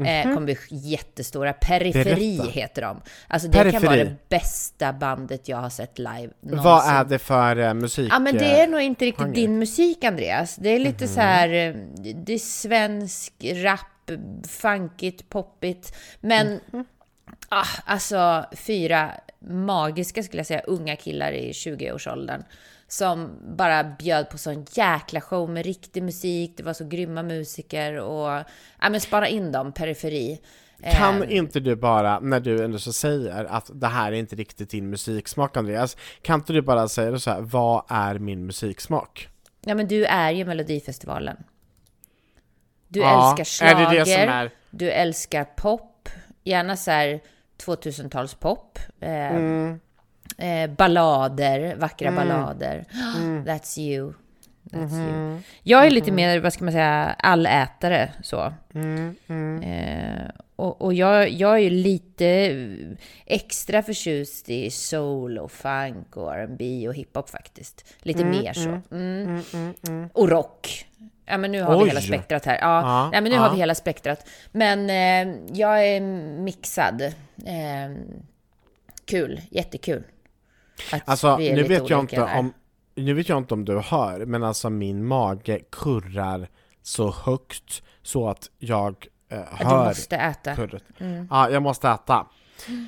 Eh, 0.06 0.34
kommer 0.34 0.46
bli 0.46 0.58
jättestora. 0.70 1.54
Periferi. 1.54 2.38
Berätta. 2.38 2.52
heter 2.52 2.82
de. 2.82 3.02
Alltså 3.28 3.48
det 3.48 3.58
kan 3.58 3.64
vara 3.64 3.80
Periferi. 3.80 4.04
det 4.04 4.30
bästa 4.30 4.94
bandet 4.94 5.50
jag 5.50 5.58
har 5.58 5.70
sett 5.70 6.00
live 6.00 6.30
någonsin. 6.40 6.64
Vad 6.64 6.88
är 6.88 7.04
det 7.04 7.20
för 7.20 7.58
eh, 7.60 7.74
musik? 7.74 8.12
Ja 8.12 8.20
men 8.20 8.38
det 8.38 8.62
är 8.62 8.68
nog 8.68 8.82
inte 8.82 9.06
riktigt 9.06 9.26
genre. 9.26 9.36
din 9.36 9.60
musik 9.60 10.04
Andreas. 10.04 10.56
Det 10.56 10.70
är 10.70 10.80
lite 10.80 11.08
så 11.08 11.20
här, 11.20 11.50
eh, 11.50 11.76
det 12.16 12.34
är 12.34 12.38
svensk 12.40 13.34
rap, 13.42 14.12
funkigt, 14.48 15.30
poppigt. 15.30 15.96
Men 16.20 16.60
ah, 17.50 17.66
alltså 17.86 18.46
fyra 18.52 19.12
magiska 19.40 20.24
skulle 20.24 20.40
jag 20.40 20.48
säga 20.48 20.62
unga 20.62 20.96
killar 20.96 21.32
i 21.32 21.52
20-årsåldern. 21.52 22.44
Som 22.92 23.38
bara 23.58 23.84
bjöd 23.84 24.30
på 24.30 24.38
sån 24.38 24.66
jäkla 24.72 25.22
show 25.22 25.50
med 25.50 25.66
riktig 25.66 26.04
musik. 26.04 26.54
Det 26.58 26.64
var 26.64 26.74
så 26.74 26.86
grymma 26.86 27.24
musiker 27.24 28.00
och 28.00 28.30
ja 28.82 28.90
men 28.90 29.02
spara 29.02 29.28
in 29.28 29.52
dem, 29.52 29.72
periferi. 29.72 30.42
Kan 30.94 31.24
Eh, 31.24 31.36
inte 31.38 31.60
du 31.60 31.76
bara, 31.76 32.20
när 32.20 32.40
du 32.40 32.64
ändå 32.64 32.80
så 32.80 32.94
säger 32.94 33.46
att 33.46 33.70
det 33.74 33.88
här 33.88 34.12
är 34.12 34.16
inte 34.16 34.36
riktigt 34.36 34.70
din 34.70 34.90
musiksmak 34.90 35.58
Andreas, 35.58 35.98
kan 36.22 36.40
inte 36.40 36.54
du 36.54 36.62
bara 36.62 36.88
säga 36.88 37.20
så 37.20 37.32
här, 37.32 37.42
vad 37.42 37.84
är 37.88 38.20
min 38.20 38.46
musiksmak? 38.46 39.28
Ja 39.62 39.76
men 39.76 39.88
du 39.88 40.06
är 40.06 40.32
ju 40.32 40.46
Melodifestivalen. 40.46 41.38
Du 42.88 43.00
Ja, 43.00 43.30
älskar 43.32 43.68
är 43.68 43.74
schlager, 43.74 43.90
det 43.94 44.00
det 44.00 44.06
som 44.06 44.22
är- 44.34 44.52
du 44.70 44.92
älskar 44.92 45.44
pop, 45.44 46.10
gärna 46.44 46.78
så 46.78 46.92
här 46.92 47.20
2000-talspop. 47.66 48.80
Eh, 49.02 49.36
Mm. 49.36 49.80
Eh, 50.42 50.70
ballader, 50.70 51.76
vackra 51.76 52.12
ballader. 52.12 52.86
Mm. 53.18 53.44
That's 53.48 53.80
you. 53.80 54.14
That's 54.64 54.92
Mm-hmm. 54.92 55.32
you. 55.32 55.40
Jag 55.64 55.86
är 55.86 55.90
lite 55.90 56.12
mer, 56.12 56.40
vad 56.40 56.54
ska 56.54 56.64
man 56.64 56.72
säga, 56.74 57.16
allätare 57.20 58.12
så. 58.24 58.54
Mm, 58.74 59.16
Eh, 59.64 60.30
och 60.56 60.82
och 60.82 60.94
jag, 60.94 61.30
jag 61.30 61.54
är 61.54 61.58
ju 61.58 61.70
lite 61.70 62.58
extra 63.26 63.84
förtjust 63.84 64.50
i 64.50 64.72
soul 64.72 65.38
och 65.38 65.52
funk 65.52 66.18
och 66.18 66.34
R&B 66.36 66.88
och 66.88 66.96
hiphop 66.96 67.30
faktiskt. 67.30 67.86
Lite 68.02 68.26
mer 68.26 68.54
så. 68.54 68.82
Mm. 68.92 70.10
Och 70.14 70.30
rock. 70.30 70.86
Ja 71.26 71.38
men 71.38 71.52
nu 71.52 71.62
har 71.62 71.76
Oj. 71.78 71.84
vi 71.84 71.90
hela 71.90 72.02
spektrat 72.02 72.46
här. 72.46 72.58
Ja, 72.62 72.82
Ja, 72.82 73.10
ja 73.14 73.22
men 73.22 73.24
nu 73.32 73.36
ja. 73.36 73.42
har 73.42 73.52
vi 73.52 73.58
hela 73.58 73.76
spektrat. 73.76 74.28
Men 74.52 74.90
eh, 74.90 75.36
jag 75.54 75.88
är 75.88 76.02
mixad. 76.42 77.02
Eh, 77.02 77.92
kul, 79.06 79.42
jättekul. 79.52 80.04
Att 80.92 81.02
Alltså, 81.06 81.36
vi 81.38 81.48
är 81.50 81.56
nu 81.56 81.62
lite 81.62 81.80
vet 81.80 81.90
jag 81.90 82.00
inte 82.00 82.16
där. 82.16 82.38
om, 82.38 82.54
nu 82.96 83.14
vet 83.14 83.30
jag 83.30 83.38
inte 83.38 83.54
om 83.54 83.66
du 83.66 83.80
hör, 83.80 84.26
men 84.26 84.44
alltså 84.44 84.70
min 84.70 85.06
mage 85.06 85.60
kurrar 85.72 86.50
så 86.84 87.12
högt 87.12 87.84
så 88.04 88.30
att 88.30 88.50
jag 88.60 89.08
eh, 89.32 89.38
du 89.60 89.66
hör 89.66 89.86
måste 89.88 90.16
äta. 90.16 90.56
kurret. 90.56 90.84
Mm. 91.00 91.28
Ja, 91.30 91.50
jag 91.50 91.62
måste 91.64 91.90
äta. 91.90 92.26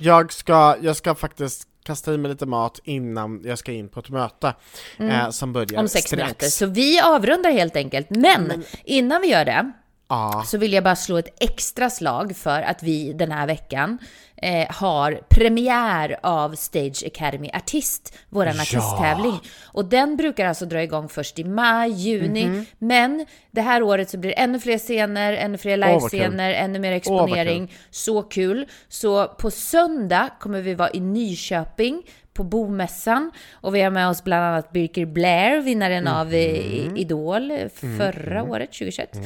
Jag 0.02 0.34
ska, 0.34 0.76
jag 0.82 0.96
ska 0.96 1.16
faktiskt 1.16 1.68
kasta 1.86 2.14
i 2.14 2.18
mig 2.18 2.32
lite 2.32 2.46
mat 2.46 2.80
innan 2.84 3.41
jag 3.46 3.58
ska 3.60 3.72
in 3.72 3.89
på 3.89 4.00
ett 4.00 4.10
möte 4.10 4.54
eh, 5.00 5.30
som 5.30 5.54
börjar 5.54 5.70
Mm. 5.70 5.80
Om 5.82 5.88
sex 5.88 6.06
strax. 6.06 6.22
minuter. 6.24 6.46
Så 6.48 6.66
vi 6.66 7.00
avrundar 7.02 7.52
helt 7.52 7.76
enkelt. 7.76 8.10
Men 8.10 8.64
innan 8.84 9.22
vi 9.22 9.28
gör 9.28 9.46
det 9.46 9.72
Ja, 10.10 10.43
så 10.47 10.58
vill 10.58 10.74
jag 10.74 10.84
bara 10.84 10.95
slå 10.95 11.18
ett 11.18 11.43
extra 11.43 11.89
slag 11.89 12.36
för 12.36 12.62
att 12.62 12.84
vi 12.84 13.14
den 13.14 13.32
här 13.32 13.47
veckan 13.47 13.97
eh, 14.36 14.68
har 14.70 15.22
premiär 15.30 16.20
av 16.24 16.56
Stage 16.56 17.04
Academy 17.08 17.49
Artist, 17.54 18.18
våran 18.30 18.56
Ja. 18.56 18.62
artisttävling. 18.62 19.39
Och 19.64 19.86
den 19.86 20.16
brukar 20.18 20.45
alltså 20.45 20.66
dra 20.66 20.84
igång 20.84 21.10
först 21.10 21.39
i 21.39 21.43
maj, 21.43 21.91
juni. 21.91 22.45
Mhm. 22.45 22.66
Men 22.80 23.26
det 23.51 23.62
här 23.62 23.84
året 23.84 24.10
så 24.10 24.18
blir 24.18 24.32
det 24.32 24.39
ännu 24.39 24.60
fler 24.60 24.78
scener, 24.78 25.34
ännu 25.34 25.58
fler 25.58 25.78
livescener, 25.78 26.51
ännu 26.54 26.80
mer 26.80 26.91
exponering. 26.91 27.72
Så 27.91 28.22
kul! 28.24 28.66
Så 28.89 29.28
på 29.28 29.51
söndag 29.51 30.30
kommer 30.39 30.62
vi 30.62 30.74
vara 30.74 30.91
i 30.91 30.99
Nyköping 30.99 32.04
på 32.34 32.44
Bomässan 32.44 33.32
och 33.54 33.76
vi 33.76 33.82
har 33.82 33.92
med 33.92 34.10
oss 34.10 34.24
bland 34.24 34.44
annat 34.46 34.72
Birker 34.72 35.06
Blair, 35.06 35.62
vinnaren 35.62 36.08
av 36.08 36.26
Mhm. 36.28 36.34
eh, 36.36 37.02
Idol 37.02 37.52
eh, 37.52 37.58
förra 37.98 38.44
året, 38.44 38.70
2021. 38.74 39.16
Mm, 39.16 39.26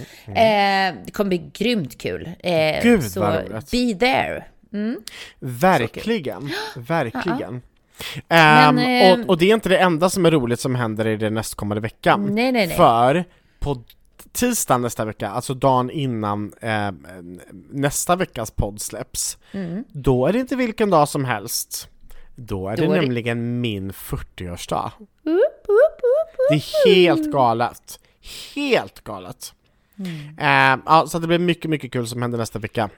Eh, 0.97 1.03
det 1.05 1.11
kommer 1.11 1.29
bli 1.29 1.51
grymt 1.53 1.97
kul. 1.97 2.29
Eh, 2.39 2.83
Gud, 2.83 3.03
så 3.03 3.19
vad 3.19 3.35
roligt. 3.35 3.71
be 3.71 4.05
there. 4.05 4.43
Mm. 4.73 4.97
verkligen, 5.39 6.49
verkligen. 6.75 7.61
Men, 8.27 8.77
Ehm, 8.77 8.77
ehm, 8.77 9.21
och, 9.21 9.29
och 9.29 9.37
det 9.37 9.49
är 9.49 9.53
inte 9.53 9.69
det 9.69 9.77
enda 9.77 10.09
som 10.09 10.25
är 10.25 10.31
roligt 10.31 10.59
som 10.59 10.75
händer 10.75 11.07
i 11.07 11.17
den 11.17 11.33
nästkommande 11.33 11.81
veckan. 11.81 12.25
Nej, 12.25 12.51
nej, 12.51 12.67
nej. 12.67 12.75
För 12.77 13.25
på 13.59 13.83
tisdag 14.31 14.77
nästa 14.77 15.05
vecka, 15.05 15.29
alltså 15.29 15.53
dagen 15.53 15.89
innan 15.89 16.53
eh, 16.61 16.91
nästa 17.71 18.15
veckas 18.15 18.51
podd 18.51 18.81
släpps, 18.81 19.37
Mm. 19.51 19.83
då 19.87 20.25
är 20.27 20.33
det 20.33 20.39
inte 20.39 20.55
vilken 20.55 20.89
dag 20.89 21.09
som 21.09 21.25
helst. 21.25 21.89
Då 22.39 22.67
är 22.69 22.77
Då 22.77 22.81
det 22.83 22.87
är 22.89 22.95
det- 22.95 23.01
nämligen 23.01 23.61
min 23.61 23.91
40-årsdag. 23.93 24.91
Woop, 24.99 25.37
woop, 25.67 25.99
woop, 26.01 26.35
Det 26.49 26.55
är 26.55 26.85
helt 26.95 27.31
galet. 27.31 27.99
Helt 28.55 29.03
galet. 29.03 29.53
Mm. 29.99 30.39
Eh, 30.77 30.83
ja, 30.85 31.07
så 31.07 31.19
det 31.19 31.27
blir 31.27 31.39
mycket, 31.39 31.69
mycket 31.71 31.91
kul 31.91 32.07
som 32.07 32.21
händer 32.21 32.37
nästa 32.37 32.59
vecka. 32.59 32.89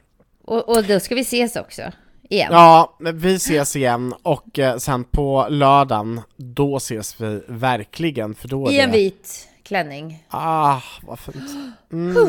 Och, 0.45 0.69
och 0.69 0.83
då 0.83 0.99
ska 0.99 1.15
vi 1.15 1.21
ses 1.21 1.55
också. 1.55 1.81
Igen. 2.29 2.47
Ja, 2.51 2.97
vi 3.13 3.35
ses 3.35 3.75
igen 3.75 4.13
och 4.23 4.59
eh, 4.59 4.77
sen 4.77 5.03
på 5.03 5.47
lördagen, 5.49 6.21
då 6.37 6.77
ses 6.77 7.21
vi 7.21 7.41
verkligen 7.47 8.35
för 8.35 8.47
då 8.47 8.67
är 8.67 8.71
I 8.71 8.79
en 8.79 8.91
det... 8.91 8.97
vit 8.97 9.47
klänning. 9.69 10.23
Ah, 10.29 10.81
vad 11.01 11.19
fint. 11.19 11.51
Mm. 11.93 12.15
Ja, 12.15 12.21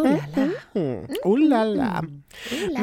oh. 0.00 0.18
Mm. 0.74 2.22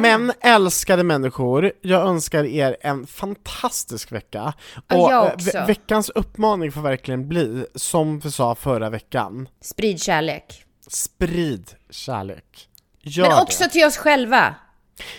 Men 0.02 0.32
älskade 0.42 1.04
människor, 1.04 1.72
jag 1.82 2.08
önskar 2.08 2.44
er 2.44 2.78
en 2.82 3.08
fantastisk 3.08 4.12
vecka. 4.12 4.54
Och 4.76 5.12
jag 5.12 5.26
eh, 5.28 5.34
också. 5.34 5.58
ve- 5.58 5.66
veckans 5.66 6.10
uppmaning 6.10 6.72
får 6.72 6.82
verkligen 6.82 7.28
bli, 7.28 7.66
som 7.76 8.20
vi 8.20 8.32
sa 8.32 8.56
förra 8.56 8.90
veckan, 8.90 9.50
Sprid 9.62 10.02
kärlek. 10.02 10.64
sprid 10.88 11.72
kärlek. 11.90 12.68
Gör 13.02 13.28
Men 13.28 13.36
det. 13.36 13.42
också 13.42 13.64
till 13.70 13.86
oss 13.86 13.98
själva. 13.98 14.56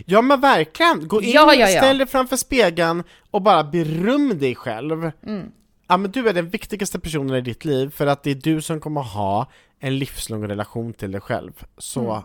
Ja 0.07 0.23
men 0.23 0.41
verkligen, 0.41 1.09
gå 1.09 1.23
in, 1.23 1.31
Ja, 1.31 1.55
ja, 1.55 1.69
ja. 1.71 1.81
ställ 1.81 1.99
dig 1.99 2.07
framför 2.07 2.37
spegeln 2.37 3.03
och 3.31 3.43
bara 3.43 3.65
beröm 3.65 4.39
dig 4.39 4.55
själv. 4.55 5.11
Mm. 5.27 5.53
Ja 5.93 5.97
men 5.97 6.11
du 6.11 6.29
är 6.29 6.33
den 6.35 6.49
viktigaste 6.49 6.99
personen 7.01 7.37
i 7.37 7.41
ditt 7.41 7.65
liv 7.65 7.91
för 7.91 8.07
att 8.07 8.23
det 8.23 8.31
är 8.31 8.35
du 8.35 8.63
som 8.63 8.81
kommer 8.81 9.01
ha 9.01 9.51
en 9.79 9.99
livslång 9.99 10.49
relation 10.49 10.93
till 10.95 11.13
dig 11.13 11.21
själv. 11.21 11.65
Så 11.79 12.11
Mm. 12.11 12.23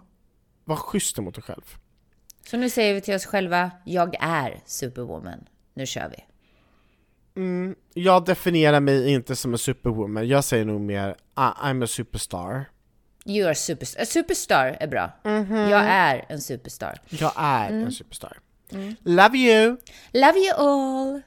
var 0.65 0.75
schysst 0.75 1.17
mot 1.17 1.35
dig 1.35 1.43
själv. 1.43 1.61
Så 2.49 2.57
nu 2.57 2.69
säger 2.69 2.93
vi 2.93 3.01
till 3.01 3.15
oss 3.15 3.25
själva, 3.25 3.71
jag 3.85 4.15
är 4.19 4.59
superwoman. 4.65 5.47
Nu 5.73 5.85
kör 5.85 6.09
vi. 6.09 6.23
Jag 7.93 8.25
definierar 8.25 8.79
mig 8.79 9.13
inte 9.13 9.35
som 9.35 9.53
en 9.53 9.57
superwoman, 9.59 10.27
jag 10.27 10.43
säger 10.43 10.65
nog 10.65 10.81
mer 10.81 11.09
"I- 11.09 11.15
I'm 11.35 11.83
a 11.83 11.87
superstar. 11.87 12.65
You 13.25 13.47
are 13.47 13.55
superstar. 13.55 14.05
Superstar 14.05 14.77
är 14.79 14.87
bra. 14.87 15.11
Mhm. 15.23 15.55
Jag 15.55 15.81
är 15.83 16.25
en 16.29 16.41
superstar. 16.41 16.99
Jag 17.09 17.31
är 17.35 17.69
Mm. 17.69 17.85
en 17.85 17.91
superstar. 17.91 18.37
Love 19.03 19.37
you! 19.37 19.77
Love 20.13 20.39
you 20.39 20.53
all! 20.57 21.21